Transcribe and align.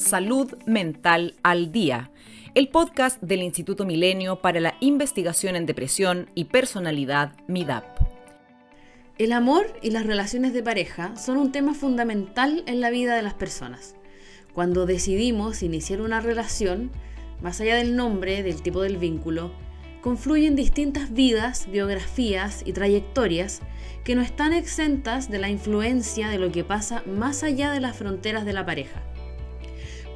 Salud 0.00 0.54
Mental 0.64 1.34
al 1.42 1.72
Día, 1.72 2.10
el 2.54 2.68
podcast 2.68 3.20
del 3.20 3.42
Instituto 3.42 3.84
Milenio 3.84 4.40
para 4.40 4.58
la 4.58 4.74
Investigación 4.80 5.56
en 5.56 5.66
Depresión 5.66 6.30
y 6.34 6.46
Personalidad 6.46 7.34
MIDAP. 7.48 7.84
El 9.18 9.32
amor 9.32 9.66
y 9.82 9.90
las 9.90 10.06
relaciones 10.06 10.54
de 10.54 10.62
pareja 10.62 11.14
son 11.16 11.36
un 11.36 11.52
tema 11.52 11.74
fundamental 11.74 12.64
en 12.66 12.80
la 12.80 12.88
vida 12.88 13.14
de 13.14 13.20
las 13.20 13.34
personas. 13.34 13.94
Cuando 14.54 14.86
decidimos 14.86 15.62
iniciar 15.62 16.00
una 16.00 16.20
relación, 16.20 16.90
más 17.42 17.60
allá 17.60 17.76
del 17.76 17.94
nombre, 17.94 18.42
del 18.42 18.62
tipo 18.62 18.80
del 18.80 18.96
vínculo, 18.96 19.52
confluyen 20.00 20.56
distintas 20.56 21.12
vidas, 21.12 21.70
biografías 21.70 22.62
y 22.64 22.72
trayectorias 22.72 23.60
que 24.02 24.14
no 24.14 24.22
están 24.22 24.54
exentas 24.54 25.30
de 25.30 25.40
la 25.40 25.50
influencia 25.50 26.30
de 26.30 26.38
lo 26.38 26.50
que 26.50 26.64
pasa 26.64 27.02
más 27.06 27.42
allá 27.42 27.70
de 27.70 27.80
las 27.80 27.96
fronteras 27.96 28.46
de 28.46 28.54
la 28.54 28.64
pareja. 28.64 29.02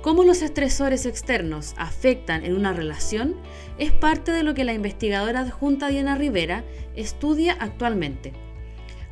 Cómo 0.05 0.23
los 0.23 0.43
estresores 0.43 1.07
externos 1.07 1.73
afectan 1.79 2.45
en 2.45 2.55
una 2.55 2.75
relación 2.75 3.37
es 3.79 3.91
parte 3.91 4.33
de 4.33 4.43
lo 4.43 4.53
que 4.53 4.65
la 4.65 4.75
investigadora 4.75 5.41
adjunta 5.41 5.89
Diana 5.89 6.15
Rivera 6.15 6.63
estudia 6.95 7.57
actualmente. 7.59 8.35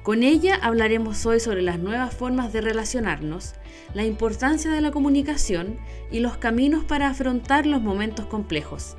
Con 0.02 0.22
ella 0.22 0.54
hablaremos 0.60 1.24
hoy 1.24 1.40
sobre 1.40 1.62
las 1.62 1.78
nuevas 1.78 2.12
formas 2.12 2.52
de 2.52 2.60
relacionarnos, 2.60 3.54
la 3.94 4.04
importancia 4.04 4.70
de 4.70 4.82
la 4.82 4.90
comunicación 4.90 5.78
y 6.10 6.20
los 6.20 6.36
caminos 6.36 6.84
para 6.84 7.08
afrontar 7.08 7.64
los 7.64 7.80
momentos 7.80 8.26
complejos. 8.26 8.98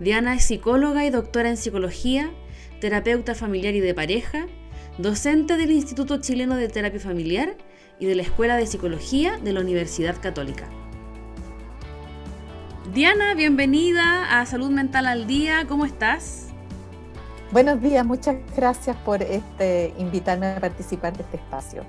Diana 0.00 0.34
es 0.34 0.44
psicóloga 0.44 1.06
y 1.06 1.10
doctora 1.10 1.48
en 1.48 1.56
psicología, 1.56 2.30
terapeuta 2.82 3.34
familiar 3.34 3.74
y 3.74 3.80
de 3.80 3.94
pareja, 3.94 4.46
docente 4.98 5.56
del 5.56 5.70
Instituto 5.70 6.20
Chileno 6.20 6.56
de 6.56 6.68
Terapia 6.68 7.00
Familiar 7.00 7.56
y 7.98 8.04
de 8.04 8.14
la 8.14 8.24
Escuela 8.24 8.58
de 8.58 8.66
Psicología 8.66 9.38
de 9.38 9.54
la 9.54 9.60
Universidad 9.60 10.20
Católica. 10.20 10.68
Diana, 12.94 13.34
bienvenida 13.34 14.40
a 14.40 14.46
Salud 14.46 14.70
Mental 14.70 15.06
al 15.06 15.26
Día, 15.26 15.66
¿cómo 15.68 15.84
estás? 15.84 16.46
Buenos 17.52 17.82
días, 17.82 18.04
muchas 18.04 18.36
gracias 18.56 18.96
por 18.96 19.22
este, 19.22 19.92
invitarme 19.98 20.46
a 20.46 20.60
participar 20.60 21.14
de 21.14 21.22
este 21.22 21.36
espacio. 21.36 21.84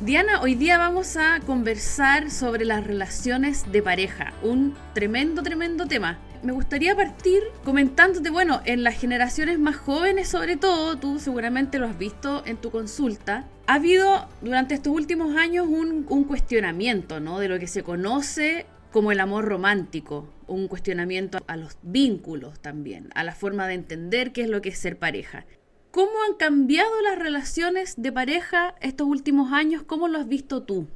Diana, 0.00 0.40
hoy 0.40 0.54
día 0.54 0.78
vamos 0.78 1.18
a 1.18 1.40
conversar 1.44 2.30
sobre 2.30 2.64
las 2.64 2.86
relaciones 2.86 3.70
de 3.70 3.82
pareja, 3.82 4.32
un 4.42 4.74
tremendo, 4.94 5.42
tremendo 5.42 5.86
tema 5.86 6.18
me 6.42 6.52
gustaría 6.52 6.94
partir 6.94 7.42
comentándote, 7.64 8.30
bueno, 8.30 8.60
en 8.64 8.84
las 8.84 8.98
generaciones 8.98 9.58
más 9.58 9.76
jóvenes 9.76 10.28
sobre 10.28 10.56
todo, 10.56 10.96
tú 10.96 11.18
seguramente 11.18 11.78
lo 11.78 11.86
has 11.86 11.98
visto 11.98 12.42
en 12.46 12.56
tu 12.56 12.70
consulta, 12.70 13.46
ha 13.66 13.74
habido 13.74 14.28
durante 14.40 14.74
estos 14.74 14.92
últimos 14.92 15.36
años 15.36 15.66
un, 15.68 16.04
cuestionamiento, 16.24 17.20
¿no? 17.20 17.38
De 17.38 17.48
lo 17.48 17.58
que 17.58 17.66
se 17.66 17.82
conoce 17.82 18.66
como 18.92 19.12
el 19.12 19.20
amor 19.20 19.44
romántico, 19.44 20.26
un 20.46 20.68
cuestionamiento 20.68 21.38
a 21.46 21.56
los 21.56 21.76
vínculos 21.82 22.60
también, 22.60 23.10
a 23.14 23.24
la 23.24 23.34
forma 23.34 23.66
de 23.66 23.74
entender 23.74 24.32
qué 24.32 24.42
es 24.42 24.48
lo 24.48 24.60
que 24.62 24.70
es 24.70 24.78
ser 24.78 24.98
pareja. 24.98 25.46
¿Cómo 25.90 26.12
han 26.28 26.36
cambiado 26.36 27.00
las 27.02 27.18
relaciones 27.18 27.94
de 27.96 28.12
pareja 28.12 28.74
estos 28.80 29.06
últimos 29.06 29.52
años? 29.52 29.82
¿Cómo 29.82 30.08
lo 30.08 30.18
has 30.18 30.28
visto 30.28 30.62
tú? 30.62 30.86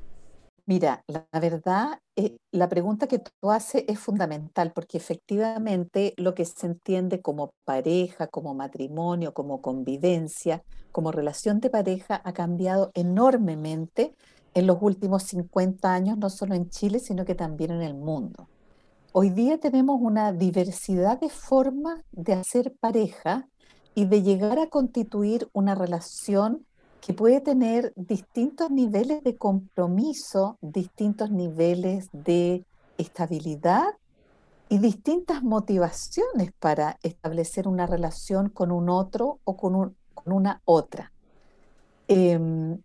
Mira, 0.65 1.03
la 1.09 1.27
verdad, 1.41 1.99
eh, 2.17 2.37
la 2.53 2.69
pregunta 2.69 3.09
que 3.09 3.19
tú 3.19 3.51
haces 3.51 3.85
es 3.89 3.99
fundamental 3.99 4.73
porque 4.73 4.97
efectivamente 4.97 6.15
lo 6.17 6.35
que 6.35 6.45
se 6.45 6.67
entiende 6.67 7.21
como 7.21 7.51
pareja, 7.65 8.29
como 8.29 8.55
matrimonio, 8.55 9.35
como 9.35 9.61
convivencia, 9.61 10.63
como 10.93 11.11
relación 11.11 11.59
de 11.61 11.69
pareja 11.71 12.21
ha 12.25 12.33
cambiado 12.33 12.93
enormemente 12.95 14.15
en 14.55 14.67
los 14.67 14.79
últimos 14.81 15.23
50 15.25 15.93
años, 15.93 16.19
no 16.19 16.31
solo 16.31 16.55
en 16.55 16.69
Chile, 16.71 16.99
sino 16.99 17.25
que 17.25 17.35
también 17.35 17.71
en 17.71 17.83
el 17.83 17.95
mundo. 17.95 18.49
Hoy 19.13 19.31
día 19.31 19.59
tenemos 19.59 19.99
una 20.01 20.33
diversidad 20.33 21.21
de 21.21 21.29
formas 21.29 22.01
de 22.13 22.33
hacer 22.35 22.75
pareja 22.81 23.49
y 23.95 24.07
de 24.07 24.23
llegar 24.23 24.59
a 24.59 24.69
constituir 24.69 25.49
una 25.53 25.75
relación 25.75 26.65
que 27.03 27.13
puede 27.13 27.41
tener 27.41 27.93
distintos 27.97 28.71
niveles 28.71 29.23
de 29.25 29.37
compromiso, 29.37 30.57
distintos 30.61 31.31
niveles 31.31 32.09
de 32.13 32.65
estabilidad 32.97 33.89
y 34.69 34.79
distintas 34.79 35.43
motivaciones 35.43 36.53
para 36.59 36.99
establecer 37.03 37.69
una 37.69 37.87
relación 37.87 38.49
con 38.49 38.71
un 38.71 38.89
otro 38.89 39.41
o 39.45 39.57
con, 39.57 39.95
una 40.25 40.63
otra. 40.65 41.13
Em, 42.09 42.79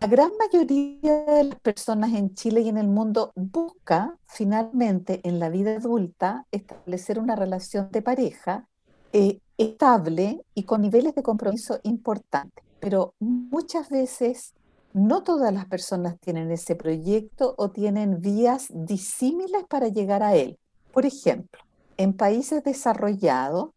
la 0.00 0.06
gran 0.06 0.30
mayoría 0.38 1.24
de 1.24 1.44
las 1.44 1.60
personas 1.60 2.14
en 2.14 2.34
Chile 2.34 2.62
y 2.62 2.68
en 2.68 2.78
el 2.78 2.88
mundo 2.88 3.32
busca 3.34 4.16
finalmente 4.26 5.20
en 5.24 5.38
la 5.38 5.48
vida 5.50 5.76
adulta 5.76 6.46
establecer 6.50 7.18
una 7.18 7.36
relación 7.36 7.90
de 7.90 8.02
pareja 8.02 8.66
eh, 9.12 9.40
estable 9.58 10.40
y 10.54 10.62
con 10.64 10.80
niveles 10.80 11.14
de 11.14 11.22
compromiso 11.22 11.80
importantes 11.82 12.64
pero 12.80 13.14
muchas 13.20 13.90
veces 13.90 14.54
no 14.92 15.22
todas 15.22 15.52
las 15.52 15.66
personas 15.66 16.18
tienen 16.18 16.50
ese 16.50 16.74
proyecto 16.74 17.54
o 17.58 17.70
tienen 17.70 18.20
vías 18.20 18.66
disímiles 18.70 19.64
para 19.68 19.88
llegar 19.88 20.22
a 20.22 20.34
él. 20.34 20.58
Por 20.92 21.06
ejemplo, 21.06 21.60
en 21.96 22.14
países 22.14 22.64
desarrollados, 22.64 23.70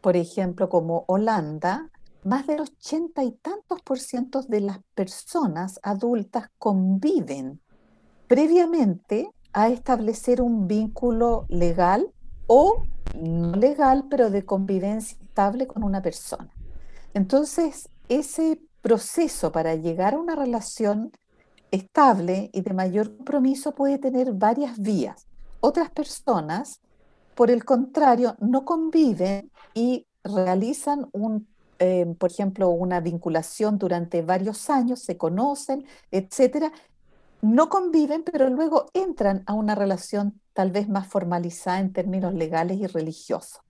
por 0.00 0.16
ejemplo 0.16 0.68
como 0.68 1.04
Holanda, 1.08 1.90
más 2.26 2.46
del 2.48 2.60
ochenta 2.60 3.22
y 3.22 3.30
tantos 3.30 3.80
por 3.82 4.00
ciento 4.00 4.42
de 4.42 4.60
las 4.60 4.80
personas 4.94 5.78
adultas 5.82 6.50
conviven 6.58 7.60
previamente 8.26 9.30
a 9.52 9.68
establecer 9.68 10.42
un 10.42 10.66
vínculo 10.66 11.46
legal 11.48 12.10
o 12.48 12.82
no 13.16 13.52
legal, 13.52 14.06
pero 14.10 14.30
de 14.30 14.44
convivencia 14.44 15.16
estable 15.22 15.68
con 15.68 15.84
una 15.84 16.02
persona. 16.02 16.50
Entonces, 17.14 17.88
ese 18.08 18.60
proceso 18.82 19.52
para 19.52 19.76
llegar 19.76 20.14
a 20.14 20.18
una 20.18 20.34
relación 20.34 21.12
estable 21.70 22.50
y 22.52 22.60
de 22.60 22.74
mayor 22.74 23.16
compromiso 23.16 23.72
puede 23.72 23.98
tener 23.98 24.32
varias 24.32 24.78
vías. 24.78 25.26
Otras 25.60 25.90
personas, 25.90 26.80
por 27.36 27.52
el 27.52 27.64
contrario, 27.64 28.34
no 28.40 28.64
conviven 28.64 29.50
y 29.74 30.06
realizan 30.24 31.08
un, 31.12 31.46
eh, 31.78 32.06
por 32.18 32.30
ejemplo, 32.30 32.68
una 32.70 33.00
vinculación 33.00 33.78
durante 33.78 34.22
varios 34.22 34.70
años, 34.70 35.00
se 35.00 35.16
conocen, 35.16 35.86
etcétera, 36.10 36.72
no 37.42 37.68
conviven, 37.68 38.22
pero 38.24 38.48
luego 38.48 38.86
entran 38.94 39.42
a 39.46 39.54
una 39.54 39.74
relación 39.74 40.40
tal 40.52 40.70
vez 40.70 40.88
más 40.88 41.06
formalizada 41.06 41.80
en 41.80 41.92
términos 41.92 42.34
legales 42.34 42.78
y 42.78 42.86
religiosos. 42.86 43.60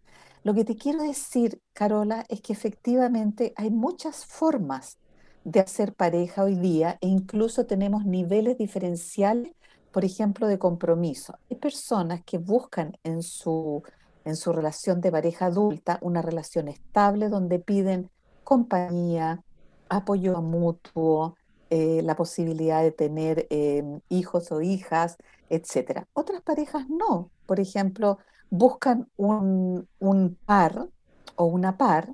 Lo 0.45 0.55
que 0.55 0.65
te 0.65 0.77
quiero 0.77 1.03
decir, 1.03 1.61
Carola, 1.72 2.25
es 2.28 2.41
que 2.41 2.53
efectivamente 2.53 3.53
hay 3.56 3.71
muchas 3.71 4.25
formas 4.25 4.99
de 5.43 5.61
hacer 5.61 5.95
pareja 5.95 6.45
hoy 6.45 6.55
día 6.55 6.99
e 7.00 7.09
incluso 7.09 7.66
tenemos 7.66 8.05
niveles 8.05 8.56
diferenciales, 8.56 9.53
por 9.91 10.05
ejemplo, 10.05 10.47
de 10.47 10.59
compromiso. 10.59 11.39
Hay 11.50 11.56
personas 11.56 12.22
que 12.25 12.39
buscan 12.39 12.97
en 13.03 13.22
su, 13.22 13.83
en 14.26 14.37
su 14.37 14.53
relación 14.53 15.00
de 15.00 15.12
pareja 15.12 15.47
adulta 15.47 15.98
una 16.03 16.20
relación 16.20 16.66
estable 16.66 17.28
donde 17.28 17.60
piden 17.60 18.10
compañía, 18.42 19.42
apoyo 19.88 20.42
mutuo, 20.42 21.37
eh, 21.70 22.03
la 22.03 22.16
posibilidad 22.16 22.82
de 22.82 22.91
tener 22.91 23.47
em, 23.50 24.00
hijos 24.09 24.50
o 24.50 24.60
hijas, 24.60 25.16
etc. 25.48 26.06
Otras 26.12 26.42
parejas 26.42 26.88
no. 26.88 27.31
Por 27.47 27.60
ejemplo, 27.60 28.19
buscan 28.50 29.09
un, 29.16 29.86
par 30.44 30.88
o 31.36 31.44
una 31.44 31.76
par 31.78 32.12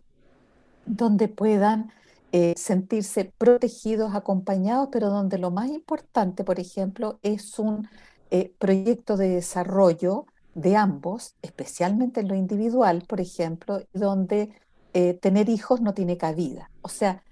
donde 0.85 1.29
puedan 1.29 1.93
eh, 2.33 2.53
sentirse 2.57 3.33
protegidos, 3.39 4.15
acompañados, 4.15 4.91
pero 4.93 5.09
donde 5.09 5.39
lo 5.39 5.51
más 5.51 5.71
importante, 5.71 6.45
por 6.45 6.61
ejemplo, 6.61 7.19
es 7.23 7.59
un 7.59 7.89
eh, 8.31 8.55
proyecto 8.59 9.17
de 9.17 9.29
desarrollo 9.31 10.27
de 10.55 10.77
ambos, 10.77 11.35
especialmente 11.43 12.21
en 12.21 12.29
lo 12.29 12.35
individual, 12.35 13.05
por 13.07 13.21
ejemplo, 13.21 13.81
donde 13.93 14.51
eh, 14.93 15.15
tener 15.15 15.49
hijos 15.49 15.81
no 15.81 15.95
tiene 15.95 16.17
cabida. 16.17 16.71
O 16.83 16.89
sea, 16.89 17.23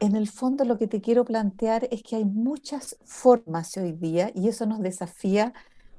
en 0.00 0.16
el 0.16 0.28
fondo 0.28 0.64
lo 0.64 0.78
que 0.78 0.86
te 0.86 1.00
quiero 1.00 1.24
plantear 1.24 1.88
es 1.90 2.02
que 2.02 2.16
hay 2.16 2.24
muchas 2.24 2.96
formas 3.04 3.76
hoy 3.76 3.92
día 3.92 4.30
y 4.34 4.48
eso 4.48 4.66
nos 4.66 4.80
desafía 4.80 5.52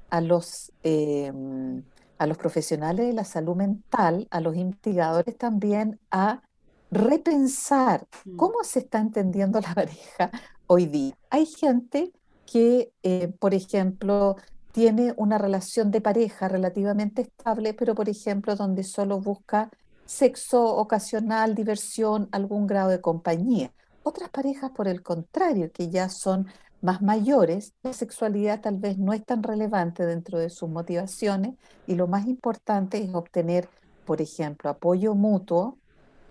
a 0.09 0.21
los 0.21 0.71
em, 0.83 1.83
a 2.19 2.27
los 2.27 2.37
profesionales 2.37 3.07
de 3.07 3.13
la 3.13 3.23
salud 3.23 3.55
mental, 3.55 4.27
a 4.29 4.41
los 4.41 4.55
investigadores 4.55 5.37
también 5.37 5.99
a 6.11 6.43
repensar 6.91 8.07
mm. 8.25 8.35
cómo 8.35 8.63
se 8.63 8.79
está 8.79 8.99
entendiendo 8.99 9.59
la 9.59 9.73
pareja 9.75 10.29
hoy 10.67 10.85
día. 10.85 11.17
Hay 11.29 11.45
gente 11.45 12.11
que, 12.45 12.91
eh, 13.03 13.29
por 13.39 13.53
ejemplo, 13.53 14.35
tiene 14.79 15.13
una 15.17 15.37
relación 15.37 15.91
de 15.91 15.99
pareja 15.99 16.47
relativamente 16.47 17.23
estable, 17.23 17.73
pero, 17.73 17.95
por 17.95 18.07
ejemplo, 18.07 18.55
donde 18.55 18.85
solo 18.85 19.19
busca 19.19 19.69
sexo 20.05 20.77
ocasional, 20.77 21.53
diversión, 21.53 22.29
algún 22.31 22.65
grado 22.65 22.87
de 22.87 23.01
compañía. 23.01 23.73
Otras 24.03 24.29
parejas, 24.29 24.71
por 24.71 24.87
el 24.87 25.03
contrario, 25.03 25.69
que 25.73 25.89
ya 25.89 26.07
son 26.07 26.47
más 26.81 27.01
mayores, 27.01 27.73
la 27.83 27.91
sexualidad 27.91 28.61
tal 28.61 28.77
vez 28.77 28.97
no 28.97 29.11
es 29.11 29.25
tan 29.25 29.43
relevante 29.43 30.05
dentro 30.05 30.39
de 30.39 30.49
sus 30.49 30.69
motivaciones 30.69 31.55
y 31.85 31.95
lo 31.95 32.07
más 32.07 32.25
importante 32.27 33.03
es 33.03 33.13
obtener, 33.13 33.67
por 34.05 34.21
ejemplo, 34.21 34.69
apoyo 34.69 35.13
mutuo, 35.13 35.77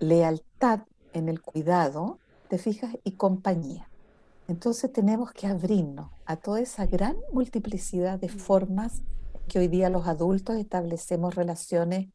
lealtad 0.01 0.81
en 1.13 1.29
el 1.29 1.43
cuidado, 1.43 2.19
te 2.49 2.57
fijas, 2.57 2.97
y 3.05 3.13
compañía. 3.13 3.91
Entonces 4.49 4.91
tenemos 4.91 5.33
que 5.33 5.47
abrirnos 5.49 6.09
a 6.29 6.37
toda 6.37 6.61
esa 6.61 6.85
gran 6.85 7.17
multiplicidad 7.33 8.21
de 8.21 8.29
formas 8.29 9.01
que 9.49 9.59
hoy 9.59 9.67
día 9.67 9.89
los 9.89 10.07
adultos 10.07 10.57
establecemos 10.57 11.35
relaciones 11.35 12.09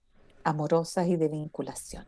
amorosas 0.43 1.07
y 1.07 1.15
de 1.15 1.29
vinculación. 1.29 2.05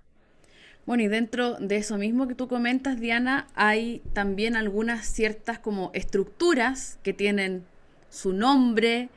Bueno, 0.85 1.01
y 1.01 1.07
dentro 1.07 1.55
de 1.55 1.77
eso 1.77 1.97
mismo 1.97 2.27
que 2.27 2.35
tú 2.35 2.47
comentas, 2.47 2.99
Diana, 2.99 3.47
hay 3.55 4.03
también 4.13 4.55
algunas 4.55 5.07
ciertas 5.07 5.57
como 5.57 5.89
estructuras 5.95 6.99
que 7.01 7.11
tienen 7.11 7.65
su 8.11 8.33
nombre, 8.33 9.09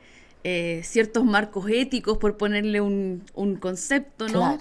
eh, 0.43 0.81
ciertos 0.83 1.23
marcos 1.25 1.69
éticos, 1.69 2.17
por 2.17 2.37
ponerle 2.37 2.81
un, 2.81 3.23
concepto, 3.59 4.27
¿no? 4.29 4.57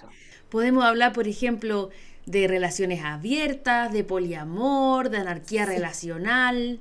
Podemos 0.50 0.84
hablar, 0.84 1.14
por 1.14 1.28
ejemplo, 1.28 1.88
de 2.26 2.46
relaciones 2.46 3.02
abiertas, 3.02 3.90
de 3.90 4.04
poliamor, 4.04 5.08
de 5.08 5.16
anarquía 5.16 5.64
relacional. 5.64 6.80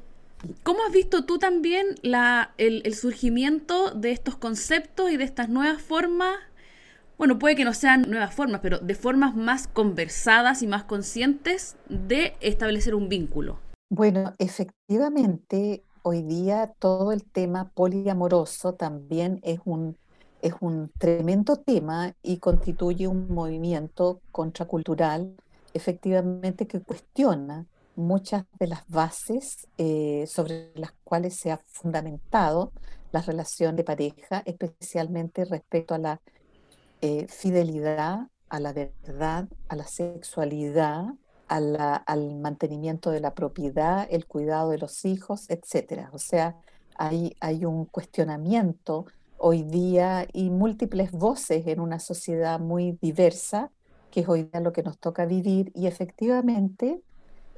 ¿Cómo 0.63 0.79
has 0.85 0.93
visto 0.93 1.25
tú 1.25 1.39
también 1.39 1.95
el, 2.03 2.81
el, 2.85 2.93
surgimiento 2.93 3.91
de 3.91 4.11
estos 4.11 4.35
conceptos 4.35 5.11
y 5.11 5.17
de 5.17 5.23
estas 5.23 5.49
nuevas 5.49 5.81
formas 5.81 6.37
bueno, 7.17 7.39
puede 7.39 7.55
que 7.55 7.65
no 7.65 7.73
sean 7.73 8.03
nuevas 8.03 8.33
formas, 8.33 8.61
pero 8.61 8.77
de 8.77 8.93
formas 8.93 9.35
más 9.35 9.67
conversadas 9.67 10.61
y 10.61 10.67
más 10.67 10.83
conscientes 10.83 11.75
de 11.89 12.35
establecer 12.41 12.93
un 12.93 13.09
vínculo. 13.09 13.59
Bueno, 13.89 14.33
efectivamente, 14.37 15.83
hoy 16.03 16.21
día 16.21 16.73
todo 16.77 17.11
el 17.11 17.23
tema 17.23 17.69
poliamoroso 17.69 18.73
también 18.73 19.39
es 19.43 19.59
un, 19.65 19.97
es 20.43 20.53
un 20.59 20.91
tremendo 20.99 21.55
tema 21.55 22.13
y 22.21 22.37
constituye 22.37 23.07
un 23.07 23.33
movimiento 23.33 24.21
contracultural, 24.31 25.35
efectivamente, 25.73 26.67
que 26.67 26.81
cuestiona 26.81 27.65
muchas 27.97 28.45
de 28.59 28.67
las 28.67 28.87
bases 28.87 29.67
eh, 29.77 30.25
sobre 30.27 30.71
las 30.75 30.93
cuales 31.03 31.35
se 31.35 31.51
ha 31.51 31.57
fundamentado 31.67 32.71
la 33.11 33.21
relación 33.21 33.75
de 33.75 33.83
pareja, 33.83 34.43
especialmente 34.45 35.45
respecto 35.45 35.95
a 35.95 35.97
la 35.97 36.21
eh, 37.01 37.27
fidelidad 37.27 38.27
a 38.49 38.59
la 38.59 38.73
verdad, 38.73 39.47
a 39.67 39.75
la 39.75 39.85
sexualidad, 39.85 41.05
al 41.47 42.35
mantenimiento 42.35 43.09
de 43.11 43.21
la 43.21 43.33
propiedad, 43.33 44.07
el 44.09 44.25
cuidado 44.25 44.71
de 44.71 44.77
los 44.77 45.05
hijos, 45.05 45.49
etc. 45.49 46.09
O 46.11 46.19
sea, 46.19 46.57
hay, 46.97 47.35
hay 47.39 47.63
un 47.65 47.85
cuestionamiento 47.85 49.05
hoy 49.37 49.63
día 49.63 50.27
y 50.33 50.49
múltiples 50.49 51.11
voces 51.11 51.67
en 51.67 51.79
una 51.79 51.99
sociedad 51.99 52.59
muy 52.59 52.97
diversa, 53.01 53.71
que 54.11 54.21
es 54.21 54.29
hoy 54.29 54.43
día 54.43 54.59
lo 54.59 54.73
que 54.73 54.83
nos 54.83 54.97
toca 54.97 55.25
vivir. 55.25 55.71
Y 55.73 55.87
efectivamente, 55.87 57.01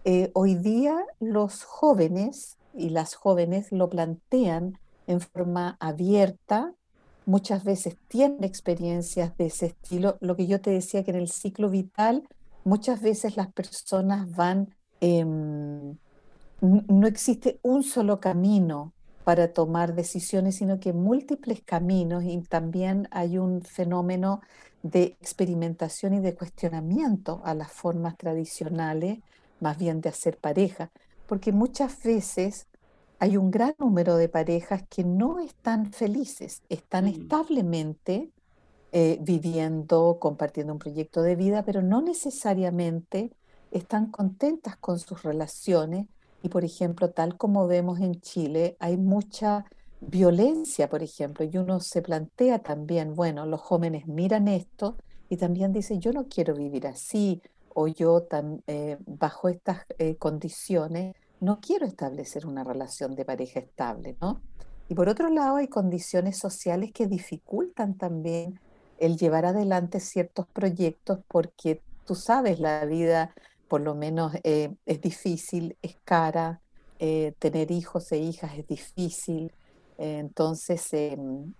eh, 0.05 0.31
hoy 0.33 0.55
día 0.55 1.05
los 1.19 1.63
jóvenes 1.63 2.57
y 2.73 2.89
las 2.89 3.15
jóvenes 3.15 3.71
lo 3.71 3.89
plantean 3.89 4.77
en 5.07 5.21
forma 5.21 5.77
abierta, 5.79 6.73
muchas 7.25 7.63
veces 7.63 7.97
tienen 8.07 8.43
experiencias 8.43 9.35
de 9.37 9.47
ese 9.47 9.67
estilo. 9.67 10.17
Lo 10.21 10.35
que 10.35 10.47
yo 10.47 10.61
te 10.61 10.71
decía 10.71 11.03
que 11.03 11.11
en 11.11 11.17
el 11.17 11.29
ciclo 11.29 11.69
vital 11.69 12.27
muchas 12.63 13.01
veces 13.01 13.37
las 13.37 13.51
personas 13.51 14.35
van, 14.35 14.75
em, 15.01 15.97
no 16.61 17.07
existe 17.07 17.59
un 17.61 17.83
solo 17.83 18.19
camino 18.19 18.93
para 19.23 19.53
tomar 19.53 19.93
decisiones, 19.93 20.55
sino 20.55 20.79
que 20.79 20.93
múltiples 20.93 21.61
caminos 21.61 22.23
y 22.23 22.41
también 22.41 23.07
hay 23.11 23.37
un 23.37 23.61
fenómeno 23.61 24.41
de 24.81 25.03
experimentación 25.21 26.13
y 26.15 26.19
de 26.19 26.35
cuestionamiento 26.35 27.41
a 27.43 27.53
las 27.53 27.71
formas 27.71 28.17
tradicionales, 28.17 29.19
más 29.59 29.77
bien 29.77 30.01
de 30.01 30.09
hacer 30.09 30.37
pareja, 30.37 30.91
porque 31.27 31.51
muchas 31.51 32.01
veces 32.03 32.67
hay 33.19 33.37
un 33.37 33.51
gran 33.51 33.75
número 33.77 34.15
de 34.15 34.29
parejas 34.29 34.83
que 34.89 35.03
no 35.03 35.39
están 35.39 35.91
felices, 35.91 36.63
están 36.69 37.05
mm. 37.05 37.09
establemente 37.09 38.31
eh, 38.91 39.19
viviendo, 39.21 40.17
compartiendo 40.19 40.73
un 40.73 40.79
proyecto 40.79 41.21
de 41.21 41.35
vida, 41.35 41.63
pero 41.63 41.81
no 41.81 42.01
necesariamente 42.01 43.31
están 43.71 44.09
contentas 44.09 44.77
con 44.77 44.99
sus 44.99 45.21
relaciones. 45.23 46.07
Y 46.41 46.49
por 46.49 46.63
ejemplo, 46.63 47.11
tal 47.11 47.37
como 47.37 47.67
vemos 47.67 47.99
en 47.99 48.19
Chile, 48.21 48.77
hay 48.79 48.97
mucha 48.97 49.65
violencia, 50.01 50.89
por 50.89 51.03
ejemplo, 51.03 51.45
y 51.45 51.57
uno 51.57 51.81
se 51.81 52.01
plantea 52.01 52.59
también, 52.59 53.13
bueno, 53.13 53.45
los 53.45 53.59
jóvenes 53.59 54.07
miran 54.07 54.47
esto 54.47 54.95
y 55.27 55.37
también 55.37 55.73
dicen, 55.73 55.99
yo 55.99 56.13
no 56.13 56.27
quiero 56.27 56.55
vivir 56.55 56.87
así, 56.87 57.41
o 57.73 57.87
yo 57.87 58.27
eh, 58.67 58.97
bajo 59.05 59.49
estas 59.49 59.85
eh, 59.97 60.15
condiciones 60.15 61.15
no 61.39 61.59
quiero 61.61 61.85
establecer 61.85 62.45
una 62.45 62.63
relación 62.63 63.15
de 63.15 63.25
pareja 63.25 63.59
estable, 63.59 64.17
¿no? 64.19 64.41
Y 64.89 64.95
por 64.95 65.07
otro 65.07 65.29
lado, 65.29 65.57
hay 65.57 65.67
condiciones 65.67 66.37
sociales 66.37 66.91
que 66.91 67.07
dificultan 67.07 67.95
también 67.95 68.59
el 68.97 69.17
llevar 69.17 69.45
adelante 69.45 69.99
ciertos 69.99 70.47
proyectos 70.47 71.19
porque 71.27 71.81
tú 72.05 72.15
sabes, 72.15 72.59
la 72.59 72.83
vida 72.85 73.33
por 73.67 73.81
lo 73.81 73.95
menos 73.95 74.33
eh, 74.43 74.73
es 74.85 74.99
difícil, 74.99 75.77
es 75.81 75.95
cara, 76.03 76.59
eh, 76.97 77.33
tener 77.39 77.71
hijos 77.71 78.11
e 78.11 78.17
hijas 78.17 78.57
es 78.57 78.67
difícil, 78.67 79.53
entonces 79.97 80.91
em, 80.93 81.53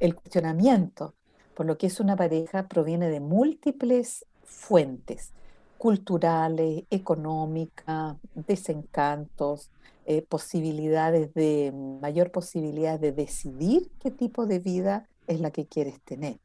el 0.00 0.14
cuestionamiento 0.14 1.14
por 1.54 1.66
lo 1.66 1.76
que 1.76 1.88
es 1.88 2.00
una 2.00 2.16
pareja 2.16 2.68
proviene 2.68 3.10
de 3.10 3.20
múltiples 3.20 4.24
fuentes 4.50 5.32
culturales, 5.78 6.84
económicas, 6.90 8.16
desencantos, 8.34 9.70
eh, 10.04 10.22
posibilidades 10.28 11.32
de, 11.32 11.72
mayor 12.02 12.30
posibilidad 12.30 13.00
de 13.00 13.12
decidir 13.12 13.88
qué 14.02 14.10
tipo 14.10 14.44
de 14.44 14.58
vida 14.58 15.06
es 15.26 15.40
la 15.40 15.50
que 15.50 15.64
quieres 15.64 15.98
tener. 16.00 16.36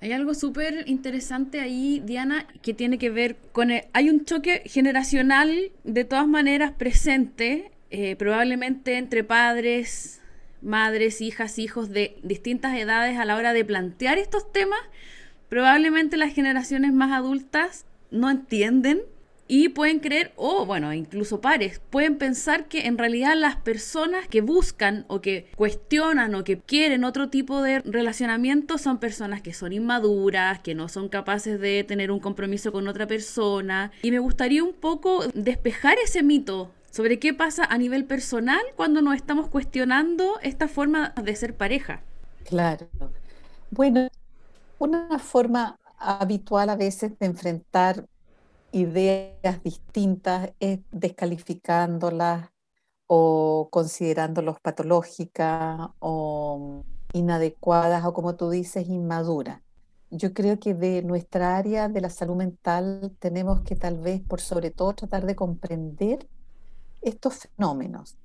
Hay 0.00 0.12
algo 0.12 0.34
súper 0.34 0.88
interesante 0.88 1.60
ahí, 1.60 2.02
Diana, 2.04 2.46
que 2.62 2.74
tiene 2.74 2.98
que 2.98 3.10
ver 3.10 3.36
con... 3.52 3.70
El, 3.70 3.84
hay 3.92 4.10
un 4.10 4.24
choque 4.24 4.62
generacional 4.64 5.70
de 5.84 6.04
todas 6.04 6.26
maneras 6.26 6.72
presente, 6.72 7.70
eh, 7.90 8.16
probablemente 8.16 8.96
entre 8.96 9.22
padres, 9.22 10.20
madres, 10.62 11.20
hijas, 11.20 11.58
hijos 11.58 11.90
de 11.90 12.16
distintas 12.22 12.76
edades 12.76 13.18
a 13.18 13.24
la 13.24 13.36
hora 13.36 13.52
de 13.52 13.64
plantear 13.64 14.18
estos 14.18 14.50
temas. 14.50 14.80
Probablemente 15.50 16.16
las 16.16 16.32
generaciones 16.32 16.92
más 16.92 17.10
adultas 17.10 17.84
no 18.12 18.30
entienden 18.30 19.02
y 19.48 19.70
pueden 19.70 19.98
creer, 19.98 20.32
o 20.36 20.64
bueno, 20.64 20.94
incluso 20.94 21.40
pares, 21.40 21.80
pueden 21.90 22.18
pensar 22.18 22.68
que 22.68 22.86
en 22.86 22.96
realidad 22.96 23.34
las 23.36 23.56
personas 23.56 24.28
que 24.28 24.42
buscan 24.42 25.04
o 25.08 25.20
que 25.20 25.50
cuestionan 25.56 26.36
o 26.36 26.44
que 26.44 26.58
quieren 26.58 27.02
otro 27.02 27.30
tipo 27.30 27.60
de 27.62 27.80
relacionamiento 27.80 28.78
son 28.78 28.98
personas 28.98 29.42
que 29.42 29.52
son 29.52 29.72
inmaduras, 29.72 30.60
que 30.60 30.76
no 30.76 30.88
son 30.88 31.08
capaces 31.08 31.58
de 31.58 31.82
tener 31.82 32.12
un 32.12 32.20
compromiso 32.20 32.70
con 32.70 32.86
otra 32.86 33.08
persona. 33.08 33.90
Y 34.02 34.12
me 34.12 34.20
gustaría 34.20 34.62
un 34.62 34.72
poco 34.72 35.24
despejar 35.34 35.98
ese 35.98 36.22
mito 36.22 36.70
sobre 36.92 37.18
qué 37.18 37.34
pasa 37.34 37.64
a 37.64 37.76
nivel 37.76 38.04
personal 38.04 38.62
cuando 38.76 39.02
nos 39.02 39.16
estamos 39.16 39.48
cuestionando 39.48 40.38
esta 40.44 40.68
forma 40.68 41.12
de 41.20 41.34
ser 41.34 41.56
pareja. 41.56 42.02
Claro. 42.44 42.88
Bueno, 43.72 44.10
una 44.80 45.18
forma 45.18 45.78
habitual 45.98 46.70
a 46.70 46.76
veces 46.76 47.16
de 47.18 47.26
enfrentar 47.26 48.08
ideas 48.72 49.62
distintas 49.62 50.52
es 50.58 50.80
descalificándolas 50.90 52.50
o 53.06 53.68
considerándolas 53.70 54.58
patológicas 54.60 55.90
o 55.98 56.82
inadecuadas 57.12 58.04
o 58.06 58.14
como 58.14 58.36
tú 58.36 58.48
dices, 58.48 58.88
inmaduras. 58.88 59.60
Yo 60.10 60.32
creo 60.32 60.58
que 60.58 60.74
de 60.74 61.02
nuestra 61.02 61.56
área 61.56 61.88
de 61.88 62.00
la 62.00 62.10
salud 62.10 62.36
mental 62.36 63.14
tenemos 63.18 63.60
que 63.60 63.76
tal 63.76 63.98
vez 63.98 64.22
por 64.22 64.40
sobre 64.40 64.70
todo 64.70 64.94
tratar 64.94 65.26
de 65.26 65.36
comprender 65.36 66.26
estos 67.02 67.48
fenómenos. 67.56 68.16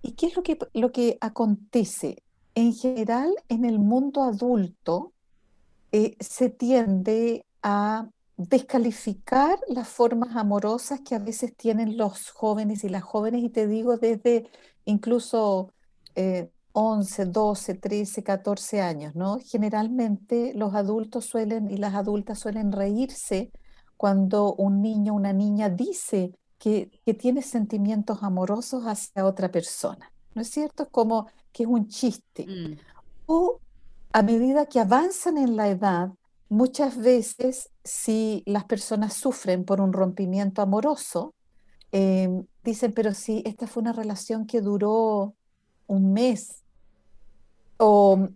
¿Y 0.00 0.12
qué 0.12 0.26
es 0.26 0.36
lo 0.36 0.42
que, 0.42 0.58
lo 0.72 0.90
que 0.90 1.18
acontece? 1.20 2.22
En 2.54 2.72
general, 2.72 3.34
en 3.48 3.64
el 3.66 3.78
mundo 3.78 4.22
adulto, 4.22 5.12
eh, 5.92 6.16
se 6.20 6.50
tiende 6.50 7.44
a 7.62 8.08
descalificar 8.36 9.58
las 9.68 9.88
formas 9.88 10.36
amorosas 10.36 11.00
que 11.00 11.14
a 11.14 11.18
veces 11.18 11.56
tienen 11.56 11.96
los 11.96 12.30
jóvenes 12.30 12.84
y 12.84 12.88
las 12.88 13.02
jóvenes, 13.02 13.42
y 13.42 13.48
te 13.48 13.66
digo 13.66 13.96
desde 13.96 14.48
incluso 14.84 15.72
11, 16.80 17.26
12, 17.26 17.74
13, 17.74 18.22
14 18.22 18.80
años, 18.80 19.16
¿no? 19.16 19.40
Generalmente 19.44 20.52
los 20.54 20.74
adultos 20.74 21.24
suelen 21.24 21.70
y 21.70 21.76
las 21.76 21.94
adultas 21.94 22.38
suelen 22.38 22.70
reírse 22.70 23.50
cuando 23.96 24.54
un 24.54 24.80
niño 24.80 25.12
o 25.12 25.16
una 25.16 25.32
niña 25.32 25.70
dice 25.70 26.38
que, 26.56 26.90
que 27.04 27.14
tiene 27.14 27.42
sentimientos 27.42 28.22
amorosos 28.22 28.84
hacia 28.84 29.24
otra 29.24 29.50
persona, 29.50 30.12
¿no 30.34 30.42
es 30.42 30.50
cierto? 30.50 30.88
Como 30.88 31.26
que 31.50 31.64
es 31.64 31.68
un 31.68 31.88
chiste. 31.88 32.46
Mm. 32.46 32.78
O 33.26 33.58
a 34.12 34.22
medida 34.22 34.66
que 34.66 34.80
avanzan 34.80 35.38
en 35.38 35.56
la 35.56 35.68
edad, 35.68 36.10
muchas 36.48 36.96
veces 36.98 37.70
si 37.84 38.42
las 38.46 38.64
personas 38.64 39.14
sufren 39.14 39.64
por 39.64 39.80
un 39.80 39.92
rompimiento 39.92 40.62
amoroso, 40.62 41.34
em, 41.92 42.46
dicen, 42.64 42.92
pero 42.92 43.14
si 43.14 43.42
esta 43.46 43.66
fue 43.66 43.82
una 43.82 43.92
relación 43.92 44.46
que 44.46 44.60
duró 44.60 45.34
un 45.86 46.12
mes 46.12 46.62
o, 47.78 48.28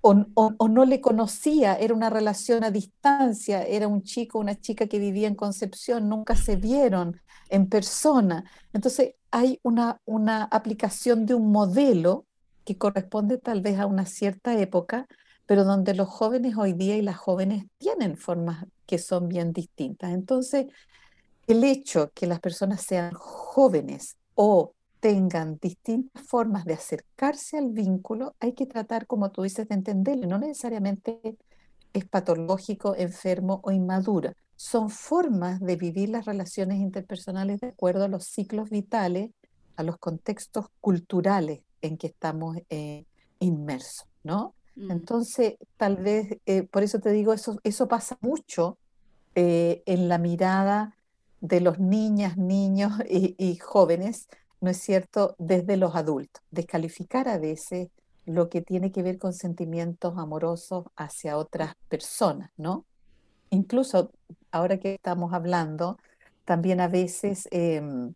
o- 0.00 0.26
o- 0.34 0.54
o 0.58 0.68
no 0.68 0.84
le 0.84 1.00
conocía, 1.00 1.74
era 1.76 1.94
una 1.94 2.10
relación 2.10 2.64
a 2.64 2.70
distancia, 2.70 3.62
era 3.64 3.88
un 3.88 4.02
chico, 4.02 4.38
una 4.38 4.60
chica 4.60 4.86
que 4.86 4.98
vivía 4.98 5.28
en 5.28 5.34
Concepción, 5.34 6.08
nunca 6.08 6.36
se 6.36 6.56
vieron 6.56 7.20
en 7.48 7.68
persona. 7.68 8.44
Entonces 8.72 9.14
hay 9.30 9.58
una, 9.62 10.00
una 10.04 10.44
aplicación 10.44 11.26
de 11.26 11.34
un 11.34 11.50
modelo 11.52 12.26
que 12.64 12.78
corresponde 12.78 13.38
tal 13.38 13.60
vez 13.60 13.78
a 13.78 13.86
una 13.86 14.06
cierta 14.06 14.58
época, 14.58 15.06
pero 15.46 15.64
donde 15.64 15.94
los 15.94 16.08
jóvenes 16.08 16.56
hoy 16.56 16.72
día 16.72 16.96
y 16.96 17.02
las 17.02 17.16
jóvenes 17.16 17.66
tienen 17.78 18.16
formas 18.16 18.64
que 18.86 18.98
son 18.98 19.28
bien 19.28 19.52
distintas. 19.52 20.12
Entonces, 20.12 20.66
el 21.46 21.64
hecho 21.64 22.10
que 22.14 22.26
las 22.26 22.40
personas 22.40 22.82
sean 22.82 23.12
jóvenes 23.14 24.16
o 24.34 24.74
tengan 25.00 25.58
distintas 25.60 26.26
formas 26.26 26.64
de 26.64 26.74
acercarse 26.74 27.58
al 27.58 27.70
vínculo, 27.70 28.34
hay 28.40 28.54
que 28.54 28.64
tratar, 28.64 29.06
como 29.06 29.30
tú 29.30 29.42
dices, 29.42 29.68
de 29.68 29.74
entenderlo. 29.74 30.26
No 30.26 30.38
necesariamente 30.38 31.36
es 31.92 32.06
patológico, 32.06 32.94
enfermo 32.96 33.60
o 33.64 33.70
inmadura. 33.70 34.34
Son 34.56 34.88
formas 34.88 35.60
de 35.60 35.76
vivir 35.76 36.08
las 36.08 36.24
relaciones 36.24 36.78
interpersonales 36.78 37.60
de 37.60 37.68
acuerdo 37.68 38.04
a 38.04 38.08
los 38.08 38.24
ciclos 38.24 38.70
vitales, 38.70 39.30
a 39.76 39.82
los 39.82 39.98
contextos 39.98 40.68
culturales 40.80 41.63
en 41.84 41.96
que 41.96 42.08
estamos 42.08 42.56
eh, 42.70 43.04
inmersos, 43.38 44.06
¿no? 44.22 44.54
Mm. 44.76 44.90
Entonces, 44.90 45.54
tal 45.76 45.96
vez, 45.96 46.38
eh, 46.46 46.62
por 46.64 46.82
eso 46.82 46.98
te 46.98 47.10
digo, 47.10 47.32
eso, 47.32 47.58
eso 47.62 47.88
pasa 47.88 48.18
mucho 48.20 48.78
eh, 49.34 49.82
en 49.86 50.08
la 50.08 50.18
mirada 50.18 50.96
de 51.40 51.60
los 51.60 51.78
niñas, 51.78 52.36
niños 52.36 52.92
y, 53.08 53.34
y 53.38 53.56
jóvenes, 53.56 54.28
¿no 54.60 54.70
es 54.70 54.78
cierto?, 54.78 55.36
desde 55.38 55.76
los 55.76 55.94
adultos, 55.94 56.42
descalificar 56.50 57.28
a 57.28 57.38
veces 57.38 57.88
lo 58.26 58.48
que 58.48 58.62
tiene 58.62 58.90
que 58.90 59.02
ver 59.02 59.18
con 59.18 59.34
sentimientos 59.34 60.16
amorosos 60.16 60.86
hacia 60.96 61.36
otras 61.36 61.74
personas, 61.90 62.50
¿no? 62.56 62.86
Incluso 63.50 64.10
ahora 64.50 64.78
que 64.78 64.94
estamos 64.94 65.34
hablando, 65.34 65.98
también 66.46 66.80
a 66.80 66.88
veces 66.88 67.46
em, 67.50 68.14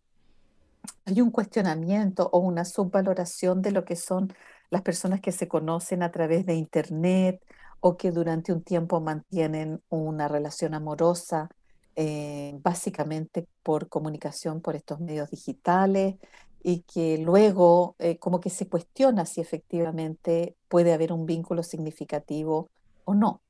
hay 1.05 1.21
un 1.21 1.31
cuestionamiento 1.31 2.29
o 2.31 2.39
una 2.39 2.65
subvaloración 2.65 3.61
de 3.61 3.71
lo 3.71 3.85
que 3.85 3.95
son 3.95 4.33
las 4.69 4.81
personas 4.81 5.21
que 5.21 5.31
se 5.31 5.47
conocen 5.47 6.03
a 6.03 6.11
través 6.11 6.45
de 6.45 6.55
Internet 6.55 7.41
o 7.79 7.97
que 7.97 8.11
durante 8.11 8.53
un 8.53 8.61
tiempo 8.61 8.99
mantienen 8.99 9.81
una 9.89 10.27
relación 10.27 10.73
amorosa, 10.73 11.49
eh, 11.95 12.57
básicamente 12.61 13.47
por 13.63 13.89
comunicación 13.89 14.61
por 14.61 14.75
estos 14.75 14.99
medios 14.99 15.29
digitales 15.31 16.15
y 16.61 16.81
que 16.81 17.17
luego 17.17 17.95
eh, 17.99 18.17
como 18.19 18.39
que 18.39 18.49
se 18.49 18.67
cuestiona 18.67 19.25
si 19.25 19.41
efectivamente 19.41 20.55
puede 20.67 20.93
haber 20.93 21.11
un 21.11 21.25
vínculo 21.25 21.63
significativo 21.63 22.69
o 23.05 23.15
no. 23.15 23.41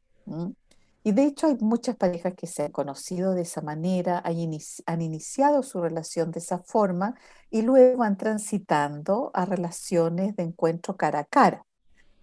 Y 1.09 1.11
de 1.11 1.23
hecho 1.23 1.47
hay 1.47 1.57
muchas 1.59 1.95
parejas 1.95 2.35
que 2.35 2.45
se 2.45 2.65
han 2.65 2.71
conocido 2.71 3.33
de 3.33 3.41
esa 3.41 3.61
manera, 3.61 4.21
han 4.23 5.01
iniciado 5.01 5.63
su 5.63 5.81
relación 5.81 6.29
de 6.29 6.37
esa 6.37 6.59
forma 6.59 7.15
y 7.49 7.63
luego 7.63 7.97
van 7.97 8.15
transitando 8.15 9.31
a 9.33 9.45
relaciones 9.45 10.35
de 10.35 10.43
encuentro 10.43 10.97
cara 10.97 11.21
a 11.21 11.23
cara. 11.23 11.65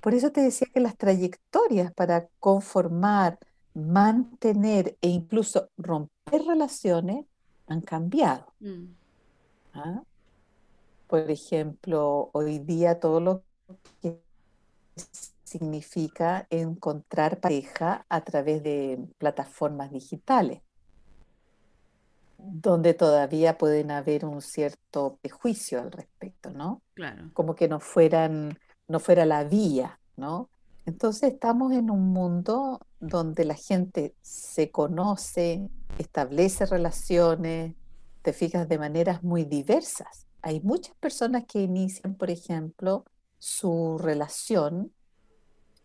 Por 0.01 0.15
eso 0.15 0.31
te 0.31 0.41
decía 0.41 0.69
que 0.73 0.79
las 0.79 0.97
trayectorias 0.97 1.93
para 1.95 2.29
conformar, 2.39 3.41
mantener 3.75 4.97
e 5.01 5.09
incluso 5.09 5.69
romper 5.77 6.45
relaciones 6.47 7.27
han 7.67 7.81
cambiado. 7.81 8.53
Mm. 8.61 8.85
¿ah? 9.75 10.03
Por 11.09 11.29
ejemplo, 11.29 12.31
hoy 12.35 12.61
día 12.61 13.01
todo 13.01 13.19
lo 13.19 13.43
que 14.01 14.21
significa 15.47 16.47
encontrar 16.51 17.39
pareja 17.39 18.05
a 18.09 18.21
través 18.23 18.65
de 18.65 18.99
plataformas 19.17 19.93
digitales, 19.93 20.61
donde 22.37 22.95
todavía 22.95 23.57
pueden 23.57 23.93
haber 23.93 24.25
un 24.25 24.43
cierto 24.43 25.19
prejuicio 25.23 25.81
al 25.81 25.93
respecto, 25.93 26.51
¿no? 26.51 26.83
Claro. 26.95 27.31
como 27.33 27.55
que 27.55 27.69
no 27.69 27.79
fueran, 27.79 28.59
no 28.89 28.99
fuera 28.99 29.25
la 29.25 29.45
vía, 29.45 30.01
¿no? 30.17 30.51
Entonces 30.85 31.33
estamos 31.33 31.73
en 31.73 31.91
un 31.91 32.13
mundo 32.13 32.81
donde 32.99 33.45
la 33.45 33.55
gente 33.55 34.15
se 34.23 34.71
conoce, 34.71 35.69
establece 35.99 36.67
relaciones, 36.67 37.75
te 38.23 38.33
fijas, 38.33 38.69
de 38.69 38.79
maneras 38.79 39.23
muy 39.23 39.45
diversas. 39.45 40.27
Hay 40.43 40.61
muchas 40.61 40.97
personas 40.97 41.45
que 41.45 41.63
inician, 41.63 42.15
por 42.17 42.31
ejemplo, 42.31 43.05
su 43.39 43.99
relación 43.99 44.93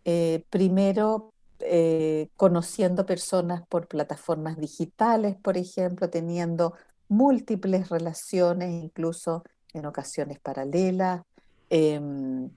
eh, 0.05 0.43
primero 0.50 1.34
eh, 1.60 2.29
conociendo 2.38 3.05
personas 3.05 3.63
por 3.67 3.88
plataformas 3.88 4.58
digitales, 4.58 5.36
por 5.41 5.58
ejemplo, 5.58 6.10
teniendo 6.10 6.74
múltiples 7.08 7.89
relaciones, 7.89 8.72
incluso 8.84 9.43
en 9.74 9.86
ocasiones 9.86 10.39
paralelas. 10.39 11.22
Em, 11.70 12.50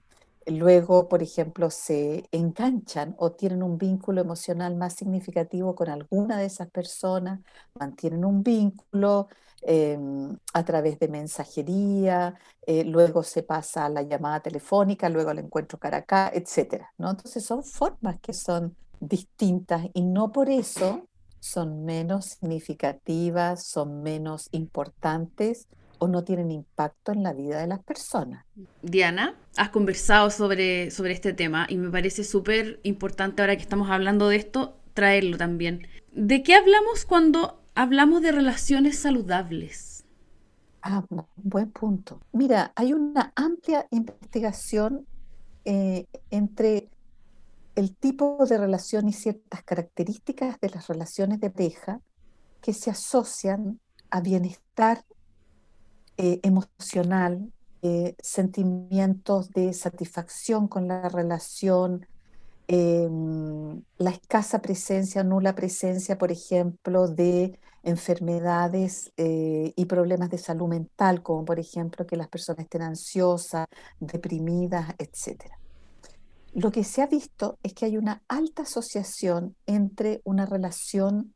luego, 0.47 1.07
por 1.07 1.21
ejemplo, 1.23 1.69
se 1.69 2.27
enganchan 2.31 3.15
o 3.17 3.31
tienen 3.31 3.63
un 3.63 3.77
vínculo 3.77 4.21
emocional 4.21 4.75
más 4.75 4.95
significativo 4.95 5.75
con 5.75 5.89
alguna 5.89 6.37
de 6.39 6.45
esas 6.45 6.69
personas, 6.69 7.41
mantienen 7.75 8.25
un 8.25 8.43
vínculo 8.43 9.27
em, 9.67 10.37
a 10.53 10.63
través 10.63 10.99
de 10.99 11.07
mensajería, 11.07 12.35
eh, 12.65 12.83
luego 12.83 13.23
se 13.23 13.43
pasa 13.43 13.85
a 13.85 13.89
la 13.89 14.03
llamada 14.03 14.39
telefónica, 14.39 15.09
luego 15.09 15.31
al 15.31 15.39
encuentro 15.39 15.79
cara 15.79 15.97
a 15.97 16.01
cara, 16.03 16.31
etcétera, 16.35 16.93
¿no? 16.97 17.09
Entonces 17.09 17.43
son 17.43 17.63
formas 17.63 18.19
que 18.19 18.33
son 18.33 18.75
distintas 18.99 19.87
y 19.93 20.03
no 20.03 20.31
por 20.31 20.49
eso 20.49 21.07
son 21.39 21.83
menos 21.83 22.25
significativas, 22.25 23.65
son 23.65 24.01
menos 24.01 24.49
importantes 24.51 25.67
o 25.99 26.07
no 26.07 26.23
tienen 26.23 26.51
impacto 26.51 27.11
en 27.11 27.23
la 27.23 27.33
vida 27.33 27.59
de 27.59 27.67
las 27.67 27.83
personas. 27.83 28.45
Diana, 28.81 29.35
has 29.57 29.69
conversado 29.69 30.29
sobre, 30.29 30.91
sobre 30.91 31.13
este 31.13 31.33
tema 31.33 31.65
y 31.69 31.77
me 31.77 31.89
parece 31.89 32.23
súper 32.23 32.79
importante 32.83 33.41
ahora 33.41 33.55
que 33.55 33.63
estamos 33.63 33.89
hablando 33.89 34.29
de 34.29 34.37
esto, 34.37 34.75
traerlo 34.93 35.37
también. 35.37 35.87
¿De 36.11 36.43
qué 36.43 36.55
hablamos 36.55 37.05
cuando 37.05 37.64
hablamos 37.75 38.21
de 38.21 38.31
relaciones 38.31 38.99
saludables? 38.99 40.05
Ah, 40.81 41.03
bu- 41.09 41.27
buen 41.35 41.71
punto. 41.71 42.19
Mira, 42.31 42.71
hay 42.75 42.93
una 42.93 43.31
amplia 43.35 43.87
investigación 43.91 45.07
eh, 45.65 46.05
entre 46.29 46.91
el 47.75 47.95
tipo 47.95 48.45
de 48.47 48.57
relación 48.57 49.07
y 49.09 49.13
ciertas 49.13 49.63
características 49.63 50.59
de 50.59 50.69
las 50.69 50.87
relaciones 50.87 51.39
de 51.39 51.49
pareja 51.49 52.01
que 52.61 52.73
se 52.73 52.91
asocian 52.91 53.79
a 54.09 54.21
bienestar 54.21 55.03
eh, 56.17 56.39
emocional, 56.43 57.51
eh, 57.81 58.15
sentimientos 58.21 59.49
de 59.51 59.73
satisfacción 59.73 60.67
con 60.67 60.87
la 60.87 61.09
relación, 61.09 62.07
em, 62.67 63.81
la 63.97 64.11
escasa 64.11 64.61
presencia, 64.61 65.23
nula 65.23 65.55
presencia, 65.55 66.17
por 66.17 66.31
ejemplo, 66.31 67.07
de 67.07 67.59
enfermedades 67.83 69.13
eh, 69.17 69.73
y 69.75 69.85
problemas 69.85 70.29
de 70.31 70.39
salud 70.39 70.67
mental, 70.67 71.21
como 71.21 71.45
por 71.45 71.59
ejemplo 71.59 72.05
que 72.07 72.17
las 72.17 72.27
personas 72.27 72.63
estén 72.65 72.81
ansiosas, 72.81 73.67
deprimidas, 73.99 74.95
etcétera. 74.97 75.59
Lo 76.53 76.71
que 76.71 76.83
se 76.83 77.01
ha 77.01 77.07
visto 77.07 77.59
es 77.63 77.73
que 77.73 77.85
hay 77.85 77.97
una 77.97 78.23
alta 78.27 78.63
asociación 78.63 79.55
entre 79.67 80.21
una 80.23 80.45
relación 80.45 81.33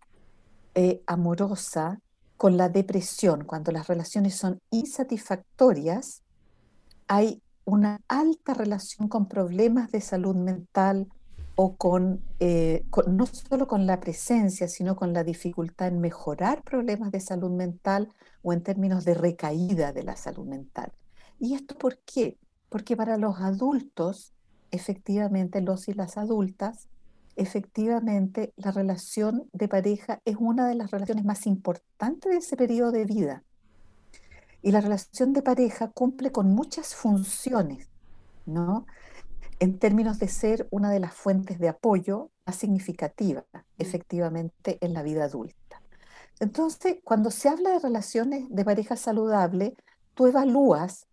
eh, 0.75 1.01
amorosa 1.05 1.99
con 2.37 2.57
la 2.57 2.69
depresión. 2.69 3.43
Cuando 3.43 3.71
las 3.71 3.87
relaciones 3.87 4.35
son 4.35 4.61
insatisfactorias, 4.71 6.23
hay 7.07 7.41
una 7.65 7.99
alta 8.07 8.53
relación 8.53 9.09
con 9.09 9.27
problemas 9.27 9.91
de 9.91 10.01
salud 10.01 10.35
mental 10.35 11.07
o 11.61 11.75
eh, 12.39 12.85
con- 12.89 13.17
no 13.17 13.25
solo 13.25 13.67
con 13.67 13.85
la 13.85 13.99
presencia, 13.99 14.69
sino 14.69 14.95
con 14.95 15.11
la 15.11 15.25
dificultad 15.25 15.89
en 15.89 15.99
mejorar 15.99 16.63
problemas 16.63 17.11
de 17.11 17.19
salud 17.19 17.51
mental 17.51 18.07
o 18.43 18.53
en 18.53 18.63
términos 18.63 19.03
de 19.03 19.13
recaída 19.13 19.91
de 19.91 20.03
la 20.03 20.15
salud 20.15 20.45
mental. 20.45 20.93
¿Y 21.37 21.55
esto 21.55 21.77
por 21.77 21.97
qué? 22.05 22.37
Porque 22.69 22.95
para 22.95 23.17
los 23.17 23.41
adultos, 23.41 24.31
efectivamente, 24.71 25.59
los 25.59 25.89
y 25.89 25.93
las 25.93 26.17
adultas, 26.17 26.87
efectivamente, 27.35 28.53
la 28.55 28.71
relación 28.71 29.49
de 29.51 29.67
pareja 29.67 30.21
es 30.23 30.37
una 30.39 30.65
de 30.65 30.75
las 30.75 30.91
relaciones 30.91 31.25
más 31.25 31.45
importantes 31.45 32.31
de 32.31 32.37
ese 32.37 32.55
periodo 32.55 32.93
de 32.93 33.03
vida. 33.03 33.43
Y 34.61 34.71
la 34.71 34.79
relación 34.79 35.33
de 35.33 35.41
pareja 35.41 35.89
cumple 35.89 36.31
con 36.31 36.55
muchas 36.55 36.95
funciones, 36.95 37.89
¿no? 38.45 38.85
En 39.59 39.77
términos 39.77 40.19
de 40.19 40.27
ser 40.27 40.67
una 40.71 40.89
de 40.89 40.99
las 40.99 41.13
fuentes 41.13 41.59
de 41.59 41.69
apoyo 41.69 42.31
más 42.45 42.55
significativas, 42.55 43.45
mm. 43.51 43.57
efectivamente, 43.77 44.77
en 44.81 44.93
la 44.93 45.03
vida 45.03 45.25
adulta. 45.25 45.81
Entonces, 46.39 46.97
cuando 47.03 47.31
se 47.31 47.49
habla 47.49 47.71
de 47.71 47.79
relaciones 47.79 48.45
de 48.49 48.65
pareja 48.65 48.95
saludable, 48.95 49.75
tú 50.13 50.27
evalúas 50.27 51.07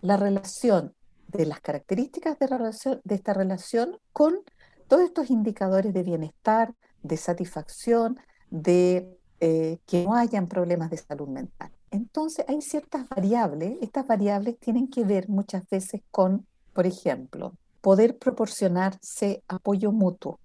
la 0.00 0.16
relación 0.16 0.94
de 1.28 1.46
las 1.46 1.60
características 1.60 2.38
de, 2.38 2.46
relación, 2.46 3.00
de 3.04 3.14
esta 3.14 3.34
relación 3.34 3.98
con 4.12 4.40
todos 4.88 5.04
estos 5.04 5.30
indicadores 5.30 5.92
de 5.94 6.02
bienestar, 6.02 6.74
de 7.02 7.16
satisfacción, 7.16 8.18
de 8.50 9.16
eh, 9.40 9.78
que 9.86 10.04
no 10.04 10.14
hayan 10.14 10.48
problemas 10.48 10.90
de 10.90 10.96
salud 10.96 11.28
mental. 11.28 11.70
Entonces 11.90 12.44
hay 12.48 12.60
ciertas 12.62 13.08
variables, 13.08 13.78
estas 13.80 14.06
variables 14.06 14.58
tienen 14.58 14.88
que 14.88 15.04
ver 15.04 15.28
muchas 15.28 15.68
veces 15.68 16.02
con, 16.10 16.46
por 16.72 16.86
ejemplo, 16.86 17.54
poder 17.80 18.18
proporcionarse 18.18 19.42
apoyo 19.48 19.92
mutuo. 19.92 20.38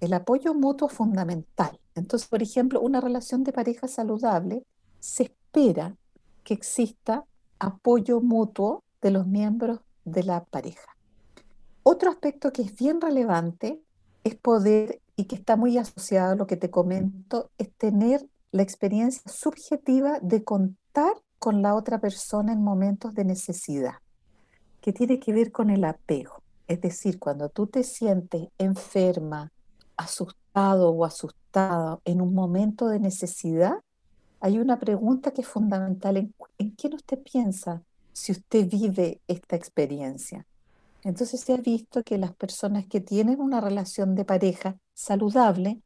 El 0.00 0.12
apoyo 0.12 0.54
mutuo 0.54 0.88
es 0.88 0.94
fundamental. 0.94 1.78
Entonces, 1.94 2.28
por 2.28 2.42
ejemplo, 2.42 2.80
una 2.80 3.00
relación 3.00 3.42
de 3.44 3.52
pareja 3.52 3.88
saludable 3.88 4.64
se 5.00 5.24
espera 5.24 5.96
que 6.44 6.54
exista 6.54 7.24
apoyo 7.58 8.20
mutuo 8.20 8.84
de 9.02 9.10
los 9.10 9.26
miembros 9.26 9.80
de 10.04 10.22
la 10.22 10.44
pareja. 10.44 10.96
Otro 11.82 12.10
aspecto 12.10 12.52
que 12.52 12.62
es 12.62 12.74
bien 12.74 13.00
relevante 13.00 13.80
es 14.24 14.34
poder, 14.34 15.00
y 15.16 15.24
que 15.24 15.36
está 15.36 15.56
muy 15.56 15.78
asociado 15.78 16.32
a 16.32 16.36
lo 16.36 16.46
que 16.46 16.56
te 16.56 16.70
comento, 16.70 17.50
es 17.58 17.72
tener 17.72 18.28
la 18.52 18.62
experiencia 18.62 19.22
subjetiva 19.30 20.18
de 20.20 20.44
contar 20.44 21.14
con 21.38 21.62
la 21.62 21.74
otra 21.74 22.00
persona 22.00 22.52
en 22.52 22.62
momentos 22.62 23.14
de 23.14 23.24
necesidad, 23.24 23.94
que 24.80 24.92
tiene 24.92 25.18
que 25.18 25.32
ver 25.32 25.52
con 25.52 25.70
el 25.70 25.84
apego. 25.84 26.42
Es 26.66 26.80
decir, 26.80 27.18
cuando 27.18 27.48
tú 27.48 27.66
te 27.66 27.82
sientes 27.82 28.48
enferma, 28.58 29.50
asustado 29.96 30.90
o 30.90 31.04
asustada 31.04 31.98
en 32.04 32.20
un 32.20 32.34
momento 32.34 32.88
de 32.88 33.00
necesidad, 33.00 33.74
hay 34.40 34.58
una 34.58 34.78
pregunta 34.78 35.32
que 35.32 35.40
es 35.40 35.48
fundamental. 35.48 36.16
¿En, 36.16 36.34
en 36.58 36.70
quién 36.70 36.94
usted 36.94 37.18
piensa 37.18 37.82
si 38.12 38.32
usted 38.32 38.68
vive 38.68 39.20
esta 39.26 39.56
experiencia? 39.56 40.46
Entonces 41.02 41.40
se 41.40 41.54
ha 41.54 41.56
visto 41.56 42.02
que 42.02 42.18
las 42.18 42.34
personas 42.34 42.86
que 42.86 43.00
tienen 43.00 43.40
una 43.40 43.60
relación 43.60 44.14
de 44.14 44.24
pareja 44.24 44.76
saludable 44.94 45.80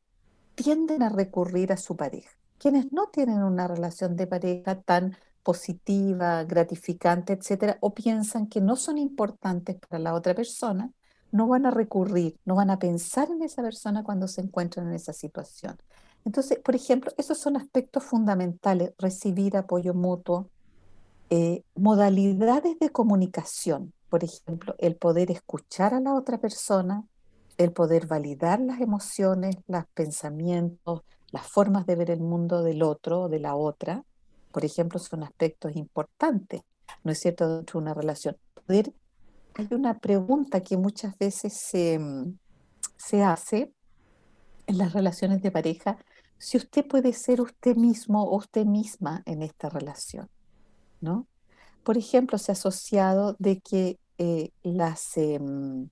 tienden 0.54 1.02
a 1.02 1.08
recurrir 1.08 1.72
a 1.72 1.76
su 1.76 1.96
pareja. 1.96 2.30
Quienes 2.58 2.92
no 2.92 3.08
tienen 3.08 3.42
una 3.42 3.66
relación 3.68 4.16
de 4.16 4.26
pareja 4.26 4.80
tan 4.80 5.16
positiva, 5.42 6.44
gratificante, 6.44 7.32
etcétera, 7.32 7.78
o 7.80 7.94
piensan 7.94 8.46
que 8.46 8.60
no 8.60 8.76
son 8.76 8.98
importantes 8.98 9.76
para 9.76 9.98
la 9.98 10.14
otra 10.14 10.34
persona, 10.34 10.90
no 11.30 11.48
van 11.48 11.66
a 11.66 11.70
recurrir, 11.70 12.36
no 12.44 12.54
van 12.54 12.70
a 12.70 12.78
pensar 12.78 13.30
en 13.30 13.42
esa 13.42 13.62
persona 13.62 14.04
cuando 14.04 14.28
se 14.28 14.42
encuentran 14.42 14.88
en 14.88 14.94
esa 14.94 15.12
situación. 15.12 15.76
Entonces, 16.24 16.58
por 16.58 16.76
ejemplo, 16.76 17.10
esos 17.16 17.38
son 17.38 17.56
aspectos 17.56 18.04
fundamentales, 18.04 18.92
recibir 18.98 19.56
apoyo 19.56 19.94
mutuo, 19.94 20.48
eh, 21.30 21.64
modalidades 21.74 22.78
de 22.78 22.90
comunicación, 22.90 23.92
por 24.10 24.22
ejemplo, 24.22 24.74
el 24.78 24.96
poder 24.96 25.30
escuchar 25.30 25.94
a 25.94 26.00
la 26.00 26.14
otra 26.14 26.38
persona, 26.38 27.04
el 27.56 27.72
poder 27.72 28.06
validar 28.06 28.60
las 28.60 28.80
emociones, 28.80 29.56
los 29.66 29.86
pensamientos, 29.94 31.02
las 31.30 31.46
formas 31.46 31.86
de 31.86 31.96
ver 31.96 32.10
el 32.10 32.20
mundo 32.20 32.62
del 32.62 32.82
otro 32.82 33.22
o 33.22 33.28
de 33.30 33.40
la 33.40 33.56
otra, 33.56 34.04
por 34.52 34.64
ejemplo, 34.64 34.98
son 34.98 35.22
aspectos 35.24 35.74
importantes, 35.76 36.62
¿no 37.04 37.12
es 37.12 37.18
cierto?, 37.18 37.56
dentro 37.56 37.80
de 37.80 37.84
una 37.84 37.94
relación. 37.94 38.36
Hay 39.54 39.68
una 39.70 39.98
pregunta 39.98 40.62
que 40.62 40.76
muchas 40.76 41.18
veces 41.18 41.52
se, 41.52 42.00
se 42.96 43.22
hace 43.22 43.72
en 44.66 44.78
las 44.78 44.92
relaciones 44.92 45.42
de 45.42 45.50
pareja, 45.50 45.98
si 46.38 46.56
usted 46.56 46.86
puede 46.86 47.12
ser 47.12 47.40
usted 47.40 47.76
mismo 47.76 48.24
o 48.24 48.36
usted 48.36 48.64
misma 48.64 49.22
en 49.26 49.42
esta 49.42 49.68
relación, 49.68 50.28
¿no? 51.00 51.26
Por 51.84 51.98
ejemplo, 51.98 52.38
se 52.38 52.52
ha 52.52 52.54
asociado 52.54 53.36
de 53.38 53.60
que 53.60 53.98
eh, 54.18 54.50
las, 54.62 55.16
em, 55.16 55.88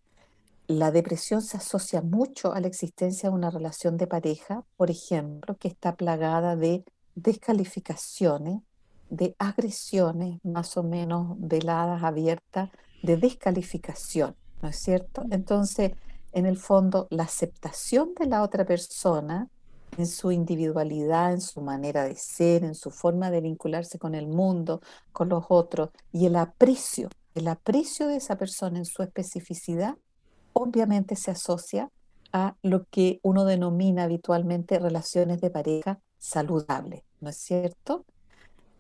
la 0.67 0.91
depresión 0.91 1.43
se 1.43 1.57
asocia 1.57 2.01
mucho 2.01 2.53
a 2.53 2.61
la 2.61 2.69
existencia 2.69 3.29
de 3.29 3.35
una 3.35 3.51
relación 3.51 3.97
de 3.97 4.07
pareja, 4.07 4.65
por 4.77 4.91
ejemplo, 4.91 5.57
que 5.57 5.69
está 5.69 5.97
plagada 5.97 6.57
de 6.57 6.85
descalificaciones, 7.15 8.61
de 9.09 9.35
agresiones 9.39 10.39
más 10.45 10.77
o 10.77 10.83
menos 10.83 11.37
veladas, 11.39 12.03
abiertas, 12.03 12.71
de 13.03 13.17
descalificación, 13.17 14.37
¿no 14.63 14.69
es 14.69 14.77
cierto? 14.77 15.25
Entonces, 15.31 15.93
en 16.33 16.47
el 16.47 16.57
fondo, 16.57 17.09
la 17.11 17.25
aceptación 17.25 18.15
de 18.19 18.27
la 18.27 18.43
otra 18.43 18.65
persona 18.65 19.49
en 19.99 20.07
su 20.07 20.31
individualidad, 20.31 21.33
en 21.33 21.41
su 21.41 21.61
manera 21.61 22.05
de 22.05 22.15
ser, 22.15 22.65
en 22.65 22.75
su 22.75 22.91
forma 22.91 23.31
de 23.31 23.41
vincularse 23.41 23.99
con 23.99 24.15
el 24.15 24.29
mundo, 24.29 24.81
con 25.13 25.29
los 25.29 25.45
otros, 25.49 25.91
y 26.13 26.27
el 26.27 26.37
aprecio, 26.37 27.09
el 27.35 27.49
aprecio 27.49 28.07
de 28.07 28.17
esa 28.17 28.37
persona 28.37 28.79
en 28.79 28.85
su 28.85 29.03
especificidad, 29.03 29.97
obviamente 30.53 31.17
se 31.17 31.33
asocia 31.33 31.91
a 32.33 32.55
lo 32.63 32.85
que 32.85 33.19
uno 33.23 33.45
denomina 33.45 34.05
habitualmente 34.05 34.79
relaciones 34.79 35.41
de 35.41 35.51
pareja 35.51 36.01
saludables, 36.21 37.03
¿no 37.21 37.31
es 37.31 37.37
cierto? 37.37 38.05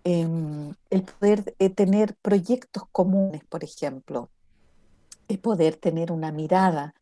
Em, 0.04 0.72
el 0.90 1.02
poder 1.02 1.54
eh, 1.58 1.70
tener 1.70 2.14
proyectos 2.22 2.84
comunes, 2.92 3.44
por 3.44 3.64
ejemplo, 3.64 4.30
el 5.28 5.38
poder 5.40 5.76
tener 5.76 6.12
una 6.12 6.32
mirada 6.32 6.94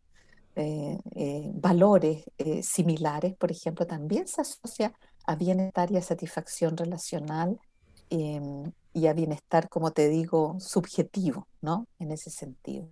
eh, 0.56 0.98
eh, 1.14 1.50
valores 1.54 2.24
similares, 2.62 3.36
por 3.36 3.52
ejemplo, 3.52 3.86
también 3.86 4.26
se 4.26 4.40
asocia 4.40 4.92
a 5.26 5.36
bienestar 5.36 5.92
y 5.92 5.96
a 5.96 6.02
satisfacción 6.02 6.76
relacional 6.76 7.60
em, 8.10 8.72
y 8.92 9.06
a 9.06 9.12
bienestar, 9.12 9.68
como 9.68 9.92
te 9.92 10.08
digo, 10.08 10.56
subjetivo, 10.58 11.46
¿no? 11.60 11.86
En 11.98 12.10
ese 12.10 12.30
sentido. 12.30 12.88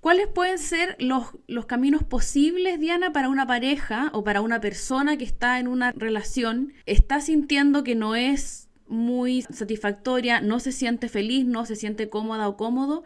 ¿Cuáles 0.00 0.28
pueden 0.28 0.58
ser 0.58 0.96
los, 1.00 1.24
los, 1.48 1.66
caminos 1.66 2.04
posibles, 2.04 2.78
Diana, 2.78 3.12
para 3.12 3.28
una 3.28 3.46
pareja 3.46 4.10
o 4.14 4.22
para 4.22 4.40
una 4.40 4.60
persona 4.60 5.16
que 5.16 5.24
está 5.24 5.58
en 5.58 5.66
una 5.66 5.90
relación, 5.92 6.72
está 6.86 7.20
sintiendo 7.20 7.82
que 7.82 7.96
no 7.96 8.14
es 8.14 8.68
muy 8.86 9.42
satisfactoria, 9.42 10.40
no 10.40 10.60
se 10.60 10.72
siente 10.72 11.08
feliz, 11.08 11.46
no 11.46 11.66
se 11.66 11.74
siente 11.74 12.08
cómoda 12.08 12.48
o 12.48 12.56
cómodo? 12.56 13.02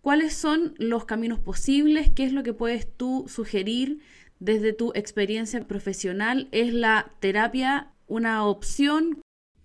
¿Cuáles 0.00 0.32
son 0.32 0.74
los 0.78 1.04
caminos 1.04 1.40
posibles? 1.40 2.10
¿Qué 2.14 2.24
es 2.24 2.32
lo 2.32 2.42
que 2.44 2.52
puedes 2.52 2.90
tú 2.96 3.26
sugerir 3.28 4.00
desde 4.38 4.72
tu 4.72 4.92
experiencia 4.94 5.66
profesional? 5.66 6.48
¿Es 6.52 6.72
la 6.72 7.12
terapia 7.20 7.92
una 8.06 8.44
opción? 8.46 9.20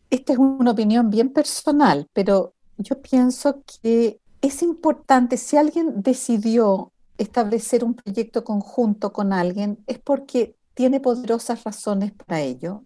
Esta 0.10 0.34
es 0.34 0.40
una 0.40 0.72
opinión 0.72 1.12
bien 1.12 1.30
personal, 1.30 2.08
pero 2.14 2.56
yo 2.78 3.02
pienso 3.02 3.64
que 3.82 4.20
es 4.44 4.62
importante, 4.62 5.38
si 5.38 5.56
alguien 5.56 6.04
decidió 6.04 6.92
establecer 7.18 7.84
un 7.86 7.94
proyecto 7.94 8.44
conjunto 8.44 9.14
con 9.14 9.32
alguien, 9.32 9.82
es 9.88 10.00
porque 10.00 10.58
tiene 10.74 11.00
poderosas 11.00 11.64
razones 11.64 12.12
para 12.12 12.42
ello. 12.42 12.84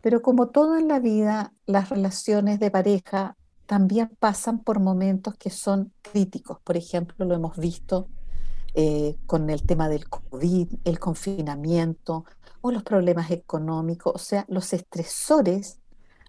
Pero 0.00 0.22
como 0.22 0.50
todo 0.50 0.78
en 0.78 0.86
la 0.86 1.00
vida, 1.00 1.52
las 1.66 1.88
relaciones 1.88 2.60
de 2.60 2.70
pareja 2.70 3.36
también 3.66 4.12
pasan 4.20 4.60
por 4.60 4.78
momentos 4.78 5.34
que 5.36 5.50
son 5.50 5.92
críticos. 6.02 6.60
Por 6.62 6.76
ejemplo, 6.76 7.26
lo 7.26 7.34
hemos 7.34 7.56
visto 7.56 8.08
eh, 8.74 9.16
con 9.26 9.50
el 9.50 9.64
tema 9.64 9.88
del 9.88 10.08
COVID, 10.08 10.68
el 10.84 11.00
confinamiento 11.00 12.24
o 12.60 12.70
los 12.70 12.84
problemas 12.84 13.32
económicos. 13.32 14.12
O 14.14 14.18
sea, 14.18 14.44
los 14.48 14.72
estresores 14.72 15.80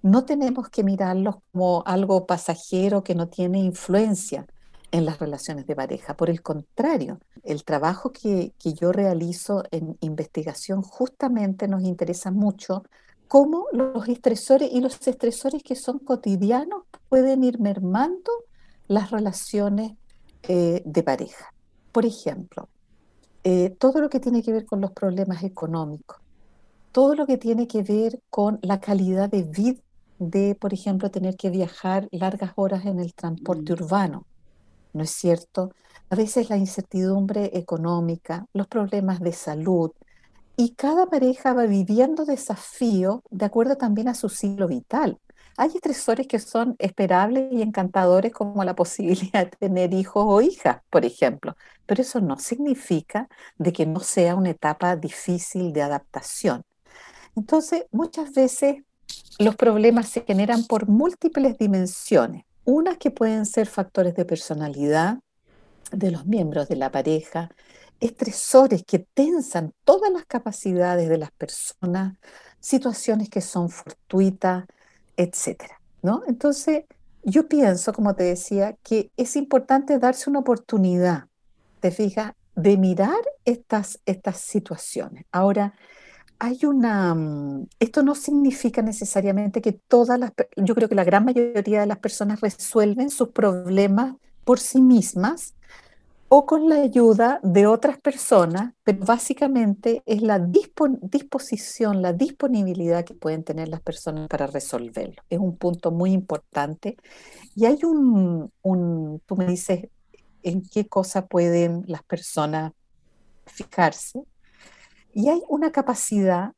no 0.01 0.25
tenemos 0.25 0.69
que 0.69 0.83
mirarlos 0.83 1.35
como 1.51 1.83
algo 1.85 2.25
pasajero 2.25 3.03
que 3.03 3.13
no 3.13 3.27
tiene 3.29 3.59
influencia 3.59 4.47
en 4.93 5.05
las 5.05 5.19
relaciones 5.19 5.65
de 5.65 5.75
pareja. 5.75 6.15
Por 6.15 6.29
el 6.29 6.41
contrario, 6.41 7.19
el 7.43 7.65
trabajo 7.65 8.11
que, 8.11 8.53
que 8.59 8.73
yo 8.73 8.91
realizo 8.91 9.63
en 9.71 9.97
investigación 10.01 10.83
justamente 10.83 11.67
nos 11.67 11.83
interesa 11.83 12.29
mucho 12.29 12.83
cómo 13.27 13.65
los 13.71 14.07
estresores 14.07 14.69
y 14.71 14.81
los 14.81 15.05
estresores 15.07 15.63
que 15.63 15.75
son 15.75 15.97
cotidianos 15.97 16.83
pueden 17.09 17.43
ir 17.43 17.59
mermando 17.59 18.31
las 18.87 19.09
relaciones 19.09 19.93
eh, 20.43 20.83
de 20.85 21.03
pareja. 21.03 21.51
Por 21.91 22.05
ejemplo, 22.05 22.69
eh, 23.43 23.71
todo 23.71 23.99
lo 23.99 24.09
que 24.09 24.19
tiene 24.19 24.43
que 24.43 24.51
ver 24.51 24.65
con 24.65 24.79
los 24.79 24.91
problemas 24.91 25.43
económicos, 25.43 26.17
todo 26.91 27.15
lo 27.15 27.25
que 27.25 27.39
tiene 27.39 27.67
que 27.67 27.81
ver 27.81 28.21
con 28.29 28.59
la 28.61 28.79
calidad 28.79 29.27
de 29.27 29.41
vida 29.41 29.81
de, 30.19 30.53
por 30.53 30.71
ejemplo, 30.71 31.09
tener 31.09 31.35
que 31.35 31.49
viajar 31.49 32.07
largas 32.11 32.51
horas 32.55 32.85
en 32.85 32.99
el 32.99 33.15
transporte 33.15 33.73
mm. 33.73 33.81
urbano, 33.81 34.27
¿no 34.93 35.03
es 35.03 35.11
cierto? 35.11 35.71
A 36.09 36.15
veces 36.15 36.49
la 36.49 36.57
incertidumbre 36.57 37.51
económica, 37.57 38.45
los 38.53 38.67
problemas 38.67 39.19
de 39.19 39.33
salud, 39.33 39.91
y 40.55 40.75
cada 40.75 41.07
pareja 41.07 41.53
va 41.53 41.65
viviendo 41.65 42.25
desafíos 42.25 43.21
de 43.31 43.45
acuerdo 43.45 43.75
también 43.75 44.07
a 44.07 44.13
su 44.13 44.29
ciclo 44.29 44.67
vital. 44.67 45.19
Hay 45.57 45.71
estresores 45.75 46.27
que 46.27 46.39
son 46.39 46.75
esperables 46.79 47.51
y 47.51 47.61
encantadores 47.61 48.31
como 48.31 48.63
la 48.63 48.75
posibilidad 48.75 49.45
de 49.45 49.57
tener 49.57 49.93
hijos 49.93 50.23
o 50.27 50.41
hijas, 50.41 50.81
por 50.89 51.05
ejemplo, 51.05 51.55
pero 51.85 52.01
eso 52.01 52.21
no 52.21 52.37
significa 52.37 53.27
de 53.57 53.73
que 53.73 53.85
no 53.85 53.99
sea 53.99 54.35
una 54.35 54.51
etapa 54.51 54.95
difícil 54.95 55.73
de 55.73 55.81
adaptación. 55.81 56.63
Entonces, 57.35 57.85
muchas 57.91 58.31
veces 58.33 58.83
los 59.39 59.55
problemas 59.55 60.09
se 60.09 60.21
generan 60.21 60.65
por 60.65 60.87
múltiples 60.87 61.57
dimensiones. 61.57 62.45
Unas 62.65 62.97
que 62.97 63.11
pueden 63.11 63.45
ser 63.45 63.67
factores 63.67 64.15
de 64.15 64.25
personalidad 64.25 65.19
de 65.91 66.11
los 66.11 66.25
miembros 66.25 66.67
de 66.69 66.75
la 66.75 66.91
pareja, 66.91 67.49
estresores 67.99 68.83
que 68.83 68.99
tensan 68.99 69.73
todas 69.83 70.11
las 70.11 70.25
capacidades 70.25 71.09
de 71.09 71.17
las 71.17 71.31
personas, 71.31 72.17
situaciones 72.59 73.29
que 73.29 73.41
son 73.41 73.69
fortuitas, 73.69 74.65
etcétera, 75.17 75.79
¿no? 76.01 76.23
Entonces, 76.27 76.85
yo 77.23 77.47
pienso, 77.47 77.93
como 77.93 78.15
te 78.15 78.23
decía, 78.23 78.75
que 78.83 79.11
es 79.15 79.35
importante 79.35 79.99
darse 79.99 80.29
una 80.29 80.39
oportunidad, 80.39 81.25
te 81.79 81.91
fijas, 81.91 82.33
de 82.55 82.77
mirar 82.77 83.21
estas, 83.45 83.99
estas 84.05 84.37
situaciones. 84.37 85.25
Ahora, 85.31 85.73
hay 86.43 86.65
una, 86.65 87.15
mm, 87.15 87.67
esto 87.79 88.03
no 88.03 88.15
significa 88.15 88.81
necesariamente 88.81 89.61
que 89.61 89.71
todas 89.71 90.19
las, 90.19 90.33
yo 90.57 90.75
creo 90.75 90.89
que 90.89 90.95
la 90.95 91.05
gran 91.05 91.23
mayoría 91.23 91.79
de 91.79 91.87
las 91.87 91.99
personas 91.99 92.41
resuelven 92.41 93.09
sus 93.09 93.29
problemas 93.29 94.15
por 94.43 94.59
sí 94.59 94.81
mismas 94.81 95.55
o 96.27 96.45
con 96.45 96.67
la 96.67 96.81
ayuda 96.81 97.39
de 97.43 97.65
otras 97.65 97.97
personas, 97.97 98.73
pero 98.83 99.05
básicamente 99.05 100.03
es 100.05 100.21
la 100.21 100.37
disposición, 100.37 102.01
la 102.01 102.11
disponibilidad 102.11 103.05
que 103.05 103.13
pueden 103.13 103.45
tener 103.45 103.69
las 103.69 103.81
personas 103.81 104.27
para 104.27 104.45
resolverlo. 104.47 105.23
Es 105.29 105.39
un 105.39 105.55
punto 105.55 105.91
muy 105.91 106.11
importante. 106.11 106.97
Y 107.55 107.67
hay 107.67 107.79
un, 107.85 108.51
tú 109.25 109.35
me 109.37 109.45
dices, 109.45 109.87
¿en 110.41 110.61
qué 110.61 110.89
cosa 110.89 111.25
pueden 111.27 111.85
las 111.87 112.03
personas 112.03 112.73
fijarse? 113.45 114.23
Y 115.13 115.29
hay 115.29 115.41
una 115.47 115.71
capacidad 115.71 116.53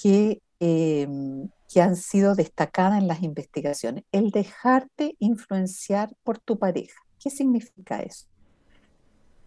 que, 0.00 0.42
em, 0.60 1.48
que 1.72 1.80
han 1.82 1.96
sido 1.96 2.34
destacada 2.34 2.98
en 2.98 3.08
las 3.08 3.22
investigaciones, 3.22 4.04
el 4.12 4.30
dejarte 4.30 5.16
influenciar 5.18 6.14
por 6.22 6.38
tu 6.38 6.58
pareja. 6.58 7.00
¿Qué 7.18 7.30
significa 7.30 8.00
eso? 8.00 8.26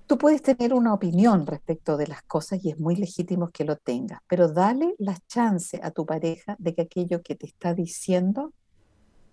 Tú 0.07 0.17
puedes 0.17 0.41
tener 0.41 0.73
una 0.73 0.93
opinión 0.93 1.47
respecto 1.47 1.95
de 1.95 2.07
las 2.07 2.21
cosas 2.23 2.63
y 2.65 2.69
es 2.69 2.77
muy 2.77 2.97
legítimo 2.97 3.49
que 3.49 3.63
lo 3.63 3.77
tengas, 3.77 4.19
pero 4.27 4.49
dale 4.49 4.93
la 4.97 5.17
chance 5.27 5.79
a 5.81 5.91
tu 5.91 6.05
pareja 6.05 6.57
de 6.59 6.75
que 6.75 6.81
aquello 6.81 7.21
que 7.21 7.35
te 7.35 7.45
está 7.45 7.73
diciendo, 7.73 8.51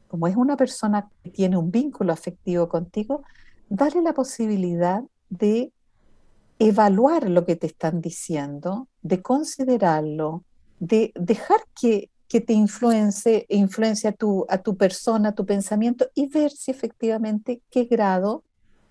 como 0.06 0.28
es 0.28 0.36
una 0.36 0.56
persona 0.56 1.10
que 1.24 1.30
tiene 1.30 1.56
un 1.56 1.72
vínculo 1.72 2.12
afectivo 2.12 2.68
contigo, 2.68 3.24
dale 3.68 4.02
la 4.02 4.14
posibilidad 4.14 5.02
de 5.30 5.72
evaluar 6.60 7.28
lo 7.28 7.44
que 7.44 7.56
te 7.56 7.66
están 7.66 8.00
diciendo, 8.00 8.88
de 9.08 9.22
considerarlo, 9.22 10.44
de 10.78 11.12
dejar 11.14 11.60
que, 11.80 12.10
que 12.28 12.40
te 12.40 12.52
influencie, 12.52 13.46
influencia 13.48 14.10
a 14.10 14.12
tu, 14.12 14.44
a 14.48 14.58
tu 14.58 14.76
persona, 14.76 15.30
a 15.30 15.34
tu 15.34 15.46
pensamiento 15.46 16.08
y 16.14 16.28
ver 16.28 16.50
si 16.50 16.70
efectivamente 16.70 17.62
qué 17.70 17.84
grado 17.84 18.44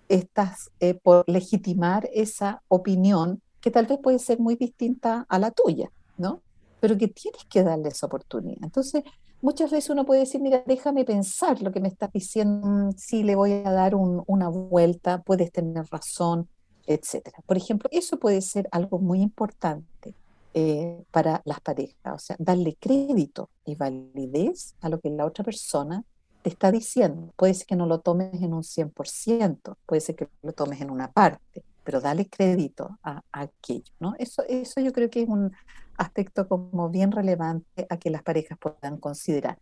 estás 0.08 0.70
eh, 0.80 0.94
por 0.94 1.24
legitimar 1.28 2.08
esa 2.12 2.62
opinión 2.68 3.40
que 3.60 3.70
tal 3.70 3.86
vez 3.86 3.98
puede 4.02 4.18
ser 4.18 4.40
muy 4.40 4.56
distinta 4.56 5.24
a 5.28 5.38
la 5.38 5.50
tuya, 5.52 5.90
¿no? 6.16 6.42
Pero 6.80 6.96
que 6.96 7.08
tienes 7.08 7.44
que 7.44 7.62
darle 7.62 7.90
esa 7.90 8.06
oportunidad. 8.06 8.62
Entonces, 8.62 9.04
muchas 9.40 9.70
veces 9.70 9.90
uno 9.90 10.04
puede 10.04 10.20
decir, 10.20 10.40
mira, 10.40 10.64
déjame 10.66 11.04
pensar 11.04 11.62
lo 11.62 11.70
que 11.70 11.80
me 11.80 11.88
estás 11.88 12.10
diciendo, 12.12 12.66
mm, 12.66 12.92
sí, 12.96 13.22
le 13.22 13.36
voy 13.36 13.52
a 13.52 13.70
dar 13.70 13.94
una 13.94 14.48
vuelta, 14.48 15.22
puedes 15.22 15.52
tener 15.52 15.84
razón, 15.90 16.48
etcétera. 16.88 17.38
Por 17.46 17.56
ejemplo, 17.56 17.88
eso 17.92 18.18
puede 18.18 18.40
ser 18.40 18.68
algo 18.72 18.98
muy 18.98 19.20
importante 19.20 20.14
eh, 20.54 21.04
para 21.10 21.42
las 21.44 21.60
parejas, 21.60 22.14
o 22.14 22.18
sea, 22.18 22.36
darle 22.38 22.76
crédito 22.80 23.50
y 23.64 23.74
validez 23.74 24.74
a 24.80 24.88
lo 24.88 24.98
que 24.98 25.10
la 25.10 25.26
otra 25.26 25.44
persona 25.44 26.04
te 26.42 26.48
está 26.48 26.72
diciendo. 26.72 27.32
Puede 27.36 27.54
ser 27.54 27.66
que 27.66 27.76
no 27.76 27.86
lo 27.86 28.00
tomes 28.00 28.42
en 28.42 28.54
un 28.54 28.62
100%, 28.62 29.76
puede 29.86 30.00
ser 30.00 30.16
que 30.16 30.28
lo 30.42 30.52
tomes 30.52 30.80
en 30.80 30.90
una 30.90 31.12
parte, 31.12 31.62
pero 31.84 32.00
dale 32.00 32.28
crédito 32.28 32.98
a, 33.02 33.22
aquello, 33.30 33.92
¿no? 34.00 34.14
Eso, 34.18 34.42
eso 34.48 34.80
yo 34.80 34.92
creo 34.92 35.10
que 35.10 35.22
es 35.22 35.28
un 35.28 35.52
aspecto 35.96 36.48
como 36.48 36.88
bien 36.88 37.12
relevante 37.12 37.86
a 37.90 37.98
que 37.98 38.10
las 38.10 38.22
parejas 38.22 38.58
puedan 38.58 38.98
considerar. 38.98 39.58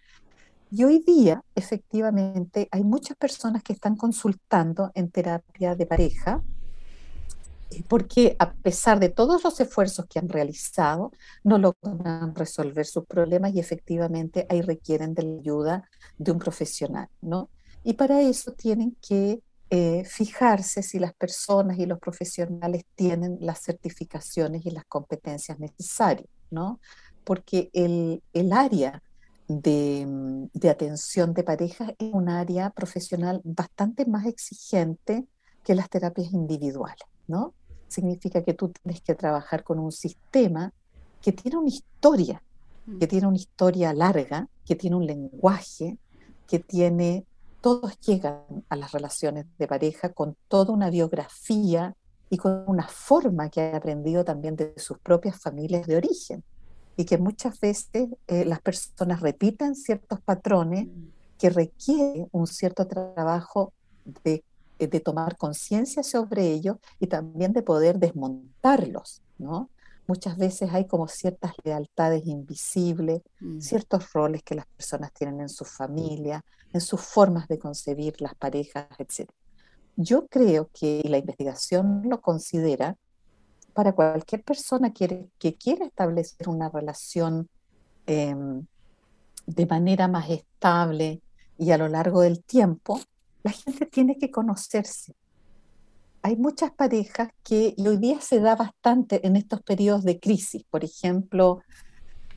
Y 0.70 0.84
hoy 0.84 1.02
día, 1.06 1.42
efectivamente, 1.54 2.68
hay 2.70 2.84
muchas 2.84 3.16
personas 3.16 3.62
que 3.62 3.72
están 3.72 3.96
consultando 3.96 4.90
en 4.94 5.10
terapia 5.10 5.74
de 5.74 5.86
pareja 5.86 6.42
porque 7.88 8.36
a 8.38 8.52
pesar 8.52 9.00
de 9.00 9.08
todos 9.08 9.44
los 9.44 9.58
esfuerzos 9.60 10.06
que 10.06 10.18
han 10.18 10.28
realizado, 10.28 11.12
no 11.42 11.58
logran 11.58 12.34
resolver 12.34 12.86
sus 12.86 13.06
problemas 13.06 13.54
y 13.54 13.60
efectivamente 13.60 14.46
ahí 14.48 14.62
requieren 14.62 15.14
de 15.14 15.22
la 15.24 15.40
ayuda 15.40 15.90
de 16.18 16.32
un 16.32 16.38
profesional, 16.38 17.08
¿no? 17.20 17.50
Y 17.82 17.94
para 17.94 18.20
eso 18.20 18.52
tienen 18.52 18.96
que 19.00 19.40
eh, 19.70 20.04
fijarse 20.04 20.82
si 20.82 20.98
las 20.98 21.14
personas 21.14 21.78
y 21.78 21.86
los 21.86 21.98
profesionales 21.98 22.84
tienen 22.94 23.38
las 23.40 23.62
certificaciones 23.62 24.64
y 24.64 24.70
las 24.70 24.84
competencias 24.84 25.58
necesarias, 25.58 26.28
¿no? 26.50 26.80
Porque 27.24 27.70
el, 27.72 28.22
el 28.32 28.52
área 28.52 29.02
de, 29.48 30.06
de 30.52 30.70
atención 30.70 31.34
de 31.34 31.42
parejas 31.42 31.92
es 31.98 32.12
un 32.12 32.28
área 32.28 32.70
profesional 32.70 33.40
bastante 33.44 34.06
más 34.06 34.26
exigente 34.26 35.26
que 35.64 35.74
las 35.74 35.90
terapias 35.90 36.32
individuales. 36.32 37.06
¿No? 37.28 37.54
Significa 37.88 38.42
que 38.42 38.54
tú 38.54 38.68
tienes 38.68 39.00
que 39.00 39.14
trabajar 39.14 39.64
con 39.64 39.78
un 39.78 39.92
sistema 39.92 40.72
que 41.20 41.32
tiene 41.32 41.56
una 41.56 41.68
historia, 41.68 42.42
que 42.98 43.06
mm. 43.06 43.08
tiene 43.08 43.26
una 43.26 43.36
historia 43.36 43.92
larga, 43.92 44.48
que 44.64 44.76
tiene 44.76 44.96
un 44.96 45.06
lenguaje, 45.06 45.98
que 46.46 46.58
tiene, 46.58 47.24
todos 47.60 47.98
llegan 48.00 48.64
a 48.68 48.76
las 48.76 48.92
relaciones 48.92 49.46
de 49.58 49.66
pareja 49.66 50.12
con 50.12 50.36
toda 50.48 50.72
una 50.72 50.90
biografía 50.90 51.96
y 52.30 52.36
con 52.36 52.64
una 52.66 52.88
forma 52.88 53.50
que 53.50 53.60
ha 53.60 53.76
aprendido 53.76 54.24
también 54.24 54.56
de 54.56 54.74
sus 54.76 54.98
propias 54.98 55.40
familias 55.40 55.86
de 55.86 55.96
origen. 55.96 56.44
Y 56.96 57.04
que 57.04 57.18
muchas 57.18 57.60
veces 57.60 58.08
eh, 58.26 58.44
las 58.44 58.60
personas 58.60 59.20
repitan 59.20 59.74
ciertos 59.74 60.20
patrones 60.20 60.86
mm. 60.86 61.08
que 61.38 61.50
requieren 61.50 62.28
un 62.32 62.46
cierto 62.46 62.86
trabajo 62.86 63.72
de 64.24 64.44
de 64.78 65.00
tomar 65.00 65.36
conciencia 65.36 66.02
sobre 66.02 66.50
ellos 66.52 66.76
y 66.98 67.06
también 67.06 67.52
de 67.52 67.62
poder 67.62 67.98
desmontarlos, 67.98 69.22
¿no? 69.38 69.70
Muchas 70.08 70.36
veces 70.36 70.72
hay 70.72 70.86
como 70.86 71.08
ciertas 71.08 71.52
lealtades 71.64 72.26
invisibles, 72.26 73.22
mm. 73.40 73.60
ciertos 73.60 74.12
roles 74.12 74.42
que 74.44 74.54
las 74.54 74.66
personas 74.66 75.12
tienen 75.12 75.40
en 75.40 75.48
su 75.48 75.64
familia, 75.64 76.44
en 76.72 76.80
sus 76.80 77.00
formas 77.00 77.48
de 77.48 77.58
concebir 77.58 78.20
las 78.20 78.34
parejas, 78.34 78.86
etc. 78.98 79.28
Yo 79.96 80.26
creo 80.28 80.70
que 80.72 81.02
la 81.08 81.18
investigación 81.18 82.02
lo 82.04 82.20
considera 82.20 82.96
para 83.72 83.92
cualquier 83.92 84.44
persona 84.44 84.92
que, 84.92 85.28
que 85.38 85.54
quiera 85.54 85.84
establecer 85.84 86.48
una 86.48 86.68
relación 86.68 87.48
em, 88.06 88.64
de 89.46 89.66
manera 89.66 90.06
más 90.08 90.30
estable 90.30 91.20
y 91.58 91.70
a 91.72 91.78
lo 91.78 91.88
largo 91.88 92.20
del 92.20 92.42
tiempo, 92.42 93.00
la 93.46 93.52
gente 93.52 93.86
tiene 93.86 94.18
que 94.18 94.32
conocerse. 94.32 95.14
Hay 96.20 96.34
muchas 96.36 96.72
parejas 96.72 97.28
que, 97.44 97.76
hoy 97.78 97.96
día 97.96 98.20
se 98.20 98.40
da 98.40 98.56
bastante 98.56 99.24
en 99.24 99.36
estos 99.36 99.62
periodos 99.62 100.02
de 100.02 100.18
crisis, 100.18 100.64
por 100.68 100.82
ejemplo, 100.82 101.60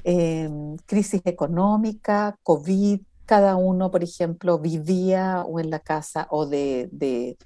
em, 0.03 0.77
crisis 0.85 1.21
económica, 1.25 2.37
COVID, 2.43 3.01
cada 3.25 3.55
uno, 3.55 3.89
por 3.89 4.03
ejemplo, 4.03 4.59
vivía 4.59 5.43
o 5.47 5.59
en 5.59 5.71
la 5.71 5.79
casa 5.79 6.27
o 6.29 6.45
de, 6.45 6.89
de, 6.91 7.37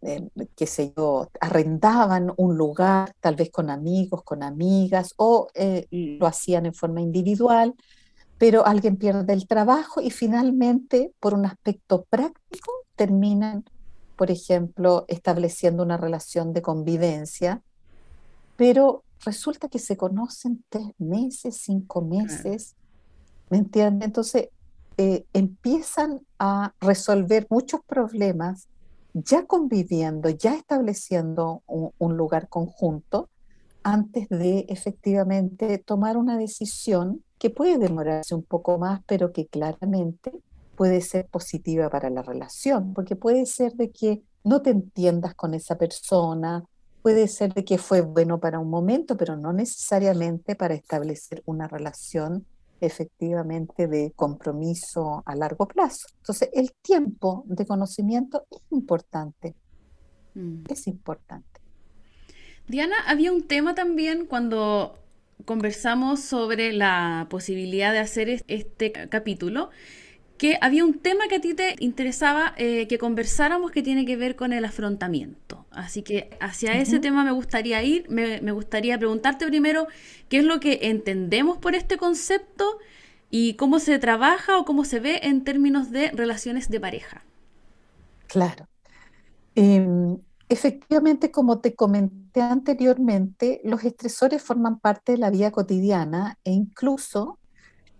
em, 0.00 0.30
qué 0.56 0.66
sé 0.66 0.94
yo, 0.96 1.28
arrendaban 1.42 2.32
un 2.38 2.56
lugar, 2.56 3.12
tal 3.20 3.36
vez 3.36 3.50
con 3.50 3.68
amigos, 3.68 4.22
con 4.22 4.42
amigas, 4.42 5.12
o 5.18 5.48
eh, 5.52 5.86
lo 5.90 6.26
hacían 6.26 6.64
en 6.64 6.72
forma 6.72 7.02
individual, 7.02 7.74
pero 8.38 8.66
alguien 8.66 8.96
pierde 8.96 9.32
el 9.32 9.46
trabajo 9.46 10.00
y 10.00 10.10
finalmente, 10.10 11.12
por 11.20 11.34
un 11.34 11.44
aspecto 11.44 12.04
práctico, 12.08 12.72
terminan, 12.96 13.64
por 14.16 14.30
ejemplo, 14.30 15.04
estableciendo 15.08 15.82
una 15.82 15.96
relación 15.96 16.52
de 16.52 16.62
convivencia, 16.62 17.62
pero 18.56 19.02
resulta 19.24 19.68
que 19.68 19.80
se 19.80 19.96
conocen 19.96 20.64
tres 20.68 20.88
meses, 20.98 21.60
cinco 21.60 22.00
meses, 22.00 22.76
¿me 23.50 23.58
entiendes? 23.58 24.06
Entonces, 24.06 24.48
eh, 24.96 25.24
empiezan 25.32 26.20
a 26.38 26.74
resolver 26.80 27.46
muchos 27.50 27.80
problemas 27.86 28.68
ya 29.14 29.46
conviviendo, 29.46 30.28
ya 30.28 30.54
estableciendo 30.54 31.62
un 31.66 32.16
lugar 32.16 32.48
conjunto, 32.48 33.28
antes 33.82 34.28
de 34.28 34.66
efectivamente 34.68 35.78
tomar 35.78 36.16
una 36.16 36.36
decisión 36.36 37.24
que 37.38 37.50
puede 37.50 37.78
demorarse 37.78 38.34
un 38.34 38.42
poco 38.42 38.78
más, 38.78 39.00
pero 39.06 39.32
que 39.32 39.46
claramente 39.46 40.32
puede 40.76 41.00
ser 41.00 41.26
positiva 41.26 41.90
para 41.90 42.10
la 42.10 42.22
relación, 42.22 42.94
porque 42.94 43.16
puede 43.16 43.46
ser 43.46 43.74
de 43.74 43.90
que 43.90 44.22
no 44.44 44.62
te 44.62 44.70
entiendas 44.70 45.34
con 45.34 45.54
esa 45.54 45.76
persona, 45.76 46.64
puede 47.02 47.28
ser 47.28 47.54
de 47.54 47.64
que 47.64 47.78
fue 47.78 48.00
bueno 48.00 48.38
para 48.38 48.58
un 48.58 48.70
momento, 48.70 49.16
pero 49.16 49.36
no 49.36 49.52
necesariamente 49.52 50.54
para 50.54 50.74
establecer 50.74 51.42
una 51.46 51.68
relación 51.68 52.46
efectivamente 52.80 53.88
de 53.88 54.12
compromiso 54.14 55.22
a 55.26 55.34
largo 55.34 55.66
plazo. 55.66 56.06
Entonces, 56.18 56.50
el 56.52 56.72
tiempo 56.80 57.44
de 57.46 57.66
conocimiento 57.66 58.46
es 58.50 58.60
importante, 58.70 59.56
mm. 60.34 60.64
es 60.68 60.86
importante. 60.86 61.60
Diana, 62.68 62.96
había 63.06 63.32
un 63.32 63.42
tema 63.42 63.74
también 63.74 64.26
cuando 64.26 64.98
conversamos 65.46 66.20
sobre 66.20 66.72
la 66.74 67.26
posibilidad 67.30 67.92
de 67.92 67.98
hacer 67.98 68.44
este 68.46 68.92
capítulo, 68.92 69.70
que 70.36 70.58
había 70.60 70.84
un 70.84 70.98
tema 70.98 71.26
que 71.28 71.36
a 71.36 71.40
ti 71.40 71.54
te 71.54 71.76
interesaba 71.80 72.54
eh, 72.58 72.86
que 72.86 72.98
conversáramos 72.98 73.72
que 73.72 73.82
tiene 73.82 74.04
que 74.04 74.16
ver 74.16 74.36
con 74.36 74.52
el 74.52 74.64
afrontamiento. 74.64 75.66
Así 75.70 76.02
que 76.02 76.30
hacia 76.40 76.74
ese 76.74 77.00
tema 77.00 77.24
me 77.24 77.32
gustaría 77.32 77.82
ir, 77.82 78.08
me, 78.10 78.52
gustaría 78.52 78.98
preguntarte 78.98 79.46
primero 79.46 79.88
qué 80.28 80.38
es 80.38 80.44
lo 80.44 80.60
que 80.60 80.78
entendemos 80.82 81.58
por 81.58 81.74
este 81.74 81.96
concepto 81.96 82.78
y 83.30 83.54
cómo 83.54 83.78
se 83.80 83.98
trabaja 83.98 84.58
o 84.58 84.64
cómo 84.64 84.84
se 84.84 85.00
ve 85.00 85.20
en 85.22 85.42
términos 85.42 85.90
de 85.90 86.10
relaciones 86.10 86.68
de 86.68 86.80
pareja. 86.80 87.24
Claro. 88.28 88.68
Em, 89.54 90.18
efectivamente, 90.48 91.30
como 91.30 91.60
te 91.60 91.74
comenté 91.74 92.40
anteriormente, 92.40 93.60
los 93.64 93.84
estresores 93.84 94.42
forman 94.42 94.78
parte 94.78 95.12
de 95.12 95.18
la 95.18 95.30
vida 95.30 95.50
cotidiana 95.50 96.38
e 96.44 96.52
incluso 96.52 97.38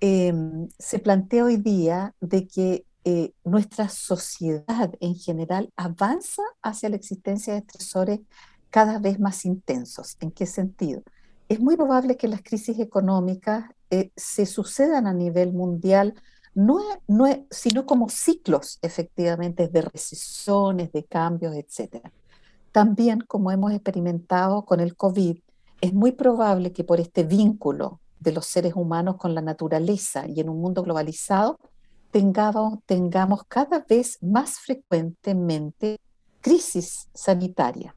Em, 0.01 0.69
se 0.79 1.01
plantea 1.01 1.45
hoy 1.45 1.57
día 1.57 2.15
de 2.21 2.47
que 2.47 2.87
eh, 3.05 3.33
nuestra 3.45 3.89
sociedad 3.89 4.93
en 5.01 5.17
general 5.17 5.73
avanza 5.77 6.43
hacia 6.63 6.89
la 6.89 6.97
existencia 6.97 7.53
de 7.55 7.61
estresores 7.61 8.21
cada 8.71 8.99
vez 9.01 9.19
más 9.19 9.45
intensos. 9.45 10.17
¿En 10.21 10.31
qué 10.31 10.47
sentido? 10.47 11.03
Es 11.49 11.59
muy 11.59 11.77
probable 11.77 12.17
que 12.17 12.29
las 12.29 12.43
crisis 12.43 12.79
económicas 12.79 13.65
eh, 13.91 14.13
se 14.15 14.47
sucedan 14.47 15.07
a 15.09 15.15
nivel 15.15 15.53
mundial, 15.53 16.15
no, 16.55 16.79
no, 17.09 17.27
sino 17.51 17.87
como 17.87 18.09
ciclos 18.09 18.79
efectivamente 18.83 19.67
de 19.69 19.83
recesiones, 19.83 20.93
de 20.93 21.05
cambios, 21.05 21.55
etc. 21.57 22.03
También, 22.79 23.25
como 23.27 23.51
hemos 23.51 23.73
experimentado 23.73 24.65
con 24.65 24.79
el 24.79 24.95
COVID, 24.95 25.39
es 25.81 25.95
muy 25.95 26.13
probable 26.13 26.73
que 26.73 26.85
por 26.85 27.01
este 27.01 27.25
vínculo 27.25 27.99
de 28.21 28.31
los 28.31 28.47
seres 28.47 28.75
humanos 28.77 29.17
con 29.17 29.35
la 29.35 29.41
naturaleza 29.41 30.29
y 30.29 30.39
en 30.39 30.49
un 30.49 30.61
mundo 30.61 30.85
globalizado, 30.85 31.59
tengamos, 32.13 33.43
cada 33.49 33.81
vez 33.81 34.19
más 34.23 34.61
frecuentemente 34.61 35.99
crisis 36.41 37.09
sanitaria. 37.13 37.97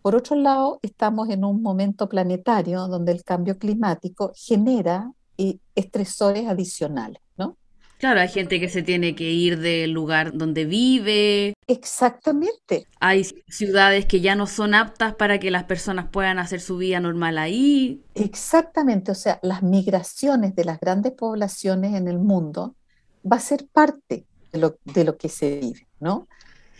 Por 0.00 0.14
otro 0.14 0.36
lado, 0.36 0.78
estamos 0.82 1.28
en 1.28 1.44
un 1.44 1.60
momento 1.60 2.08
planetario 2.08 2.86
donde 2.86 3.10
el 3.10 3.24
cambio 3.24 3.58
climático 3.58 4.30
genera 4.36 5.10
eh, 5.38 5.58
estresores 5.74 6.46
adicionales. 6.46 7.20
Claro, 8.00 8.20
hay 8.20 8.28
gente 8.28 8.58
que 8.58 8.70
se 8.70 8.82
tiene 8.82 9.14
que 9.14 9.30
ir 9.30 9.60
del 9.60 9.90
lugar 9.90 10.32
donde 10.32 10.64
vive. 10.64 11.52
Exactamente. 11.66 12.86
Hay 12.98 13.24
ciudades 13.46 14.06
que 14.06 14.22
ya 14.22 14.34
no 14.34 14.46
son 14.46 14.74
aptas 14.74 15.14
para 15.16 15.38
que 15.38 15.50
las 15.50 15.64
personas 15.64 16.08
puedan 16.10 16.38
hacer 16.38 16.62
su 16.62 16.78
vida 16.78 16.98
normal 16.98 17.36
ahí. 17.36 18.02
Exactamente, 18.14 19.12
o 19.12 19.14
sea, 19.14 19.38
las 19.42 19.62
migraciones 19.62 20.56
de 20.56 20.64
las 20.64 20.80
grandes 20.80 21.12
poblaciones 21.12 21.94
en 21.94 22.08
el 22.08 22.18
mundo 22.18 22.74
va 23.30 23.36
a 23.36 23.40
ser 23.40 23.66
parte 23.70 24.24
de 24.50 24.58
lo, 24.58 24.78
de 24.86 25.04
lo 25.04 25.18
que 25.18 25.28
se 25.28 25.60
vive, 25.60 25.86
¿no? 26.00 26.26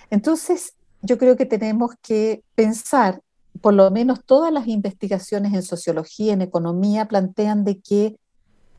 Entonces, 0.09 0.73
yo 1.03 1.19
creo 1.19 1.37
que 1.37 1.45
tenemos 1.45 1.91
que 2.01 2.43
pensar, 2.55 3.21
por 3.61 3.75
lo 3.75 3.91
menos 3.91 4.25
todas 4.25 4.51
las 4.51 4.69
investigaciones 4.69 5.53
en 5.53 5.63
sociología, 5.63 6.33
en 6.33 6.41
economía, 6.41 7.09
plantean 7.09 7.63
de 7.65 7.79
que 7.79 8.17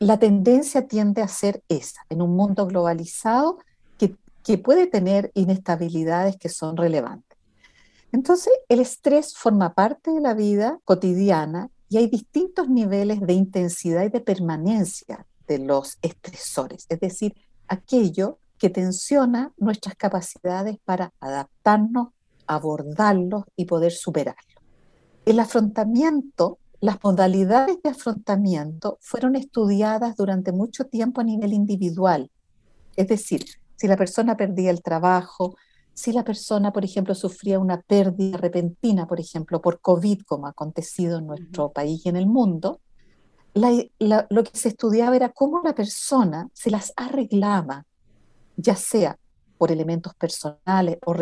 la 0.02 0.18
tendencia 0.18 0.88
tiende 0.88 1.22
a 1.22 1.28
ser 1.28 1.62
esa, 1.68 2.00
en 2.08 2.22
un 2.22 2.34
mundo 2.34 2.66
globalizado 2.66 3.58
que, 3.98 4.58
puede 4.58 4.88
tener 4.88 5.30
inestabilidades 5.34 6.36
que 6.36 6.48
son 6.48 6.76
relevantes. 6.76 7.38
Entonces, 8.10 8.52
el 8.68 8.80
estrés 8.80 9.36
forma 9.36 9.72
parte 9.72 10.10
de 10.10 10.20
la 10.20 10.34
vida 10.34 10.80
cotidiana 10.84 11.70
y 11.88 11.98
hay 11.98 12.08
distintos 12.08 12.68
niveles 12.68 13.20
de 13.20 13.34
intensidad 13.34 14.02
y 14.02 14.08
de 14.08 14.20
permanencia 14.20 15.24
de 15.46 15.60
los 15.60 15.96
estresores, 16.02 16.86
es 16.88 16.98
decir, 16.98 17.36
aquello 17.68 18.38
que 18.58 18.68
tensiona 18.68 19.52
nuestras 19.56 19.94
capacidades 19.94 20.78
para 20.84 21.12
adaptarnos, 21.20 22.08
abordarlos 22.48 23.44
y 23.54 23.66
poder 23.66 23.92
superarlos. 23.92 24.56
El 25.24 25.38
afrontamiento 25.38 26.58
las 26.82 26.98
modalidades 27.04 27.80
de 27.80 27.90
afrontamiento 27.90 28.98
fueron 29.00 29.36
estudiadas 29.36 30.16
durante 30.16 30.50
mucho 30.50 30.84
tiempo 30.84 31.20
a 31.20 31.24
nivel 31.24 31.52
individual. 31.52 32.28
Es 32.96 33.06
decir, 33.06 33.44
si 33.76 33.86
la 33.86 33.96
persona 33.96 34.36
perdía 34.36 34.70
el 34.70 34.82
trabajo, 34.82 35.54
si 35.94 36.12
la 36.12 36.24
persona, 36.24 36.72
por 36.72 36.84
ejemplo, 36.84 37.14
sufría 37.14 37.60
una 37.60 37.80
pérdida 37.80 38.36
repentina, 38.36 39.06
por 39.06 39.20
ejemplo, 39.20 39.62
por 39.62 39.80
COVID, 39.80 40.22
como 40.22 40.48
ha 40.48 40.50
acontecido 40.50 41.18
en 41.18 41.28
nuestro 41.28 41.70
país 41.70 42.04
y 42.04 42.08
en 42.08 42.16
el 42.16 42.26
mundo, 42.26 42.80
lo 43.54 44.42
que 44.42 44.58
se 44.58 44.70
estudiaba 44.70 45.14
era 45.14 45.28
cómo 45.28 45.60
la 45.62 45.76
persona 45.76 46.48
se 46.52 46.72
las 46.72 46.92
arreglaba, 46.96 47.86
ya 48.56 48.74
sea 48.74 49.16
por 49.56 49.70
elementos 49.70 50.16
personales 50.16 50.98
o, 51.06 51.14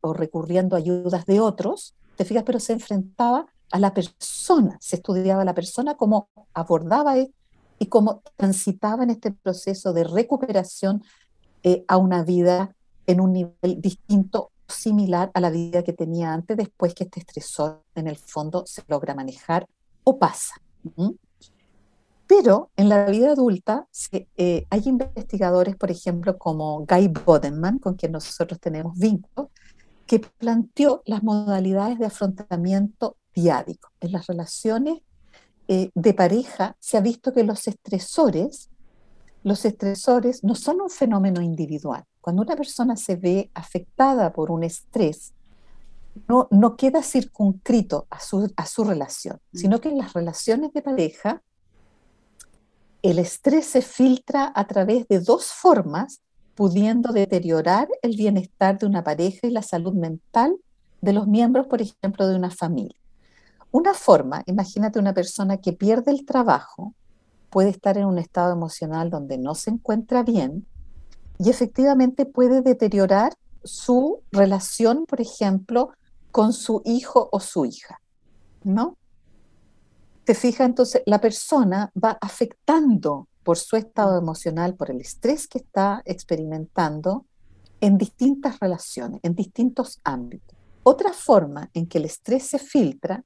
o 0.00 0.14
recurriendo 0.14 0.74
a 0.74 0.78
ayudas 0.78 1.26
de 1.26 1.38
otros, 1.38 1.94
te 2.16 2.24
fijas, 2.24 2.44
pero 2.44 2.60
se 2.60 2.72
enfrentaba 2.72 3.51
a 3.72 3.78
la 3.78 3.92
persona, 3.94 4.76
se 4.80 4.96
estudiaba 4.96 5.42
a 5.42 5.44
la 5.44 5.54
persona, 5.54 5.96
cómo 5.96 6.28
abordaba 6.54 7.16
y 7.18 7.86
cómo 7.88 8.22
transitaba 8.36 9.02
en 9.02 9.10
este 9.10 9.32
proceso 9.32 9.92
de 9.92 10.04
recuperación 10.04 11.02
eh, 11.62 11.84
a 11.88 11.96
una 11.96 12.22
vida 12.22 12.76
en 13.06 13.20
un 13.20 13.32
nivel 13.32 13.80
distinto, 13.80 14.52
similar 14.68 15.30
a 15.34 15.40
la 15.40 15.50
vida 15.50 15.82
que 15.82 15.92
tenía 15.92 16.32
antes, 16.32 16.56
después 16.56 16.94
que 16.94 17.04
este 17.04 17.20
estresor 17.20 17.82
en 17.94 18.06
el 18.06 18.16
fondo 18.16 18.64
se 18.66 18.82
logra 18.88 19.14
manejar 19.14 19.66
o 20.04 20.18
pasa. 20.18 20.54
Pero 22.26 22.70
en 22.76 22.88
la 22.88 23.06
vida 23.06 23.32
adulta 23.32 23.86
eh, 24.36 24.66
hay 24.70 24.82
investigadores, 24.86 25.76
por 25.76 25.90
ejemplo, 25.90 26.38
como 26.38 26.86
Guy 26.86 27.08
Bodenman, 27.08 27.78
con 27.78 27.94
quien 27.94 28.12
nosotros 28.12 28.60
tenemos 28.60 28.98
vínculos, 28.98 29.50
que 30.06 30.18
planteó 30.20 31.02
las 31.06 31.22
modalidades 31.22 31.98
de 31.98 32.06
afrontamiento 32.06 33.16
diádico. 33.34 33.90
En 34.00 34.12
las 34.12 34.26
relaciones 34.26 35.00
eh, 35.68 35.90
de 35.94 36.14
pareja 36.14 36.76
se 36.80 36.96
ha 36.96 37.00
visto 37.00 37.32
que 37.32 37.44
los 37.44 37.66
estresores, 37.68 38.70
los 39.42 39.64
estresores 39.64 40.42
no 40.44 40.54
son 40.54 40.80
un 40.80 40.90
fenómeno 40.90 41.40
individual. 41.40 42.04
Cuando 42.20 42.42
una 42.42 42.56
persona 42.56 42.96
se 42.96 43.16
ve 43.16 43.50
afectada 43.54 44.32
por 44.32 44.50
un 44.50 44.64
estrés, 44.64 45.32
no, 46.28 46.48
no 46.50 46.76
queda 46.76 47.02
circunscrito 47.02 48.06
a 48.10 48.20
su, 48.20 48.52
a 48.56 48.66
su 48.66 48.84
relación, 48.84 49.40
mm. 49.52 49.56
sino 49.56 49.80
que 49.80 49.88
en 49.88 49.98
las 49.98 50.12
relaciones 50.12 50.72
de 50.72 50.82
pareja, 50.82 51.42
el 53.02 53.18
estrés 53.18 53.66
se 53.66 53.82
filtra 53.82 54.52
a 54.54 54.66
través 54.66 55.08
de 55.08 55.20
dos 55.20 55.46
formas, 55.46 56.20
pudiendo 56.54 57.12
deteriorar 57.12 57.88
el 58.02 58.16
bienestar 58.16 58.78
de 58.78 58.86
una 58.86 59.02
pareja 59.02 59.46
y 59.46 59.50
la 59.50 59.62
salud 59.62 59.94
mental 59.94 60.56
de 61.00 61.12
los 61.12 61.26
miembros, 61.26 61.66
por 61.66 61.82
ejemplo, 61.82 62.28
de 62.28 62.36
una 62.36 62.50
familia. 62.50 63.01
Una 63.72 63.94
forma, 63.94 64.42
imagínate 64.46 64.98
una 64.98 65.14
persona 65.14 65.56
que 65.56 65.72
pierde 65.72 66.10
el 66.10 66.26
trabajo, 66.26 66.94
puede 67.48 67.70
estar 67.70 67.96
en 67.96 68.04
un 68.04 68.18
estado 68.18 68.52
emocional 68.52 69.08
donde 69.08 69.38
no 69.38 69.54
se 69.54 69.70
encuentra 69.70 70.22
bien 70.22 70.66
y 71.38 71.48
efectivamente 71.48 72.26
puede 72.26 72.60
deteriorar 72.60 73.34
su 73.64 74.20
relación, 74.30 75.06
por 75.06 75.22
ejemplo, 75.22 75.92
con 76.30 76.52
su 76.52 76.82
hijo 76.84 77.30
o 77.32 77.40
su 77.40 77.64
hija, 77.64 78.00
¿no? 78.62 78.98
Te 80.24 80.34
fijas, 80.34 80.66
entonces 80.66 81.02
la 81.06 81.20
persona 81.20 81.90
va 81.96 82.18
afectando 82.20 83.28
por 83.42 83.56
su 83.56 83.76
estado 83.76 84.18
emocional, 84.18 84.74
por 84.74 84.90
el 84.90 85.00
estrés 85.00 85.48
que 85.48 85.58
está 85.58 86.02
experimentando 86.04 87.24
en 87.80 87.96
distintas 87.96 88.60
relaciones, 88.60 89.20
en 89.22 89.34
distintos 89.34 89.98
ámbitos. 90.04 90.56
Otra 90.82 91.12
forma 91.12 91.70
en 91.72 91.86
que 91.86 91.98
el 91.98 92.04
estrés 92.04 92.44
se 92.44 92.58
filtra 92.58 93.24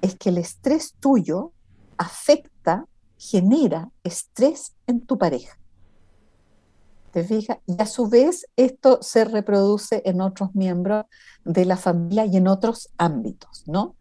es 0.00 0.16
que 0.16 0.30
el 0.30 0.38
estrés 0.38 0.94
tuyo 1.00 1.52
afecta, 1.96 2.86
genera 3.18 3.90
estrés 4.02 4.74
en 4.86 5.00
tu 5.00 5.18
pareja. 5.18 5.58
¿Te 7.12 7.24
fijas? 7.24 7.58
Y 7.66 7.80
a 7.80 7.86
su 7.86 8.08
vez 8.08 8.46
esto 8.56 8.98
se 9.02 9.24
reproduce 9.24 10.02
en 10.04 10.20
otros 10.20 10.54
miembros 10.54 11.06
de 11.44 11.64
la 11.64 11.76
familia 11.76 12.24
y 12.24 12.36
en 12.36 12.46
otros 12.46 12.90
ámbitos, 12.98 13.64
¿no? 13.66 13.96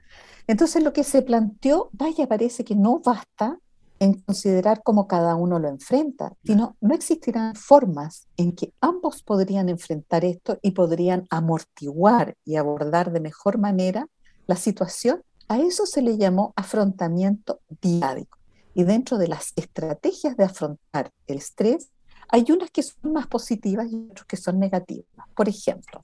Entonces 0.47 0.83
lo 0.83 0.93
que 0.93 1.03
se 1.03 1.21
planteó, 1.21 1.89
vaya, 1.93 2.27
parece 2.27 2.63
que 2.63 2.75
no 2.75 2.99
basta 2.99 3.57
en 3.99 4.13
considerar 4.21 4.81
cómo 4.83 5.07
cada 5.07 5.35
uno 5.35 5.59
lo 5.59 5.67
enfrenta, 5.67 6.33
sino 6.43 6.77
no 6.79 6.95
existirán 6.95 7.55
formas 7.55 8.27
en 8.37 8.53
que 8.53 8.73
ambos 8.79 9.23
podrían 9.23 9.69
enfrentar 9.69 10.23
esto 10.23 10.57
y 10.61 10.71
podrían 10.71 11.27
amortiguar 11.29 12.35
y 12.45 12.55
abordar 12.55 13.11
de 13.11 13.19
mejor 13.19 13.57
manera 13.57 14.07
la 14.47 14.55
situación. 14.55 15.21
A 15.49 15.59
eso 15.59 15.85
se 15.85 16.01
le 16.01 16.17
llamó 16.17 16.53
afrontamiento 16.55 17.59
diádico. 17.81 18.37
Y 18.73 18.83
dentro 18.83 19.17
de 19.17 19.27
las 19.27 19.51
estrategias 19.57 20.37
de 20.37 20.45
afrontar 20.45 21.11
el 21.27 21.37
estrés, 21.37 21.89
hay 22.29 22.45
unas 22.49 22.71
que 22.71 22.83
son 22.83 23.11
más 23.11 23.27
positivas 23.27 23.87
y 23.91 24.07
otras 24.11 24.25
que 24.25 24.37
son 24.37 24.59
negativas. 24.59 25.27
Por 25.35 25.49
ejemplo, 25.49 26.01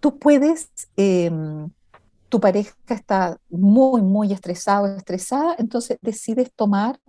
tú 0.00 0.18
puedes 0.18 0.70
em, 0.96 1.68
tu 2.28 2.40
pareja 2.40 2.74
está 2.88 3.38
muy, 3.48 4.02
muy 4.02 4.32
estresado, 4.32 4.86
estresada, 4.86 5.54
entonces 5.58 5.98
decides 6.02 6.52
tomar 6.54 7.00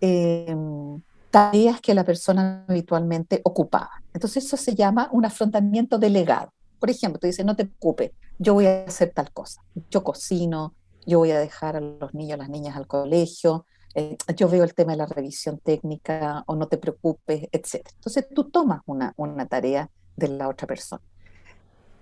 em, 0.00 1.00
tareas 1.30 1.80
que 1.80 1.94
la 1.94 2.04
persona 2.04 2.64
habitualmente 2.68 3.40
ocupaba. 3.44 4.02
Entonces 4.12 4.44
eso 4.44 4.56
se 4.56 4.74
llama 4.74 5.08
un 5.12 5.24
afrontamiento 5.24 5.98
delegado. 5.98 6.52
Por 6.78 6.90
ejemplo, 6.90 7.18
tú 7.18 7.26
dices, 7.26 7.44
no 7.44 7.56
te 7.56 7.66
preocupes, 7.66 8.12
yo 8.38 8.54
voy 8.54 8.66
a 8.66 8.84
hacer 8.84 9.12
tal 9.14 9.32
cosa. 9.32 9.62
Yo 9.90 10.04
cocino, 10.04 10.74
yo 11.06 11.18
voy 11.18 11.30
a 11.30 11.38
dejar 11.38 11.76
a 11.76 11.80
los 11.80 12.14
niños, 12.14 12.38
las 12.38 12.48
niñas 12.48 12.76
al 12.76 12.86
colegio, 12.86 13.66
eh, 13.94 14.16
yo 14.36 14.48
veo 14.48 14.64
el 14.64 14.74
tema 14.74 14.92
de 14.92 14.98
la 14.98 15.06
revisión 15.06 15.58
técnica 15.58 16.42
o 16.46 16.56
no 16.56 16.66
te 16.66 16.78
preocupes, 16.78 17.48
etc. 17.52 17.88
Entonces 17.94 18.26
tú 18.34 18.50
tomas 18.50 18.82
una, 18.86 19.14
una 19.16 19.46
tarea 19.46 19.88
de 20.16 20.28
la 20.28 20.48
otra 20.48 20.66
persona. 20.66 21.02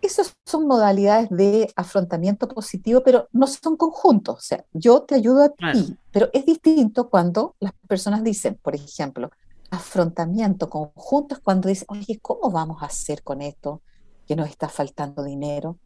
Esas 0.01 0.35
son 0.45 0.67
modalidades 0.67 1.29
de 1.31 1.71
afrontamiento 1.77 2.49
positivo, 2.49 3.03
pero 3.05 3.29
no 3.31 3.47
son 3.47 3.77
conjuntos. 3.77 4.37
O 4.37 4.41
sea, 4.41 4.65
yo 4.73 5.03
te 5.03 5.15
ayudo 5.15 5.45
a 5.45 5.51
ti, 5.51 5.97
pero 6.11 6.29
es 6.33 6.45
distinto 6.45 7.09
cuando 7.09 7.55
las 7.61 7.73
personas 7.87 8.25
dicen, 8.25 8.59
por 8.61 8.75
ejemplo, 8.75 9.31
afrontamiento 9.71 10.69
conjunto 10.69 11.37
es 11.37 11.41
cuando 11.41 11.69
dicen, 11.69 11.87
oye, 11.89 12.19
¿cómo 12.21 12.51
vamos 12.51 12.83
a 12.83 12.87
hacer 12.87 13.23
con 13.23 13.43
esto 13.43 13.81
que 14.27 14.37
nos 14.37 14.49
está 14.49 14.69
faltando 14.69 15.23
dinero? 15.23 15.79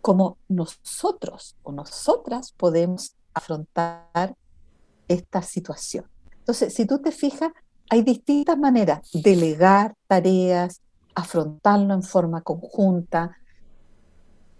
¿Cómo 0.00 0.38
nosotros 0.48 1.56
o 1.62 1.72
nosotras 1.72 2.52
podemos 2.52 3.14
afrontar 3.34 4.36
esta 5.08 5.42
situación? 5.42 6.06
Entonces, 6.38 6.74
si 6.74 6.86
tú 6.86 6.98
te 6.98 7.12
fijas, 7.12 7.52
hay 7.88 8.02
distintas 8.02 8.58
maneras, 8.58 9.10
delegar 9.12 9.94
tareas, 10.06 10.80
afrontarlo 11.14 11.94
en 11.94 12.02
forma 12.02 12.40
conjunta, 12.40 13.36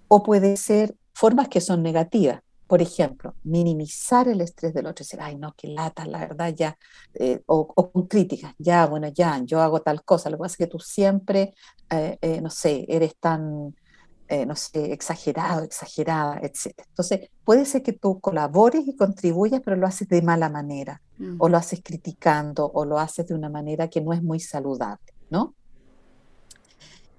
o 0.09 0.23
puede 0.23 0.57
ser 0.57 0.95
formas 1.15 1.49
que 1.49 1.61
son 1.61 1.83
negativas. 1.83 2.43
Por 2.73 2.81
ejemplo, 2.81 3.35
minimizar 3.45 4.29
el 4.29 4.41
estrés 4.41 4.73
del 4.73 4.87
otro, 4.87 5.05
decir, 5.05 5.21
ay, 5.21 5.37
no, 5.37 5.53
qué 5.55 5.69
lata, 5.69 6.07
la 6.07 6.21
verdad, 6.21 6.55
ya, 6.57 6.79
eh, 7.13 7.43
o, 7.45 7.67
con 7.67 8.07
críticas, 8.07 8.55
ya, 8.57 8.87
bueno, 8.87 9.09
ya, 9.09 9.43
yo 9.45 9.61
hago 9.61 9.83
tal 9.83 10.03
cosa, 10.05 10.31
lo 10.31 10.39
que 10.39 10.41
pasa 10.41 10.53
es 10.55 10.57
que 10.57 10.67
tú 10.69 10.79
siempre, 10.79 11.53
eh, 11.91 12.17
eh, 12.23 12.41
no 12.41 12.49
sé, 12.49 12.87
eres 12.89 13.15
tan, 13.17 13.77
no 14.47 14.57
sé, 14.57 14.91
exagerado, 14.91 15.65
exagerada, 15.65 16.41
etc. 16.43 16.73
Entonces, 16.89 17.29
puede 17.45 17.67
ser 17.67 17.83
que 17.83 17.93
tú 17.93 18.21
colabores 18.21 18.89
y 18.89 18.97
contribuyas, 18.97 19.61
pero 19.63 19.77
lo 19.77 19.87
haces 19.87 20.09
de 20.09 20.23
mala 20.23 20.49
manera, 20.49 21.03
o 21.37 21.51
lo 21.51 21.59
haces 21.59 21.83
criticando, 21.85 22.71
o 22.73 22.87
lo 22.87 22.99
haces 22.99 23.27
de 23.27 23.35
una 23.35 23.51
manera 23.51 23.89
que 23.89 24.01
no 24.01 24.15
es 24.15 24.23
muy 24.23 24.41
saludable, 24.41 25.13
¿no? 25.29 25.55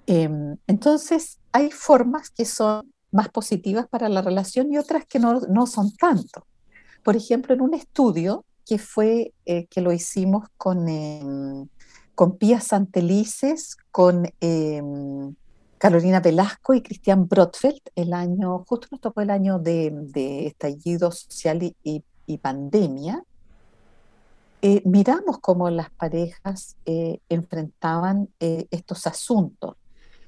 Em, 0.07 0.57
entonces, 0.65 1.37
hay 1.51 1.69
formas 1.69 2.31
que 2.31 2.45
son 2.45 2.92
más 3.13 3.29
positivas 3.29 3.87
para 3.87 4.09
la 4.09 4.21
relación 4.21 4.73
y 4.73 4.77
otras 4.77 5.05
que 5.05 5.19
no, 5.19 5.39
no 5.41 5.67
son 5.67 5.95
tanto. 5.95 6.45
Por 7.03 7.15
ejemplo, 7.15 7.53
en 7.53 7.61
un 7.61 7.73
estudio 7.73 8.43
que 8.65 8.77
fue, 8.77 9.33
eh, 9.45 9.67
que 9.67 9.81
lo 9.81 9.91
hicimos 9.91 10.47
con, 10.57 10.87
em, 10.87 11.67
con 12.15 12.37
Pía 12.37 12.59
Santelices, 12.59 13.77
con 13.91 14.25
em, 14.39 15.35
Carolina 15.77 16.21
Velasco 16.21 16.73
y 16.73 16.81
Cristian 16.81 17.27
Brotfeld, 17.27 17.81
el 17.95 18.13
año, 18.13 18.63
justo 18.67 18.87
nos 18.91 19.01
tocó 19.01 19.21
el 19.21 19.29
año 19.29 19.59
de, 19.59 19.91
de 19.91 20.47
estallido 20.47 21.11
social 21.11 21.75
y, 21.83 22.03
pandemia, 22.41 23.23
eh, 24.61 24.81
miramos 24.85 25.39
cómo 25.39 25.69
las 25.69 25.91
parejas 25.91 26.77
eh, 26.85 27.19
enfrentaban 27.29 28.29
estos 28.39 29.05
asuntos. 29.05 29.75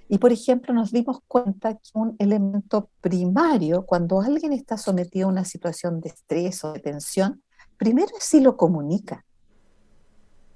Y 0.08 0.20
por 0.20 0.32
ejemplo, 0.32 0.74
nos 0.74 0.92
dimos 0.92 1.20
cuenta 1.28 1.74
que 1.74 1.90
un 1.94 2.16
elemento 2.20 2.90
primario, 3.02 3.86
cuando 3.86 4.22
alguien 4.22 4.54
está 4.54 4.78
sometido 4.78 5.28
a 5.28 5.32
una 5.32 5.46
situación 5.46 6.00
de 6.00 6.10
estrés 6.10 6.64
o 6.64 6.74
de 6.74 6.80
tensión, 6.80 7.42
primero 7.78 8.12
es 8.18 8.24
si 8.24 8.40
lo 8.40 8.56
comunica. 8.56 9.26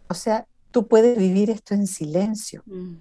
O 0.08 0.14
sea, 0.14 0.48
tú 0.72 0.88
puedes 0.88 1.18
vivir 1.18 1.50
esto 1.50 1.74
en 1.74 1.88
silencio. 1.88 2.64
Mm. 2.66 2.96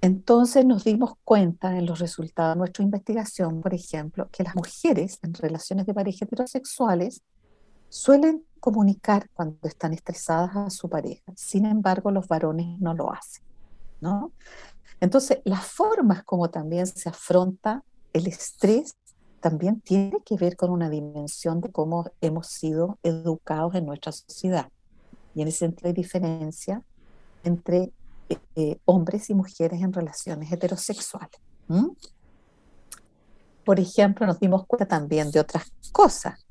Entonces 0.00 0.64
nos 0.64 0.84
dimos 0.84 1.14
cuenta 1.24 1.76
en 1.78 1.86
los 1.86 2.00
resultados 2.00 2.54
de 2.54 2.58
nuestra 2.58 2.84
investigación, 2.84 3.60
por 3.60 3.72
ejemplo, 3.72 4.28
que 4.30 4.42
las 4.44 4.54
mujeres 4.54 5.18
en 5.22 5.34
relaciones 5.34 5.86
de 5.86 5.94
pareja 5.94 6.24
heterosexuales 6.24 7.22
suelen 7.88 8.44
comunicar 8.60 9.28
cuando 9.32 9.68
están 9.68 9.94
estresadas 9.94 10.56
a 10.56 10.70
su 10.70 10.88
pareja. 10.88 11.32
Sin 11.34 11.66
embargo, 11.66 12.10
los 12.10 12.28
varones 12.28 12.78
no 12.80 12.94
lo 12.94 13.12
hacen. 13.12 13.46
¿no? 14.00 14.32
Entonces, 15.00 15.40
las 15.44 15.64
formas 15.66 16.24
como 16.24 16.50
también 16.50 16.86
se 16.86 17.08
afronta 17.08 17.84
el 18.12 18.26
estrés 18.26 18.96
también 19.40 19.80
tiene 19.80 20.18
que 20.24 20.36
ver 20.36 20.56
con 20.56 20.70
una 20.70 20.88
dimensión 20.88 21.60
de 21.60 21.70
cómo 21.70 22.10
hemos 22.20 22.48
sido 22.48 22.98
educados 23.02 23.74
en 23.74 23.86
nuestra 23.86 24.10
sociedad. 24.10 24.70
Y 25.34 25.42
en 25.42 25.48
ese 25.48 25.58
sentido 25.58 25.88
hay 25.88 25.92
diferencia 25.92 26.82
entre 27.44 27.92
eh, 28.28 28.38
eh, 28.56 28.78
hombres 28.86 29.30
y 29.30 29.34
mujeres 29.34 29.82
en 29.82 29.92
relaciones 29.92 30.50
heterosexuales. 30.50 31.38
Por 33.64 33.78
ejemplo, 33.78 34.26
nos 34.26 34.40
dimos 34.40 34.66
cuenta 34.66 34.86
también 34.86 35.30
de 35.30 35.40
otras 35.40 35.70
cosas, 35.92 36.44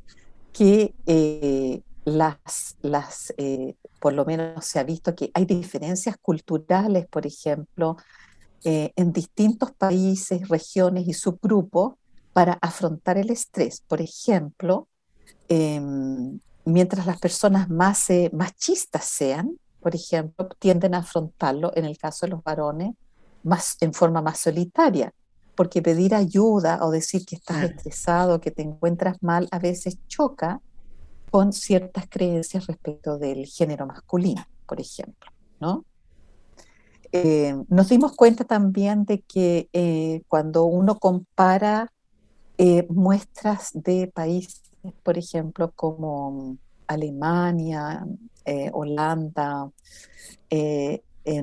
que 0.53 0.93
eh, 1.05 1.81
las, 2.05 2.77
las 2.81 3.33
por 3.99 4.13
lo 4.13 4.23
menos 4.23 4.63
se 4.65 4.79
ha 4.79 4.83
visto 4.83 5.15
que 5.15 5.31
hay 5.33 5.45
diferencias 5.45 6.15
culturales, 6.21 7.07
por 7.07 7.25
ejemplo, 7.25 7.97
eh, 8.67 8.91
en 8.95 9.13
distintos 9.13 9.71
países, 9.71 10.49
regiones 10.49 11.07
y 11.07 11.13
subgrupos 11.13 11.93
para 12.33 12.53
afrontar 12.53 13.15
el 13.19 13.29
estrés. 13.29 13.81
Por 13.87 14.01
ejemplo, 14.01 14.87
em, 15.47 16.39
mientras 16.65 17.05
las 17.05 17.19
personas 17.19 17.69
más 17.69 18.09
eh, 18.09 18.31
machistas 18.33 19.05
sean, 19.05 19.59
por 19.79 19.93
ejemplo, 19.93 20.49
tienden 20.57 20.95
a 20.95 20.97
afrontarlo, 20.97 21.71
en 21.75 21.85
el 21.85 21.95
caso 21.99 22.25
de 22.25 22.31
los 22.31 22.43
varones, 22.43 22.95
más, 23.43 23.77
en 23.81 23.93
forma 23.93 24.23
más 24.23 24.39
solitaria, 24.39 25.13
porque 25.53 25.83
pedir 25.83 26.15
ayuda 26.15 26.83
o 26.83 26.89
decir 26.89 27.23
que 27.23 27.35
estás 27.35 27.63
estresado, 27.63 28.41
que 28.41 28.49
te 28.49 28.63
encuentras 28.63 29.21
mal, 29.21 29.47
a 29.51 29.59
veces 29.59 29.99
choca 30.07 30.59
con 31.29 31.53
ciertas 31.53 32.07
creencias 32.09 32.65
respecto 32.65 33.19
del 33.19 33.45
género 33.45 33.85
masculino, 33.85 34.43
por 34.65 34.81
ejemplo, 34.81 35.29
¿no? 35.59 35.85
Eh, 37.11 37.55
nos 37.69 37.89
dimos 37.89 38.13
cuenta 38.13 38.43
también 38.43 39.05
de 39.05 39.21
que 39.21 39.69
eh, 39.73 40.21
cuando 40.27 40.65
uno 40.65 40.99
compara 40.99 41.91
eh, 42.57 42.85
muestras 42.89 43.71
de 43.73 44.11
países, 44.13 44.61
por 45.03 45.17
ejemplo, 45.17 45.71
como 45.75 46.57
Alemania, 46.87 48.05
Holanda, 48.73 49.71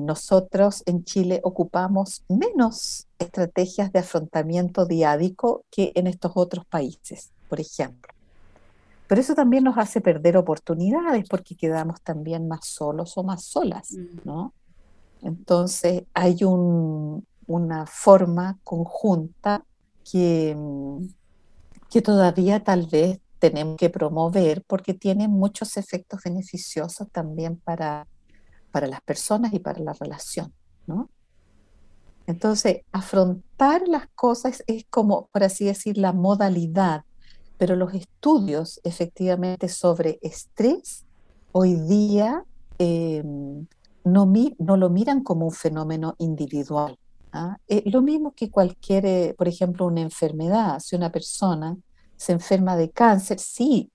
nosotros 0.01 0.83
en 0.85 1.03
Chile 1.03 1.41
ocupamos 1.43 2.23
menos 2.29 3.07
estrategias 3.19 3.91
de 3.91 3.99
afrontamiento 3.99 4.85
diádico 4.85 5.65
que 5.69 5.91
en 5.95 6.07
estos 6.07 6.31
otros 6.35 6.65
países, 6.65 7.31
por 7.49 7.59
ejemplo. 7.59 8.13
Pero 9.07 9.19
eso 9.19 9.35
también 9.35 9.65
nos 9.65 9.77
hace 9.77 9.99
perder 9.99 10.37
oportunidades 10.37 11.27
porque 11.29 11.55
quedamos 11.55 12.01
también 12.01 12.47
más 12.47 12.65
solos 12.65 13.17
o 13.17 13.23
más 13.23 13.43
solas, 13.43 13.91
mm. 13.91 14.19
¿no? 14.23 14.53
Entonces 15.23 16.03
hay 16.13 16.39
una 16.43 17.85
forma 17.85 18.59
conjunta 18.63 19.65
que, 20.09 20.55
mm, 20.57 21.05
que 21.89 22.01
todavía 22.01 22.63
tal 22.63 22.87
vez 22.87 23.19
tenemos 23.39 23.77
que 23.77 23.89
promover 23.89 24.63
porque 24.63 24.93
tiene 24.93 25.27
muchos 25.27 25.77
efectos 25.77 26.21
beneficiosos 26.23 27.09
también 27.11 27.57
para, 27.57 28.07
para 28.71 28.87
las 28.87 29.01
personas 29.01 29.53
y 29.53 29.59
para 29.59 29.79
la 29.79 29.93
relación, 29.93 30.53
¿no? 30.87 31.09
Entonces, 32.25 32.81
afrontar 32.91 33.87
las 33.87 34.07
cosas 34.15 34.63
es 34.67 34.85
como, 34.89 35.27
por 35.27 35.43
así 35.43 35.65
decir, 35.65 35.97
la 35.97 36.13
modalidad, 36.13 37.03
pero 37.57 37.75
los 37.75 37.93
estudios 37.93 38.79
efectivamente 38.83 39.67
sobre 39.67 40.19
estrés 40.21 41.05
hoy 41.51 41.75
día 41.75 42.45
em, 42.77 43.67
no, 44.03 44.31
no 44.59 44.77
lo 44.77 44.89
miran 44.89 45.23
como 45.23 45.45
un 45.45 45.51
fenómeno 45.51 46.15
individual. 46.19 46.97
¿ah? 47.31 47.57
Eh, 47.67 47.83
lo 47.85 48.01
mismo 48.01 48.33
que 48.33 48.49
cualquier, 48.49 49.05
eh, 49.05 49.35
por 49.37 49.47
ejemplo, 49.47 49.85
una 49.85 50.01
enfermedad. 50.01 50.79
Si 50.79 50.95
una 50.95 51.11
persona 51.11 51.77
se 52.15 52.31
enferma 52.31 52.75
de 52.75 52.91
cáncer, 52.91 53.39
sí, 53.39 53.91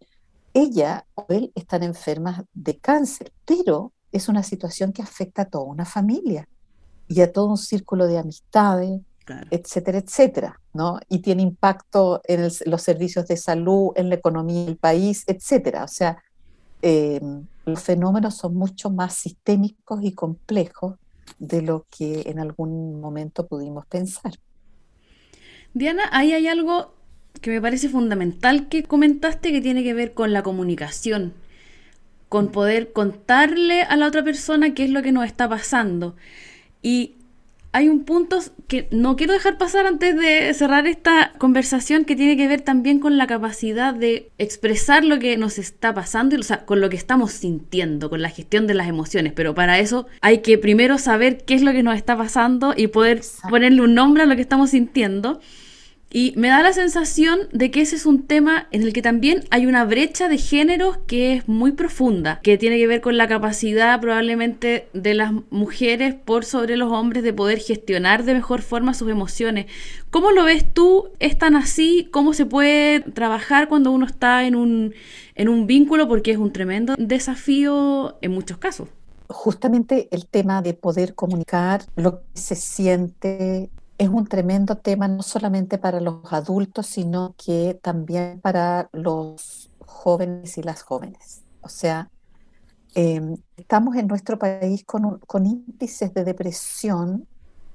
ella 0.55 1.07
o 1.15 1.27
él 1.29 1.53
están 1.55 1.83
enfermas 1.83 2.43
de 2.53 2.79
cáncer, 2.79 3.33
pero 3.45 3.93
es 4.13 4.29
una 4.29 4.43
situación 4.43 4.93
que 4.93 5.03
afecta 5.03 5.43
a 5.43 5.45
toda 5.47 5.65
una 5.65 5.85
familia 5.85 6.49
y 7.07 7.21
a 7.21 7.33
todo 7.33 7.47
un 7.47 7.59
círculo 7.59 8.07
de 8.07 8.19
amistades, 8.19 9.01
etcétera, 9.51 9.99
etcétera, 9.99 10.61
¿no? 10.73 10.99
Y 11.09 11.19
tiene 11.19 11.43
impacto 11.43 12.23
en 12.25 12.49
los 12.67 12.83
servicios 12.83 13.27
de 13.27 13.37
salud, 13.37 13.91
en 13.95 14.09
la 14.09 14.15
economía 14.15 14.65
del 14.65 14.77
país, 14.79 15.25
etcétera. 15.27 15.85
O 15.85 15.89
sea, 15.89 16.23
eh, 16.81 17.21
los 17.69 17.83
fenómenos 17.83 18.37
son 18.37 18.55
mucho 18.55 18.91
más 18.91 19.15
sistémicos 19.15 20.01
y 20.03 20.13
complejos 20.13 20.97
de 21.39 21.63
lo 21.63 21.87
que 21.91 22.23
en 22.27 22.39
algún 22.39 23.01
momento 23.01 23.47
pudimos 23.47 23.87
pensar. 23.87 24.33
Diana, 25.75 26.05
ahí 26.11 26.33
hay 26.33 26.49
algo 26.49 26.95
que 27.41 27.51
me 27.51 27.61
parece 27.61 27.89
fundamental 27.89 28.69
que 28.69 28.83
comentaste 28.83 29.53
que 29.53 29.61
tiene 29.61 29.85
que 29.85 29.95
ver 29.95 30.15
con 30.15 30.33
la 30.33 30.43
comunicación, 30.43 31.35
con 32.29 32.49
poder 32.49 32.93
contarle 32.93 33.83
a 33.83 33.97
la 33.97 34.07
otra 34.07 34.25
persona 34.25 34.75
qué 34.75 34.85
es 34.85 34.91
lo 34.91 35.03
que 35.03 35.13
nos 35.13 35.27
está 35.27 35.49
pasando. 35.49 36.17
Y 36.83 37.18
hay 37.73 37.89
un 37.89 38.05
punto 38.05 38.39
que 38.67 38.89
no 38.91 39.17
quiero 39.17 39.35
dejar 39.35 39.59
pasar 39.59 39.87
antes 39.87 40.17
de 40.17 40.53
cerrar 40.55 40.87
esta 40.87 41.33
conversación 41.39 42.05
que 42.05 42.17
tiene 42.17 42.37
que 42.37 42.49
ver 42.49 42.63
también 42.63 42.99
con 42.99 43.19
la 43.19 43.27
capacidad 43.27 43.93
de 43.93 44.31
expresar 44.39 45.05
lo 45.05 45.19
que 45.19 45.37
nos 45.37 45.59
está 45.59 45.93
pasando, 45.93 46.37
o 46.37 46.43
sea, 46.43 46.65
con 46.65 46.81
lo 46.81 46.89
que 46.89 46.97
estamos 46.97 47.33
sintiendo, 47.33 48.09
con 48.09 48.23
la 48.23 48.31
gestión 48.31 48.67
de 48.67 48.75
las 48.75 48.89
emociones. 48.89 49.33
Pero 49.35 49.55
para 49.55 49.79
eso 49.79 50.07
hay 50.21 50.39
que 50.39 50.57
primero 50.57 50.99
saber 50.99 51.45
qué 51.45 51.55
es 51.55 51.63
lo 51.63 51.73
que 51.73 51.83
nos 51.83 51.97
está 51.97 52.17
pasando 52.17 52.73
y 52.77 52.87
poder 52.87 53.21
ponerle 53.51 53.83
un 53.83 53.95
nombre 53.95 54.23
a 54.23 54.27
lo 54.27 54.35
que 54.35 54.43
estamos 54.43 54.71
sintiendo. 54.71 55.41
Y 56.11 56.33
me 56.37 56.49
da 56.49 56.63
la 56.63 56.73
sensación 56.73 57.41
de 57.53 57.71
que 57.71 57.83
ese 57.83 57.97
es 57.97 58.07
un 58.07 58.23
tema 58.23 58.67
en 58.71 58.83
el 58.83 58.95
que 58.95 59.03
también 59.03 59.45
hay 59.51 59.67
una 59.67 59.85
brecha 59.85 60.29
de 60.29 60.39
géneros 60.39 60.97
que 61.07 61.35
es 61.35 61.49
muy 61.49 61.73
profunda, 61.73 62.41
que 62.43 62.57
tiene 62.57 62.79
que 62.79 62.87
ver 62.87 63.03
con 63.03 63.19
la 63.19 63.29
capacidad 63.29 64.01
probablemente 64.01 64.89
de 64.95 65.13
las 65.13 65.33
mujeres 65.51 66.15
por 66.15 66.47
sobre 66.47 66.79
los 66.79 66.91
hombres 66.91 67.23
de 67.23 67.35
poder 67.35 67.59
gestionar 67.59 68.25
de 68.25 68.33
mejor 68.33 68.63
forma 68.63 68.95
sus 68.95 69.11
emociones. 69.11 69.67
¿Cómo 70.09 70.31
lo 70.31 70.45
ves 70.45 70.73
tú? 70.73 71.11
¿Es 71.19 71.37
tan 71.37 71.55
así? 71.55 72.09
¿Cómo 72.11 72.33
se 72.33 72.47
puede 72.47 73.01
trabajar 73.01 73.69
cuando 73.69 73.91
uno 73.91 74.07
está 74.07 74.47
en 74.47 74.57
un, 74.57 74.95
en 75.35 75.49
un 75.51 75.67
vínculo? 75.67 76.09
Porque 76.09 76.31
es 76.31 76.39
un 76.39 76.55
tremendo 76.55 76.95
desafío 76.97 78.17
en 78.23 78.31
muchos 78.33 78.57
casos. 78.57 78.89
Justamente 79.29 80.09
el 80.11 80.27
tema 80.27 80.63
de 80.63 80.73
poder 80.73 81.15
comunicar 81.15 81.83
lo 81.97 82.21
que 82.21 82.25
se 82.33 82.55
siente 82.55 83.69
es 83.99 84.09
un 84.09 84.27
tremendo 84.27 84.77
tema 84.77 85.09
no 85.09 85.23
solamente 85.23 85.77
para 85.77 86.01
los 86.01 86.33
adultos, 86.33 86.87
sino 86.87 87.35
que 87.37 87.79
también 87.83 88.41
para 88.41 88.89
los 88.93 89.71
jóvenes 89.81 90.57
y 90.57 90.63
las 90.63 90.83
jóvenes. 90.83 91.43
O 91.63 91.69
sea, 91.69 92.09
em, 92.95 93.37
estamos 93.57 93.97
en 93.97 94.07
nuestro 94.07 94.39
país 94.39 94.85
con, 94.85 95.19
con 95.19 95.47
índices 95.47 96.15
de 96.15 96.25
depresión, 96.25 97.27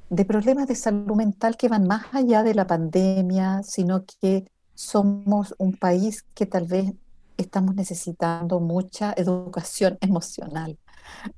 de 0.10 0.26
problemas 0.26 0.68
de 0.68 0.76
salud 0.76 1.16
mental 1.16 1.58
que 1.58 1.68
van 1.68 1.88
más 1.88 2.06
allá 2.14 2.42
de 2.44 2.56
la 2.56 2.68
pandemia, 2.68 3.62
sino 3.64 4.06
que 4.06 4.50
somos 4.76 5.54
un 5.58 5.74
país 5.74 6.26
que 6.34 6.46
tal 6.46 6.68
vez 6.68 6.94
estamos 7.38 7.76
necesitando 7.76 8.60
mucha 8.62 9.14
educación 9.18 9.98
emocional. 10.02 10.78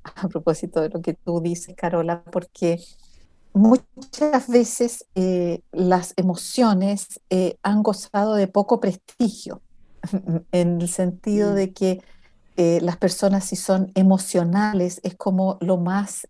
A 0.04 0.28
propósito 0.28 0.80
de 0.82 0.90
lo 0.90 1.02
que 1.02 1.16
tú 1.16 1.42
dices, 1.42 1.76
Carola, 1.76 2.24
porque 2.24 2.80
muchas 3.56 4.50
veces 4.50 5.06
eh, 5.16 5.62
las 5.72 6.14
emociones 6.18 7.22
eh, 7.30 7.58
han 7.64 7.84
gozado 7.84 8.36
de 8.36 8.48
poco 8.48 8.82
prestigio, 8.82 9.62
en 10.52 10.82
el 10.82 10.90
sentido 10.90 11.54
de 11.54 11.72
que 11.74 12.02
eh, 12.58 12.80
las 12.82 12.98
personas 12.98 13.46
si 13.46 13.56
son 13.56 13.92
emocionales 13.96 15.00
es 15.04 15.16
como 15.16 15.58
lo 15.62 15.78
más 15.78 16.28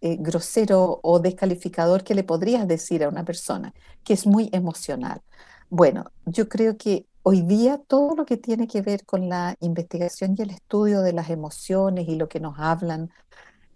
grosero 0.00 1.00
o 1.02 1.18
descalificador 1.20 2.04
que 2.04 2.14
le 2.14 2.24
podrías 2.24 2.66
decir 2.66 3.04
a 3.04 3.08
una 3.08 3.24
persona, 3.24 3.72
que 4.04 4.12
es 4.12 4.26
muy 4.26 4.50
emocional. 4.52 5.22
Bueno, 5.70 6.10
yo 6.26 6.48
creo 6.48 6.76
que 6.76 7.06
hoy 7.22 7.42
día 7.42 7.80
todo 7.86 8.16
lo 8.16 8.24
que 8.24 8.36
tiene 8.36 8.66
que 8.66 8.82
ver 8.82 9.04
con 9.04 9.28
la 9.28 9.56
investigación 9.60 10.34
y 10.36 10.42
el 10.42 10.50
estudio 10.50 11.02
de 11.02 11.12
las 11.12 11.30
emociones 11.30 12.08
y 12.08 12.16
lo 12.16 12.28
que 12.28 12.40
nos 12.40 12.58
hablan, 12.58 13.10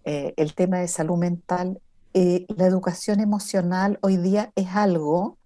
el 0.03 0.53
tema 0.53 0.79
de 0.79 0.89
salud 0.89 1.17
mental, 1.17 1.79
eh, 2.13 2.45
la 2.55 2.67
educación 2.67 3.19
emocional 3.19 3.97
hoy 4.01 4.17
día 4.17 4.51
es 4.55 4.67
algo 4.69 5.37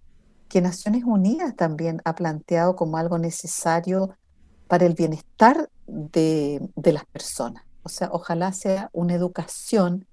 que 0.48 0.60
Naciones 0.60 1.04
Unidas 1.04 1.56
también 1.56 2.00
ha 2.04 2.14
planteado 2.14 2.76
como 2.76 2.96
algo 2.96 3.18
necesario 3.18 4.14
para 4.66 4.86
el 4.86 4.94
bienestar 4.94 5.70
de, 5.86 6.60
las 6.76 7.06
personas. 7.06 7.64
O 7.82 7.88
sea, 7.88 8.10
ojalá 8.12 8.52
sea 8.52 8.90
una 8.92 9.14
educación 9.14 10.06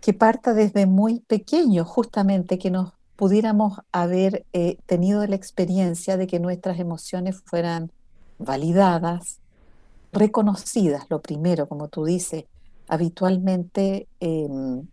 que 0.00 0.14
parta 0.14 0.54
desde 0.54 0.86
muy 0.86 1.20
pequeño, 1.20 1.84
justamente 1.84 2.58
que 2.58 2.70
nos 2.70 2.92
pudiéramos 3.16 3.78
haber 3.92 4.46
eh, 4.54 4.78
tenido 4.86 5.26
la 5.26 5.36
experiencia 5.36 6.16
de 6.16 6.26
que 6.26 6.40
nuestras 6.40 6.78
emociones 6.78 7.42
fueran 7.44 7.92
validadas, 8.38 9.40
reconocidas, 10.12 11.04
lo 11.10 11.20
primero, 11.20 11.68
como 11.68 11.88
tú 11.88 12.06
dices, 12.06 12.44
habitualmente 12.88 14.08
em, 14.20 14.86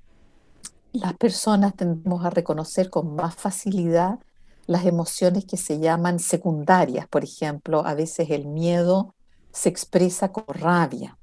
las 0.94 1.14
personas 1.16 1.76
tendemos 1.76 2.26
a 2.26 2.30
reconocer 2.30 2.90
con 2.90 3.16
más 3.16 3.36
facilidad 3.36 4.20
las 4.66 4.86
emociones 4.86 5.46
que 5.46 5.58
se 5.58 5.80
llaman 5.80 6.20
secundarias. 6.20 7.08
Por 7.08 7.24
ejemplo, 7.24 7.86
a 7.86 7.94
veces 7.94 8.30
el 8.30 8.48
miedo 8.48 9.16
se 9.52 9.70
expresa 9.70 10.32
con 10.32 10.44
rabia, 10.48 11.18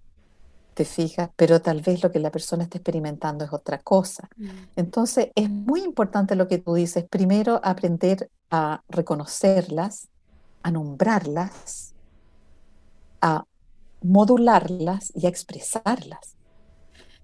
¿te 0.72 0.84
fijas? 0.84 1.30
Pero 1.36 1.60
tal 1.60 1.82
vez 1.82 2.02
lo 2.02 2.10
que 2.10 2.18
la 2.18 2.30
persona 2.30 2.64
está 2.64 2.78
experimentando 2.78 3.44
es 3.44 3.52
otra 3.52 3.78
cosa. 3.78 4.28
Mm. 4.36 4.48
Entonces, 4.76 5.28
es 5.34 5.48
muy 5.50 5.82
importante 5.82 6.34
lo 6.34 6.48
que 6.48 6.58
tú 6.58 6.74
dices. 6.74 7.04
Primero, 7.08 7.60
aprender 7.62 8.30
a 8.50 8.82
reconocerlas, 8.88 10.08
a 10.62 10.70
nombrarlas, 10.70 11.92
a 13.20 13.44
modularlas 14.02 15.12
y 15.14 15.26
a 15.26 15.28
expresarlas. 15.28 16.36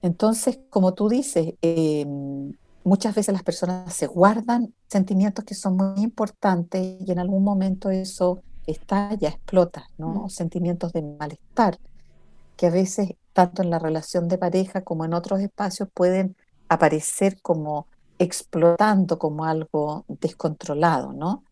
Entonces, 0.03 0.59
como 0.71 0.95
tú 0.95 1.09
dices, 1.09 1.55
em, 1.63 2.53
muchas 2.85 3.15
veces 3.15 3.33
las 3.33 3.43
personas 3.43 3.93
se 3.95 4.07
guardan 4.07 4.75
sentimientos 4.89 5.45
que 5.45 5.55
son 5.55 5.77
muy 5.77 6.03
importantes 6.03 6.97
y 7.01 7.11
en 7.13 7.19
algún 7.19 7.45
momento 7.45 7.91
eso 7.91 8.43
estalla, 8.67 9.29
explota, 9.29 9.87
¿no? 9.99 10.29
Sentimientos 10.29 10.93
de 10.93 11.03
malestar, 11.03 11.79
que 12.57 12.67
a 12.67 12.71
veces, 12.71 13.11
tanto 13.33 13.63
en 13.63 13.71
la 13.71 13.79
relación 13.79 14.29
de 14.29 14.39
pareja 14.39 14.83
como 14.83 15.05
en 15.05 15.15
otros 15.15 15.41
espacios, 15.41 15.89
pueden 15.93 16.37
aparecer 16.69 17.41
como 17.43 17.87
explotando 18.19 19.19
como 19.19 19.45
algo 19.45 20.05
descontrolado, 20.09 21.13
¿no? 21.13 21.43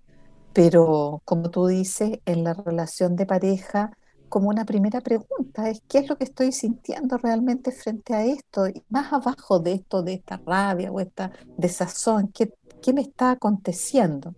Pero 0.52 1.22
como 1.24 1.50
tú 1.50 1.66
dices, 1.66 2.20
en 2.26 2.44
la 2.44 2.54
relación 2.54 3.16
de 3.16 3.26
pareja, 3.26 3.92
como 4.28 4.48
una 4.48 4.64
primera 4.64 5.00
pregunta, 5.00 5.68
es 5.68 5.82
qué 5.88 5.98
es 5.98 6.08
lo 6.08 6.16
que 6.16 6.24
estoy 6.24 6.52
sintiendo 6.52 7.18
realmente 7.18 7.72
frente 7.72 8.14
a 8.14 8.24
esto, 8.24 8.68
y 8.68 8.82
más 8.88 9.12
abajo 9.12 9.58
de 9.58 9.72
esto, 9.72 10.02
de 10.02 10.14
esta 10.14 10.40
rabia 10.44 10.92
o 10.92 11.00
esta 11.00 11.32
desazón, 11.56 12.28
qué, 12.28 12.52
qué 12.82 12.92
me 12.92 13.02
está 13.02 13.32
aconteciendo. 13.32 14.34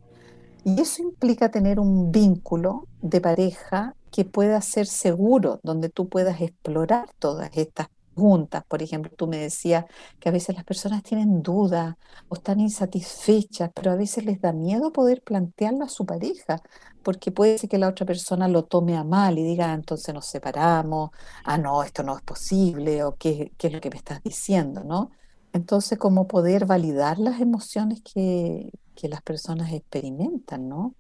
Y 0.65 0.81
eso 0.81 1.03
implica 1.03 1.51
tener 1.51 1.81
un 1.81 2.13
vínculo 2.13 2.87
de 3.01 3.21
pareja 3.21 3.95
que 4.11 4.25
pueda 4.25 4.61
ser 4.61 4.87
seguro, 4.87 5.61
donde 5.63 5.89
tú 5.89 6.09
puedas 6.09 6.41
explorar 6.41 7.09
todas 7.19 7.51
estas 7.55 7.89
preguntas. 8.21 8.65
Por 8.69 8.83
ejemplo, 8.83 9.11
tú 9.17 9.27
me 9.27 9.39
decías 9.39 9.85
que 10.19 10.29
a 10.29 10.33
veces 10.33 10.55
las 10.55 10.65
personas 10.65 11.03
tienen 11.03 11.43
dudas 11.43 11.97
o 12.29 12.35
están 12.35 12.61
insatisfechas, 12.61 13.71
pero 13.75 13.93
a 13.93 13.97
veces 13.97 14.25
les 14.25 14.41
da 14.41 14.53
miedo 14.53 14.93
poder 14.93 15.23
plantearlo 15.23 15.85
a 15.85 15.89
su 15.89 16.05
pareja 16.05 16.61
porque 17.03 17.33
puede 17.33 17.57
ser 17.57 17.71
que 17.71 17.79
la 17.79 17.89
otra 17.89 18.05
persona 18.05 18.47
lo 18.47 18.65
tome 18.65 18.97
a 18.97 19.05
mal 19.05 19.39
y 19.39 19.43
diga, 19.43 19.71
ah, 19.71 19.75
entonces 19.75 20.15
nos 20.15 20.27
separamos, 20.27 21.11
ah, 21.45 21.57
no, 21.57 21.83
esto 21.83 22.03
no 22.03 22.17
es 22.17 22.23
posible, 22.23 23.05
o 23.05 23.17
qué, 23.17 23.53
qué 23.57 23.69
es 23.69 23.73
lo 23.73 23.81
que 23.81 23.91
me 23.91 23.97
estás 23.97 24.23
diciendo, 24.23 24.85
¿no? 24.85 25.11
Entonces, 25.55 25.99
como 25.99 26.27
poder 26.29 26.67
validar 26.67 27.19
las 27.19 27.41
emociones 27.41 28.03
que, 28.03 28.71
que 28.95 29.09
las 29.09 29.23
personas 29.23 29.73
experimentan, 29.73 30.69
¿no? 30.69 30.95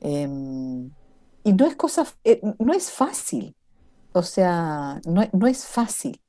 Em, 0.00 0.90
y 1.44 1.52
no 1.52 1.66
es 1.66 1.76
cosa, 1.76 2.06
eh, 2.24 2.40
no 2.58 2.72
es 2.72 2.90
fácil, 2.90 3.54
o 4.12 4.22
sea, 4.22 5.00
no, 5.06 5.22
no 5.32 5.46
es 5.46 5.66
fácil. 5.66 6.20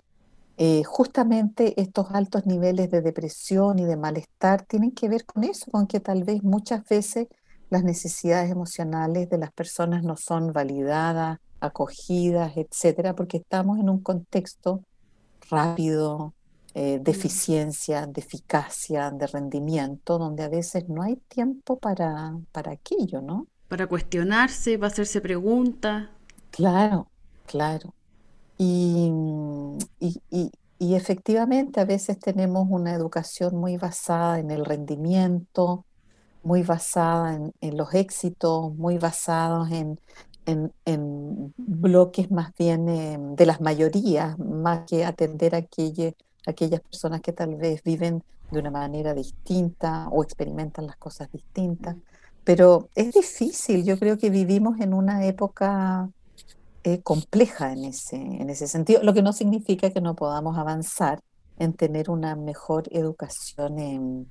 Eh, 0.58 0.84
justamente 0.86 1.80
estos 1.82 2.08
altos 2.12 2.46
niveles 2.46 2.90
de 2.90 3.02
depresión 3.02 3.80
y 3.80 3.86
de 3.86 3.98
malestar 3.98 4.66
tienen 4.66 4.92
que 4.92 5.10
ver 5.10 5.26
con 5.26 5.44
eso, 5.44 5.70
con 5.72 5.88
que 5.88 6.00
tal 6.00 6.24
vez 6.24 6.44
muchas 6.44 6.88
veces 6.88 7.28
las 7.70 7.84
necesidades 7.84 8.52
emocionales 8.52 9.30
de 9.30 9.38
las 9.38 9.52
personas 9.52 10.04
no 10.04 10.16
son 10.16 10.54
validadas, 10.54 11.40
acogidas, 11.60 12.54
etcétera, 12.56 13.16
porque 13.16 13.38
estamos 13.38 13.80
en 13.80 13.90
un 13.90 14.02
contexto 14.02 14.82
rápido, 15.50 16.34
eh, 16.78 17.00
de 17.02 17.12
eficiencia, 17.12 18.06
de 18.06 18.20
eficacia, 18.20 19.10
de 19.10 19.28
rendimiento, 19.28 20.18
donde 20.18 20.44
a 20.44 20.50
veces 20.50 20.90
no 20.90 21.04
hay 21.04 21.16
tiempo 21.30 21.78
para, 21.80 22.38
para 22.52 22.74
aquello, 22.74 23.22
¿no? 23.22 23.48
Para 23.70 23.88
cuestionarse, 23.88 24.78
para 24.78 24.92
hacerse 24.92 25.22
preguntas. 25.22 26.10
Claro, 26.52 27.08
claro. 27.46 27.94
Y, 28.58 29.12
y, 30.00 30.22
y, 30.80 30.96
efectivamente 30.96 31.82
a 31.82 31.86
veces 31.86 32.20
tenemos 32.20 32.68
una 32.70 32.94
educación 32.94 33.58
muy 33.58 33.78
basada 33.78 34.40
en 34.40 34.50
el 34.50 34.64
rendimiento, 34.64 35.86
muy 36.44 36.64
basada 36.64 37.36
en, 37.36 37.54
en 37.60 37.78
los 37.78 37.94
éxitos, 37.94 38.74
muy 38.76 38.98
basados 38.98 39.72
en, 39.72 40.00
en, 40.46 40.72
en 40.86 41.54
bloques 41.58 42.32
más 42.32 42.54
bien 42.58 42.88
eh, 42.90 43.18
de 43.20 43.46
las 43.46 43.62
mayorías, 43.62 44.38
más 44.40 44.86
que 44.88 45.06
atender 45.06 45.56
a 45.56 45.66
aquellas 46.46 46.82
personas 46.82 47.22
que 47.22 47.34
tal 47.34 47.56
vez 47.56 47.84
viven 47.84 48.24
de 48.52 48.60
una 48.60 48.72
manera 48.72 49.14
distinta 49.14 50.08
o 50.10 50.24
experimentan 50.24 50.88
las 50.88 50.98
cosas 50.98 51.32
distintas. 51.32 51.96
Pero 52.44 52.90
es 52.96 53.14
difícil, 53.14 53.84
yo 53.84 53.98
creo 53.98 54.18
que 54.18 54.30
vivimos 54.30 54.80
en 54.80 54.94
una 54.94 55.26
época 55.26 56.10
eh, 56.88 57.02
compleja 57.02 57.74
en 57.74 57.84
ese, 57.84 58.16
en 58.16 58.48
ese 58.52 58.68
sentido, 58.68 59.02
lo 59.02 59.16
que 59.16 59.24
no 59.24 59.34
significa 59.34 59.90
que 59.90 60.02
no 60.02 60.16
podamos 60.16 60.56
avanzar 60.56 61.20
en 61.58 61.74
tener 61.74 62.12
una 62.12 62.36
mejor 62.36 62.84
educación 62.92 63.80
en, 63.80 64.28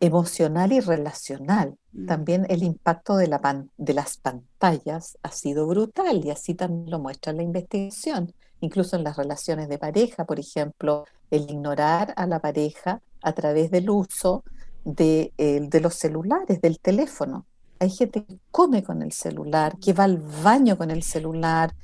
emocional 0.00 0.72
y 0.72 0.80
relacional. 0.80 1.78
Mm. 1.92 2.06
También 2.06 2.46
el 2.50 2.62
impacto 2.62 3.16
de, 3.16 3.28
la 3.28 3.64
de 3.78 3.94
las 3.94 4.18
pantallas 4.18 5.16
ha 5.22 5.32
sido 5.32 5.66
brutal 5.66 6.22
y 6.26 6.30
así 6.30 6.54
también 6.54 6.90
lo 6.90 6.98
muestra 6.98 7.32
la 7.32 7.42
investigación. 7.42 8.34
Incluso 8.60 8.96
en 8.96 9.04
las 9.04 9.16
relaciones 9.16 9.66
de 9.70 9.78
pareja, 9.78 10.26
por 10.26 10.38
ejemplo, 10.38 11.06
el 11.30 11.44
ignorar 11.44 12.12
a 12.18 12.26
la 12.26 12.40
pareja 12.40 13.00
a 13.22 13.32
través 13.32 13.70
del 13.70 13.88
uso 13.88 14.44
de, 14.84 15.32
de 15.38 15.80
los 15.80 15.94
celulares, 15.94 16.60
del 16.60 16.80
teléfono. 16.80 17.46
Hay 17.80 17.90
gente 17.90 18.24
que 18.24 18.38
come 18.50 18.82
con 18.82 19.02
el 19.02 19.12
celular, 19.12 19.78
que 19.78 19.92
va 19.94 20.04
al 20.04 20.18
baño 20.18 20.76
con 20.76 20.90
el 20.90 21.02
celular, 21.02 21.74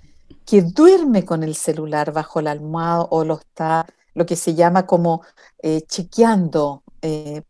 que 0.44 0.60
duerme 0.62 1.24
con 1.24 1.42
el 1.42 1.54
celular 1.54 2.12
bajo 2.12 2.42
la 2.42 2.50
almohada 2.50 3.06
o 3.10 3.24
lo 3.24 3.38
está, 3.38 3.86
lo 4.14 4.26
que 4.26 4.36
se 4.36 4.54
llama 4.54 4.86
como 4.86 5.22
eh, 5.62 5.82
chequeando 5.88 6.82
eh, 7.00 7.42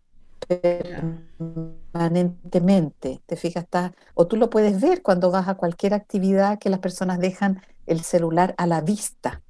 permanentemente. 0.47 3.21
Te 3.27 3.37
fijas, 3.37 3.65
está, 3.65 3.93
o 4.15 4.27
tú 4.27 4.37
lo 4.37 4.49
puedes 4.49 4.81
ver 4.81 5.03
cuando 5.03 5.31
vas 5.31 5.49
a 5.49 5.57
cualquier 5.57 5.93
actividad 5.95 6.59
que 6.59 6.71
las 6.71 6.79
personas 6.79 7.19
dejan 7.19 7.61
el 7.87 8.03
celular 8.03 8.55
a 8.59 8.67
la 8.67 8.81
vista. 8.81 9.43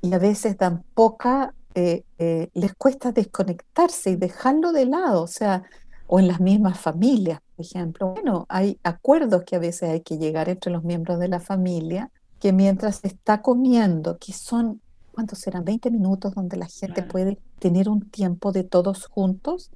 Y 0.00 0.14
a 0.14 0.18
veces 0.18 0.56
dan 0.56 0.82
poca, 0.94 1.54
eh, 1.74 2.04
eh, 2.18 2.48
les 2.54 2.74
cuesta 2.74 3.12
desconectarse 3.12 4.10
y 4.10 4.16
dejarlo 4.16 4.72
de 4.72 4.86
lado, 4.86 5.22
o 5.22 5.26
sea, 5.26 5.62
o 6.06 6.18
en 6.18 6.28
las 6.28 6.40
mismas 6.40 6.78
familias, 6.78 7.40
ejemplo. 7.62 8.08
Bueno, 8.08 8.46
hay 8.48 8.78
acuerdos 8.82 9.44
que 9.44 9.56
a 9.56 9.60
veces 9.60 9.90
hay 9.90 10.00
que 10.02 10.18
llegar 10.18 10.48
entre 10.48 10.70
los 10.70 10.84
miembros 10.84 11.18
de 11.18 11.28
la 11.28 11.40
familia, 11.40 12.10
que 12.38 12.52
mientras 12.52 12.96
se 12.96 13.08
está 13.08 13.40
comiendo, 13.40 14.18
que 14.18 14.32
son, 14.32 14.80
¿cuántos 15.12 15.38
serán? 15.38 15.64
20 15.64 15.90
minutos 15.90 16.34
donde 16.34 16.56
la 16.56 16.66
gente 16.66 17.02
puede 17.02 17.38
tener 17.58 17.88
un 17.88 18.10
tiempo 18.10 18.52
de 18.52 18.64
todos 18.64 19.06
juntos 19.06 19.70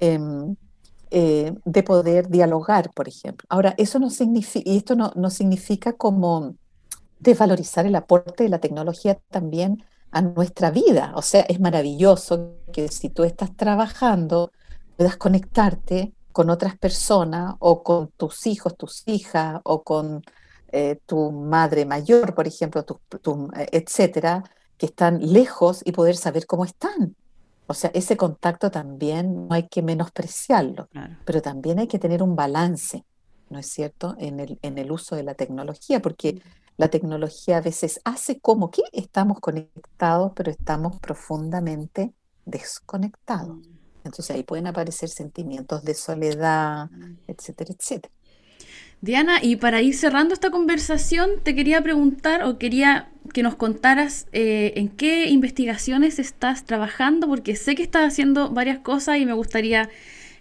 Em, 0.00 0.56
eh, 1.10 1.54
de 1.64 1.82
poder 1.82 2.28
dialogar, 2.28 2.92
por 2.92 3.08
ejemplo. 3.08 3.46
Ahora, 3.48 3.74
eso 3.78 3.98
no 3.98 4.10
significa, 4.10 4.68
y 4.70 4.76
esto 4.76 4.94
no, 4.94 5.10
no 5.16 5.30
significa 5.30 5.94
como 5.94 6.54
desvalorizar 7.18 7.86
el 7.86 7.94
aporte 7.94 8.44
de 8.44 8.50
la 8.50 8.58
tecnología 8.60 9.18
también 9.30 9.82
a 10.10 10.20
nuestra 10.20 10.70
vida. 10.70 11.12
O 11.16 11.22
sea, 11.22 11.42
es 11.42 11.60
maravilloso 11.60 12.56
que 12.74 12.88
si 12.88 13.08
tú 13.08 13.24
estás 13.24 13.56
trabajando, 13.56 14.52
puedas 14.98 15.16
conectarte 15.16 16.12
con 16.32 16.50
otras 16.50 16.76
personas 16.78 17.54
o 17.58 17.82
con 17.82 18.08
tus 18.16 18.46
hijos, 18.46 18.76
tus 18.76 19.02
hijas 19.06 19.60
o 19.64 19.82
con 19.82 20.22
eh, 20.70 21.00
tu 21.06 21.32
madre 21.32 21.86
mayor, 21.86 22.34
por 22.34 22.46
ejemplo, 22.46 22.84
tu, 22.84 23.00
eh, 23.56 23.68
etcétera, 23.72 24.44
que 24.76 24.86
están 24.86 25.20
lejos 25.32 25.82
y 25.84 25.92
poder 25.92 26.16
saber 26.16 26.46
cómo 26.46 26.64
están. 26.64 27.16
O 27.66 27.74
sea, 27.74 27.90
ese 27.94 28.16
contacto 28.16 28.70
también 28.70 29.48
no 29.48 29.54
hay 29.54 29.68
que 29.68 29.82
menospreciarlo, 29.82 30.88
pero 31.24 31.42
también 31.42 31.78
hay 31.78 31.86
que 31.86 31.98
tener 31.98 32.22
un 32.22 32.34
balance, 32.36 33.04
¿no 33.50 33.58
es 33.58 33.66
cierto?, 33.66 34.14
en 34.18 34.40
el, 34.40 34.58
en 34.62 34.78
el 34.78 34.90
uso 34.90 35.16
de 35.16 35.22
la 35.22 35.34
tecnología, 35.34 36.00
porque 36.00 36.34
mm. 36.34 36.40
la 36.78 36.88
tecnología 36.88 37.58
a 37.58 37.60
veces 37.60 38.00
hace 38.04 38.40
como 38.40 38.70
que 38.70 38.82
estamos 38.92 39.40
conectados, 39.40 40.32
pero 40.34 40.50
estamos 40.50 40.98
profundamente 41.00 42.14
desconectados. 42.46 43.58
Entonces 44.08 44.34
ahí 44.34 44.42
pueden 44.42 44.66
aparecer 44.66 45.08
sentimientos 45.08 45.84
de 45.84 45.94
soledad, 45.94 46.90
mm. 46.90 47.16
etcétera, 47.28 47.74
etcétera. 47.78 48.12
Diana, 49.00 49.38
y 49.40 49.56
para 49.56 49.80
ir 49.80 49.94
cerrando 49.94 50.34
esta 50.34 50.50
conversación, 50.50 51.30
te 51.44 51.54
quería 51.54 51.80
preguntar 51.82 52.42
o 52.42 52.58
quería 52.58 53.10
que 53.32 53.44
nos 53.44 53.54
contaras 53.54 54.26
eh, 54.32 54.72
en 54.76 54.88
qué 54.88 55.28
investigaciones 55.28 56.18
estás 56.18 56.64
trabajando, 56.64 57.28
porque 57.28 57.54
sé 57.54 57.76
que 57.76 57.84
estás 57.84 58.12
haciendo 58.12 58.50
varias 58.50 58.80
cosas 58.80 59.18
y 59.18 59.26
me 59.26 59.34
gustaría 59.34 59.88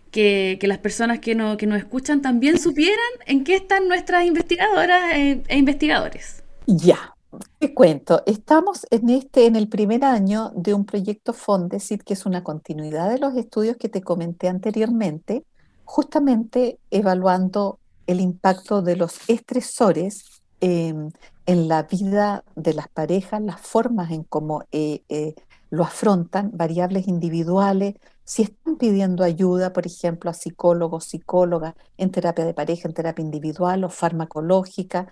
que, 0.10 0.58
las 0.64 0.80
personas 0.80 1.20
que, 1.20 1.36
no, 1.36 1.58
que 1.58 1.68
nos 1.68 1.78
escuchan 1.78 2.22
también 2.24 2.58
supieran 2.60 2.98
en 3.28 3.44
qué 3.44 3.56
están 3.56 3.88
nuestras 3.88 4.26
investigadoras 4.26 5.14
eh, 5.14 5.44
e 5.48 5.58
investigadores. 5.58 6.44
Ya, 6.66 7.16
te 7.60 7.74
cuento, 7.74 8.24
estamos 8.26 8.86
en 8.90 9.10
este, 9.10 9.46
en 9.46 9.56
el 9.56 9.68
primer 9.68 10.04
año 10.04 10.52
de 10.56 10.74
un 10.74 10.86
proyecto 10.86 11.34
Fondesit, 11.34 12.04
que 12.04 12.14
es 12.14 12.26
una 12.26 12.44
continuidad 12.44 13.10
de 13.10 13.20
los 13.20 13.36
estudios 13.36 13.78
que 13.78 13.90
te 13.90 14.02
comenté 14.02 14.48
anteriormente, 14.48 15.44
justamente 15.84 16.80
evaluando 16.92 17.80
el 18.08 18.22
impacto 18.22 18.82
de 18.82 18.96
los 18.96 19.30
estresores 19.30 20.42
em, 20.62 21.12
en 21.46 21.68
la 21.68 21.84
vida 21.84 22.44
de 22.56 22.74
las 22.74 22.88
parejas, 22.88 23.42
las 23.42 23.60
formas 23.62 24.12
en 24.12 24.24
cómo 24.24 24.64
eh, 24.72 25.04
eh, 25.10 25.36
lo 25.70 25.84
afrontan, 25.84 26.52
variables 26.54 27.08
individuales, 27.08 27.96
si 28.24 28.44
están 28.44 28.78
pidiendo 28.78 29.24
ayuda, 29.24 29.72
por 29.74 29.86
ejemplo, 29.86 30.30
a 30.30 30.34
psicólogos, 30.34 31.06
psicólogas, 31.06 31.76
en 31.98 32.12
terapia 32.12 32.46
de 32.46 32.54
pareja, 32.54 32.88
en 32.88 32.94
terapia 32.94 33.24
individual 33.24 33.84
o 33.84 33.90
farmacológica. 33.90 35.08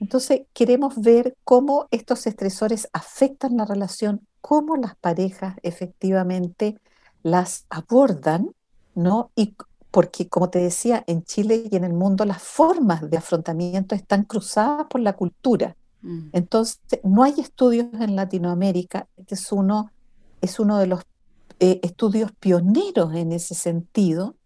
Entonces, 0.00 0.42
queremos 0.52 1.00
ver 1.00 1.36
cómo 1.44 1.88
estos 1.90 2.26
estresores 2.26 2.88
afectan 2.92 3.56
la 3.56 3.64
relación, 3.64 4.26
cómo 4.40 4.76
las 4.76 4.96
parejas 4.96 5.56
efectivamente 5.62 6.78
las 7.22 7.66
abordan, 7.68 8.50
¿no? 8.94 9.30
Y 9.34 9.54
porque 9.90 10.28
como 10.28 10.50
te 10.50 10.58
decía, 10.58 11.02
en 11.06 11.24
Chile 11.24 11.64
y 11.70 11.76
en 11.76 11.84
el 11.84 11.94
mundo 11.94 12.24
las 12.24 12.42
formas 12.42 13.10
de 13.10 13.16
afrontamiento 13.16 13.94
están 13.94 14.24
cruzadas 14.24 14.86
por 14.88 15.00
la 15.00 15.14
cultura. 15.14 15.76
Mm. 16.02 16.28
Entonces, 16.32 16.78
no 17.02 17.22
hay 17.22 17.34
estudios 17.38 17.86
en 17.94 18.14
Latinoamérica, 18.14 19.08
este 19.16 19.34
es 19.34 19.50
uno, 19.50 19.90
es 20.40 20.60
uno 20.60 20.78
de 20.78 20.86
los 20.86 21.02
eh, 21.58 21.80
estudios 21.82 22.30
pioneros 22.38 23.14
en 23.14 23.32
ese 23.32 23.54
sentido, 23.54 24.36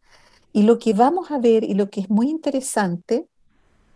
y 0.52 0.62
lo 0.62 0.78
que 0.78 0.92
vamos 0.92 1.30
a 1.30 1.38
ver 1.38 1.64
y 1.64 1.74
lo 1.74 1.90
que 1.90 2.00
es 2.00 2.10
muy 2.10 2.28
interesante, 2.28 3.26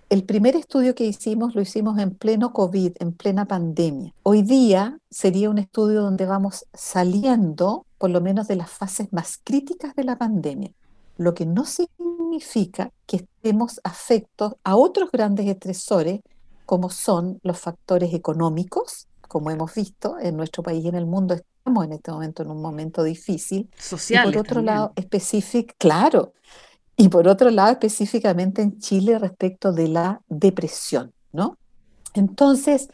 el 0.08 0.24
primer 0.24 0.56
estudio 0.56 0.94
que 0.94 1.04
hicimos 1.04 1.54
lo 1.54 1.62
hicimos 1.62 1.98
en 1.98 2.14
pleno 2.14 2.52
COVID, 2.52 2.92
en 3.00 3.12
plena 3.12 3.46
pandemia. 3.46 4.14
Hoy 4.22 4.42
día 4.42 4.98
sería 5.10 5.50
un 5.50 5.58
estudio 5.58 6.02
donde 6.02 6.26
vamos 6.26 6.66
saliendo 6.72 7.86
por 7.98 8.10
lo 8.10 8.20
menos 8.20 8.48
de 8.48 8.56
las 8.56 8.70
fases 8.70 9.12
más 9.12 9.40
críticas 9.42 9.94
de 9.94 10.04
la 10.04 10.16
pandemia 10.16 10.72
lo 11.16 11.34
que 11.34 11.46
no 11.46 11.64
significa 11.64 12.92
que 13.06 13.16
estemos 13.16 13.80
afectos 13.84 14.54
a 14.64 14.76
otros 14.76 15.10
grandes 15.10 15.46
estresores, 15.46 16.20
como 16.64 16.90
son 16.90 17.38
los 17.42 17.58
factores 17.58 18.12
económicos, 18.12 19.08
como 19.28 19.50
hemos 19.50 19.74
visto 19.74 20.18
en 20.20 20.36
nuestro 20.36 20.62
país 20.62 20.84
y 20.84 20.88
en 20.88 20.94
el 20.94 21.06
mundo 21.06 21.34
estamos 21.34 21.84
en 21.84 21.92
este 21.94 22.10
momento 22.10 22.42
en 22.42 22.50
un 22.50 22.60
momento 22.60 23.02
difícil. 23.02 23.68
Social. 23.78 24.24
por 24.24 24.38
otro 24.38 24.62
lado, 24.62 24.92
específico, 24.96 25.74
claro. 25.78 26.32
Y 26.96 27.08
por 27.08 27.28
otro 27.28 27.50
lado, 27.50 27.72
específicamente 27.72 28.62
en 28.62 28.78
Chile 28.78 29.18
respecto 29.18 29.72
de 29.72 29.88
la 29.88 30.22
depresión, 30.28 31.12
¿no? 31.32 31.58
Entonces, 32.14 32.88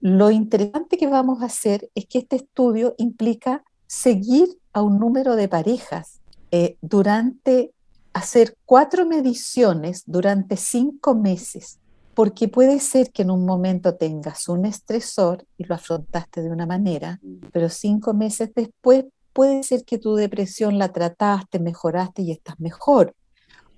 lo 0.00 0.30
interesante 0.30 0.96
que 0.96 1.08
vamos 1.08 1.42
a 1.42 1.46
hacer 1.46 1.90
es 1.94 2.06
que 2.06 2.18
este 2.18 2.36
estudio 2.36 2.94
implica 2.98 3.64
seguir 3.88 4.58
a 4.72 4.82
un 4.82 5.00
número 5.00 5.34
de 5.34 5.48
parejas 5.48 6.20
eh, 6.52 6.76
durante 6.80 7.72
hacer 8.12 8.56
cuatro 8.64 9.06
mediciones 9.06 10.02
durante 10.06 10.56
cinco 10.56 11.14
meses, 11.14 11.78
porque 12.14 12.48
puede 12.48 12.80
ser 12.80 13.10
que 13.10 13.22
en 13.22 13.30
un 13.30 13.44
momento 13.44 13.94
tengas 13.96 14.48
un 14.48 14.66
estresor 14.66 15.44
y 15.56 15.64
lo 15.64 15.74
afrontaste 15.74 16.42
de 16.42 16.50
una 16.50 16.66
manera, 16.66 17.20
pero 17.52 17.68
cinco 17.68 18.14
meses 18.14 18.50
después 18.54 19.04
puede 19.32 19.62
ser 19.62 19.84
que 19.84 19.98
tu 19.98 20.14
depresión 20.14 20.78
la 20.78 20.92
trataste, 20.92 21.60
mejoraste 21.60 22.22
y 22.22 22.32
estás 22.32 22.58
mejor. 22.58 23.14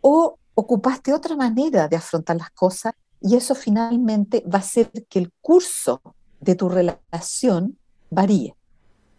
O 0.00 0.38
ocupaste 0.54 1.12
otra 1.12 1.36
manera 1.36 1.88
de 1.88 1.96
afrontar 1.96 2.36
las 2.36 2.50
cosas 2.50 2.94
y 3.20 3.36
eso 3.36 3.54
finalmente 3.54 4.44
va 4.46 4.58
a 4.58 4.62
hacer 4.62 4.90
que 5.08 5.18
el 5.18 5.32
curso 5.40 6.00
de 6.40 6.54
tu 6.54 6.68
relación 6.68 7.78
varíe. 8.10 8.56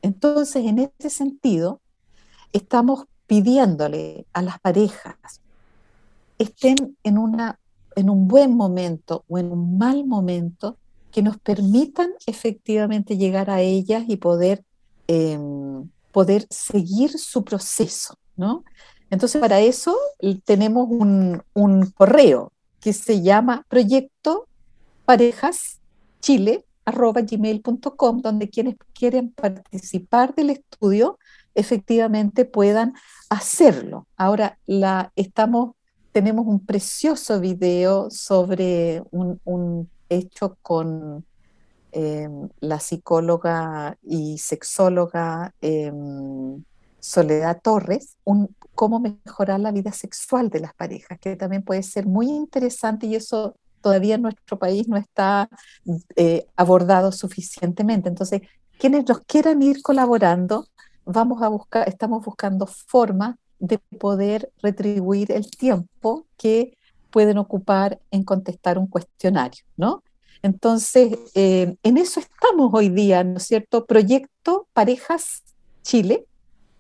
Entonces, 0.02 0.66
en 0.66 0.80
ese 0.80 1.10
sentido, 1.10 1.80
estamos 2.52 3.06
pidiéndole 3.28 4.26
a 4.34 4.42
las 4.42 4.60
parejas 4.60 5.42
estén 6.42 6.98
en, 7.04 7.18
una, 7.18 7.60
en 7.96 8.10
un 8.10 8.28
buen 8.28 8.56
momento 8.56 9.24
o 9.28 9.38
en 9.38 9.52
un 9.52 9.78
mal 9.78 10.06
momento 10.06 10.78
que 11.12 11.22
nos 11.22 11.38
permitan 11.38 12.12
efectivamente 12.26 13.18
llegar 13.18 13.50
a 13.50 13.62
ellas 13.62 14.06
y 14.08 14.18
poder, 14.18 14.64
em, 15.08 15.90
poder 16.12 16.48
seguir 16.50 17.12
su 17.18 17.44
proceso, 17.44 18.16
¿no? 18.36 18.64
Entonces, 19.12 19.40
para 19.40 19.60
eso 19.60 19.96
tenemos 20.46 20.88
un, 20.90 21.44
un 21.54 21.92
correo 21.92 22.52
que 22.80 22.94
se 22.94 23.22
llama 23.22 23.66
Proyecto 23.70 24.48
Parejas 25.06 25.80
Chile 26.22 26.66
gmail.com, 26.86 28.22
donde 28.22 28.50
quienes 28.50 28.76
quieren 28.94 29.32
participar 29.32 30.34
del 30.36 30.52
estudio 30.52 31.20
efectivamente 31.54 32.46
puedan 32.46 32.94
hacerlo. 33.30 34.08
Ahora 34.18 34.58
la, 34.66 35.12
estamos, 35.16 35.76
tenemos 36.12 36.48
un 36.48 36.66
precioso 36.66 37.40
video 37.40 38.10
sobre 38.10 39.04
un, 39.12 39.90
hecho 40.10 40.58
con 40.62 41.26
em, 41.94 42.50
la 42.60 42.80
psicóloga 42.80 43.98
y 44.02 44.38
sexóloga 44.40 45.54
em, 45.62 46.64
Soledad 47.02 47.60
Torres, 47.62 48.16
un, 48.24 48.56
cómo 48.74 49.00
mejorar 49.00 49.60
la 49.60 49.72
vida 49.72 49.92
sexual 49.92 50.50
de 50.50 50.62
las 50.62 50.74
parejas, 50.74 51.20
que 51.20 51.36
también 51.36 51.64
puede 51.64 51.84
ser 51.84 52.06
muy 52.06 52.30
interesante 52.30 53.08
y 53.08 53.16
eso 53.16 53.56
todavía 53.82 54.16
en 54.16 54.22
nuestro 54.22 54.58
país 54.58 54.88
no 54.88 54.96
está 54.96 55.50
eh, 56.16 56.46
abordado 56.56 57.12
suficientemente. 57.12 58.08
Entonces, 58.08 58.42
quienes 58.80 59.08
nos 59.08 59.20
quieran 59.22 59.62
ir 59.62 59.82
colaborando, 59.82 60.68
vamos 61.06 61.42
a 61.42 61.50
buscar, 61.50 61.90
estamos 61.90 62.24
buscando 62.24 62.68
formas 62.68 63.36
de 63.60 63.78
poder 63.78 64.52
retribuir 64.62 65.32
el 65.32 65.50
tiempo 65.52 66.26
que 66.38 66.78
pueden 67.10 67.38
ocupar 67.38 68.00
en 68.10 68.24
contestar 68.24 68.78
un 68.78 68.88
cuestionario, 68.88 69.64
¿no? 69.78 70.04
Entonces, 70.44 71.20
eh, 71.36 71.76
en 71.84 71.98
eso 71.98 72.20
estamos 72.20 72.72
hoy 72.74 72.90
día, 72.90 73.24
¿no 73.24 73.38
es 73.38 73.44
cierto? 73.44 73.86
Proyecto 73.86 74.68
Parejas 74.74 75.44
Chile, 75.84 76.26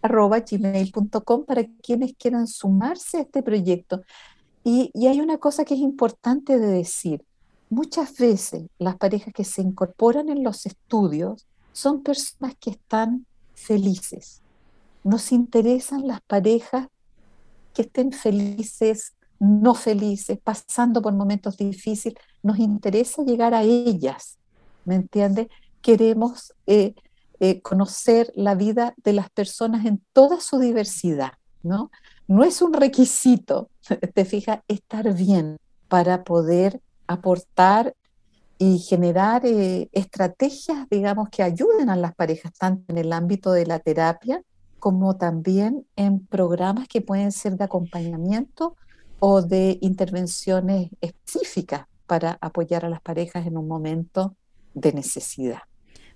gmail.com 0.01 1.45
para 1.45 1.65
quienes 1.81 2.13
quieran 2.15 2.47
sumarse 2.47 3.17
a 3.17 3.21
este 3.21 3.43
proyecto. 3.43 4.01
Y, 4.63 4.91
hay 5.07 5.19
una 5.19 5.37
cosa 5.37 5.65
que 5.65 5.73
es 5.73 5.79
importante 5.79 6.59
de 6.59 6.67
decir. 6.67 7.23
Muchas 7.69 8.17
veces 8.17 8.63
las 8.77 8.97
parejas 8.97 9.33
que 9.33 9.43
se 9.43 9.61
incorporan 9.61 10.29
en 10.29 10.43
los 10.43 10.65
estudios 10.65 11.47
son 11.71 12.03
personas 12.03 12.55
que 12.59 12.71
están 12.71 13.25
felices. 13.55 14.41
Nos 15.03 15.31
interesan 15.31 16.05
las 16.05 16.21
parejas 16.21 16.87
que 17.73 17.83
estén 17.83 18.11
felices, 18.11 19.13
no 19.39 19.73
felices, 19.73 20.37
pasando 20.43 21.01
por 21.01 21.13
momentos 21.13 21.57
difíciles. 21.57 22.21
Nos 22.43 22.59
interesa 22.59 23.23
llegar 23.23 23.53
a 23.53 23.63
ellas, 23.63 24.37
¿me 24.83 24.95
entiendes? 24.95 25.47
Queremos 25.81 26.53
eh, 26.67 26.93
eh, 27.41 27.61
conocer 27.61 28.31
la 28.35 28.53
vida 28.53 28.93
de 29.03 29.13
las 29.13 29.31
personas 29.31 29.85
en 29.85 30.01
toda 30.13 30.39
su 30.39 30.59
diversidad, 30.59 31.33
¿no? 31.63 31.89
no 32.27 32.43
es 32.43 32.61
un 32.61 32.71
requisito, 32.71 33.69
te 34.13 34.25
fijas, 34.25 34.59
estar 34.67 35.13
bien 35.13 35.57
para 35.89 36.23
poder 36.23 36.79
aportar 37.07 37.93
y 38.57 38.77
generar 38.77 39.45
eh, 39.45 39.89
estrategias, 39.91 40.87
digamos, 40.89 41.29
que 41.29 41.41
ayuden 41.43 41.89
a 41.89 41.95
las 41.95 42.13
parejas, 42.13 42.53
tanto 42.53 42.83
en 42.93 42.99
el 42.99 43.11
ámbito 43.11 43.51
de 43.51 43.65
la 43.65 43.79
terapia 43.79 44.41
como 44.77 45.17
también 45.17 45.85
en 45.95 46.25
programas 46.25 46.87
que 46.87 47.01
pueden 47.01 47.31
ser 47.31 47.57
de 47.57 47.63
acompañamiento 47.63 48.75
o 49.19 49.41
de 49.41 49.79
intervenciones 49.81 50.89
específicas 51.01 51.87
para 52.05 52.37
apoyar 52.39 52.85
a 52.85 52.89
las 52.89 53.01
parejas 53.01 53.45
en 53.45 53.57
un 53.57 53.67
momento 53.67 54.35
de 54.73 54.93
necesidad. 54.93 55.61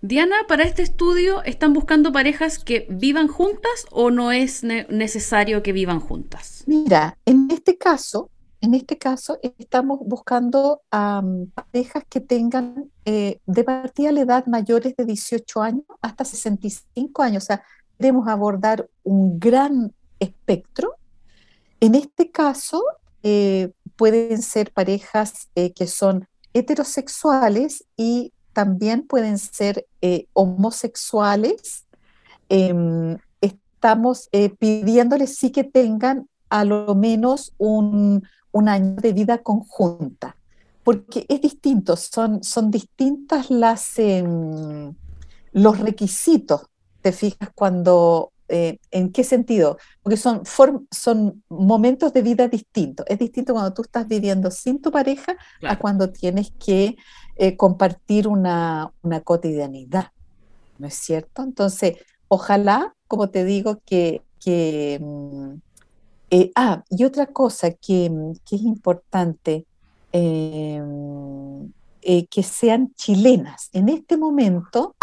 Diana, 0.08 0.36
para 0.48 0.66
este 0.66 0.84
estudio, 0.84 1.42
¿están 1.46 1.74
buscando 1.74 2.12
parejas 2.12 2.60
que 2.60 2.86
vivan 2.92 3.28
juntas 3.28 3.88
o 3.90 4.12
no 4.12 4.32
es 4.32 4.64
necesario 4.64 5.64
que 5.64 5.72
vivan 5.72 6.00
juntas? 6.00 6.64
Mira, 6.68 7.18
en 7.26 7.50
este 7.50 7.80
caso, 7.80 8.30
en 8.62 8.76
este 8.76 9.00
caso 9.00 9.40
estamos 9.58 10.02
buscando 10.06 10.84
parejas 10.92 12.04
que 12.08 12.20
tengan 12.20 12.92
eh, 13.06 13.40
de 13.48 13.64
partida 13.64 14.12
la 14.12 14.22
edad 14.22 14.46
mayores 14.46 14.96
de 14.96 15.06
18 15.06 15.64
años 15.64 15.86
hasta 16.04 16.24
65 16.24 17.24
años. 17.24 17.44
O 17.44 17.48
sea, 17.48 17.64
queremos 17.98 18.28
abordar 18.28 18.88
un 19.02 19.40
gran 19.40 19.92
espectro. 20.20 20.98
En 21.80 21.96
este 21.96 22.30
caso, 22.30 22.84
eh, 23.24 23.72
pueden 23.96 24.44
ser 24.44 24.72
parejas 24.72 25.50
eh, 25.56 25.74
que 25.74 25.88
son 25.88 26.28
heterosexuales 26.54 27.86
y 27.98 28.34
también 28.56 29.06
pueden 29.06 29.38
ser 29.38 29.86
eh, 30.02 30.28
homosexuales. 30.32 31.86
Em, 32.48 33.18
estamos 33.42 34.30
eh, 34.32 34.50
pidiéndoles 34.50 35.36
sí 35.36 35.52
que 35.52 35.66
tengan 35.66 36.30
a 36.50 36.64
lo 36.64 36.96
menos 36.96 37.54
un, 37.58 38.24
año 38.54 38.96
de 38.96 39.12
vida 39.12 39.40
conjunta, 39.40 40.38
porque 40.86 41.26
es 41.28 41.42
distinto, 41.42 41.98
son, 41.98 42.42
son 42.42 42.72
distintas 42.72 43.50
las, 43.50 44.00
em, 44.00 44.96
los 45.52 45.78
requisitos, 45.80 46.62
te 47.02 47.12
fijas, 47.12 47.50
cuando 47.54 48.32
eh, 48.48 48.78
¿En 48.92 49.12
qué 49.12 49.24
sentido? 49.24 49.80
Porque 50.04 50.18
son, 50.18 50.44
son 50.92 51.44
momentos 51.50 52.14
de 52.14 52.22
vida 52.22 52.48
distintos. 52.48 53.04
Es 53.10 53.18
distinto 53.18 53.54
cuando 53.54 53.74
tú 53.74 53.82
estás 53.82 54.08
viviendo 54.08 54.52
sin 54.52 54.80
tu 54.82 54.92
pareja 54.92 55.36
a 55.64 55.80
cuando 55.80 56.12
tienes 56.12 56.52
que 56.64 56.96
eh, 57.38 57.58
compartir 57.58 58.28
una, 58.28 58.92
cotidianidad, 59.24 60.12
¿no 60.78 60.88
es 60.88 60.96
cierto? 60.96 61.44
Entonces, 61.44 61.98
ojalá, 62.28 62.96
como 63.08 63.30
te 63.30 63.44
digo, 63.44 63.82
que... 63.86 64.22
Mm, 65.02 65.54
eh, 66.32 66.52
ah, 66.56 66.84
y 66.90 67.04
otra 67.04 67.28
cosa 67.28 67.72
que, 67.72 68.06
es 68.52 68.62
importante, 68.62 69.66
em, 70.12 71.72
que 72.02 72.44
sean 72.44 72.94
chilenas. 72.96 73.70
En 73.74 73.90
este 73.90 74.18
momento, 74.18 74.96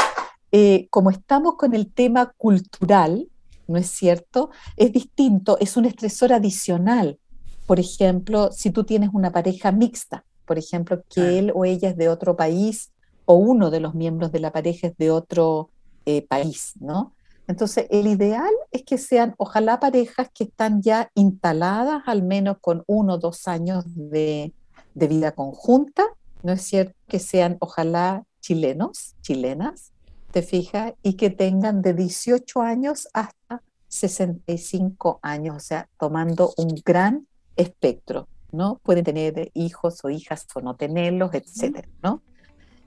como 0.91 1.11
estamos 1.11 1.57
con 1.57 1.75
el 1.75 1.91
tema 1.93 2.33
cultural, 2.37 3.29
¿no 3.67 3.79
es 3.79 3.91
cierto? 3.91 4.51
Es 4.77 4.93
distinto, 4.93 5.59
es 5.61 5.77
un 5.77 5.85
estresor 5.87 6.33
adicional. 6.33 7.19
Por 7.67 7.81
ejemplo, 7.81 8.51
si 8.53 8.71
tú 8.71 8.85
tienes 8.85 9.11
una 9.13 9.33
pareja 9.33 9.73
mixta, 9.73 10.25
por 10.45 10.59
ejemplo, 10.59 11.03
que 11.09 11.39
él 11.39 11.53
o 11.55 11.65
ella 11.65 11.91
es 11.91 11.97
de 11.97 12.09
otro 12.09 12.37
país 12.37 12.93
o 13.25 13.35
uno 13.35 13.71
de 13.71 13.81
los 13.81 13.95
miembros 13.95 14.33
de 14.33 14.41
la 14.41 14.53
pareja 14.53 14.89
es 14.89 14.97
de 14.97 15.11
otro 15.11 15.71
eh, 16.07 16.27
país, 16.27 16.73
¿no? 16.81 17.13
Entonces, 17.49 17.87
el 17.91 18.07
ideal 18.07 18.53
es 18.71 18.85
que 18.85 18.99
sean, 18.99 19.35
ojalá, 19.37 19.81
parejas 19.81 20.29
que 20.33 20.45
están 20.45 20.81
ya 20.81 21.11
instaladas 21.15 22.03
al 22.07 22.23
menos 22.23 22.57
con 22.61 22.85
uno 22.87 23.15
o 23.15 23.19
dos 23.19 23.49
años 23.49 23.85
de, 23.87 24.53
de 24.95 25.09
vida 25.09 25.33
conjunta, 25.33 26.05
¿no 26.43 26.53
es 26.53 26.63
cierto? 26.63 26.95
Que 27.09 27.19
sean, 27.19 27.57
ojalá, 27.61 28.25
chilenos, 28.41 29.17
chilenas, 29.23 29.93
te 30.31 30.43
fijas, 30.43 30.95
y 31.03 31.15
que 31.15 31.31
tengan 31.31 31.83
de 31.83 31.95
18 31.95 32.63
años 32.63 33.09
hasta 33.13 33.63
65 33.89 35.21
años, 35.23 35.57
o 35.57 35.61
sea, 35.61 35.89
tomando 35.99 36.55
un 36.57 36.81
gran 36.85 37.27
espectro, 37.57 38.29
¿no? 38.53 38.81
Pueden 38.83 39.05
tener 39.05 39.51
hijos 39.55 40.05
o 40.05 40.11
hijas 40.11 40.47
o 40.55 40.61
no 40.61 40.77
tenerlos, 40.77 41.35
etcétera, 41.35 41.89
¿no? 42.03 42.23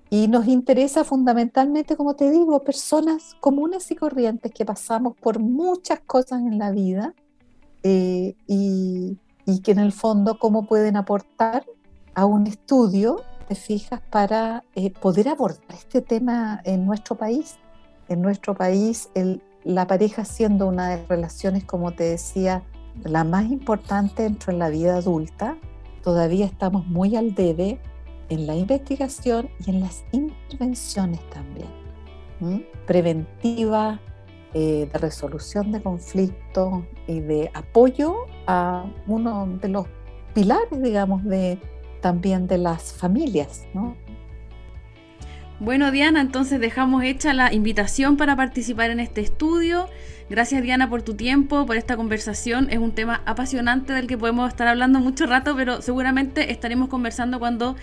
Y 0.10 0.28
nos 0.28 0.48
interesa 0.48 1.04
fundamentalmente, 1.04 1.98
como 1.98 2.16
te 2.16 2.30
digo, 2.30 2.64
personas 2.64 3.36
comunes 3.42 3.90
y 3.92 3.96
corrientes 3.96 4.52
que 4.54 4.64
pasamos 4.64 5.16
por 5.18 5.40
muchas 5.40 6.00
cosas 6.02 6.42
en 6.42 6.60
la 6.60 6.72
vida 6.72 7.14
eh, 7.84 8.36
y, 8.48 9.18
y 9.46 9.60
que 9.62 9.72
en 9.72 9.80
el 9.80 9.92
fondo 9.92 10.38
cómo 10.40 10.68
pueden 10.68 10.96
aportar 10.96 11.66
a 12.14 12.26
un 12.26 12.48
estudio 12.48 13.24
te 13.48 13.56
fijas, 13.56 14.02
para 14.10 14.64
eh, 14.76 14.92
poder 14.92 15.30
abordar 15.30 15.64
este 15.70 16.02
tema 16.02 16.62
en 16.64 16.86
nuestro 16.86 17.16
país. 17.16 17.58
En 18.08 18.22
nuestro 18.22 18.56
país, 18.56 19.10
el, 19.14 19.42
la 19.64 19.88
pareja 19.88 20.26
siendo 20.26 20.68
una 20.68 20.90
de 20.90 20.98
las 20.98 21.08
relaciones, 21.08 21.64
como 21.64 21.92
te 21.92 22.04
decía, 22.04 22.64
la 23.04 23.24
más 23.24 23.46
importante 23.46 24.24
dentro 24.24 24.54
de 24.54 24.60
la 24.60 24.70
vida 24.70 24.98
adulta, 24.98 25.58
todavía 26.04 26.46
estamos 26.46 26.86
muy 26.88 27.16
al 27.16 27.36
debe 27.36 27.80
en 28.30 28.48
la 28.48 28.56
investigación 28.56 29.50
y 29.66 29.72
en 29.72 29.82
las 29.82 30.04
intervenciones 30.12 31.20
también, 31.30 31.68
preventiva, 32.88 34.00
eh, 34.54 34.90
de 34.92 35.00
resolución 35.00 35.72
de 35.74 35.82
conflictos 35.82 36.86
y 37.08 37.20
de 37.20 37.52
apoyo 37.54 38.16
a 38.48 38.86
uno 39.06 39.48
de 39.62 39.68
los 39.68 39.86
pilares, 40.34 40.82
digamos, 40.82 41.24
de, 41.26 41.60
también 42.02 42.48
de 42.48 42.58
las 42.58 42.94
familias, 42.94 43.66
¿no? 43.74 43.98
Bueno, 45.60 45.92
Diana, 45.92 46.20
entonces 46.20 46.60
dejamos 46.60 47.04
hecha 47.04 47.34
la 47.34 47.54
invitación 47.54 48.18
para 48.18 48.36
participar 48.36 48.90
en 48.90 49.00
este 49.00 49.22
estudio. 49.22 49.88
Gracias, 50.30 50.62
Diana, 50.64 50.90
por 50.90 51.02
tu 51.02 51.14
tiempo, 51.14 51.66
por 51.66 51.78
esta 51.78 51.96
conversación. 51.96 52.68
Es 52.70 52.80
un 52.80 52.92
tema 52.92 53.22
apasionante 53.26 53.94
del 53.94 54.08
que 54.08 54.18
podemos 54.18 54.50
estar 54.50 54.68
hablando 54.68 55.00
mucho 55.00 55.28
rato, 55.28 55.56
pero 55.56 55.82
seguramente 55.82 56.52
estaremos 56.52 56.90
conversando 56.90 57.40
cuando 57.40 57.76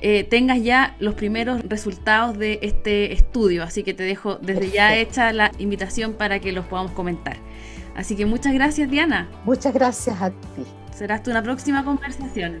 eh, 0.00 0.24
tengas 0.24 0.62
ya 0.62 0.96
los 0.98 1.14
primeros 1.14 1.62
resultados 1.62 2.36
de 2.36 2.58
este 2.60 3.12
estudio. 3.14 3.62
Así 3.62 3.84
que 3.84 3.94
te 3.94 4.02
dejo 4.02 4.36
desde 4.36 4.70
ya 4.70 4.94
hecha 4.94 5.32
la 5.32 5.50
invitación 5.58 6.12
para 6.12 6.40
que 6.40 6.52
los 6.52 6.66
podamos 6.66 6.92
comentar. 6.92 7.38
Así 7.96 8.16
que 8.16 8.26
muchas 8.26 8.52
gracias, 8.52 8.90
Diana. 8.90 9.28
Muchas 9.44 9.72
gracias 9.72 10.20
a 10.20 10.30
ti. 10.30 10.64
Será 10.94 11.14
hasta 11.14 11.30
una 11.30 11.42
próxima 11.42 11.84
conversación. 11.84 12.60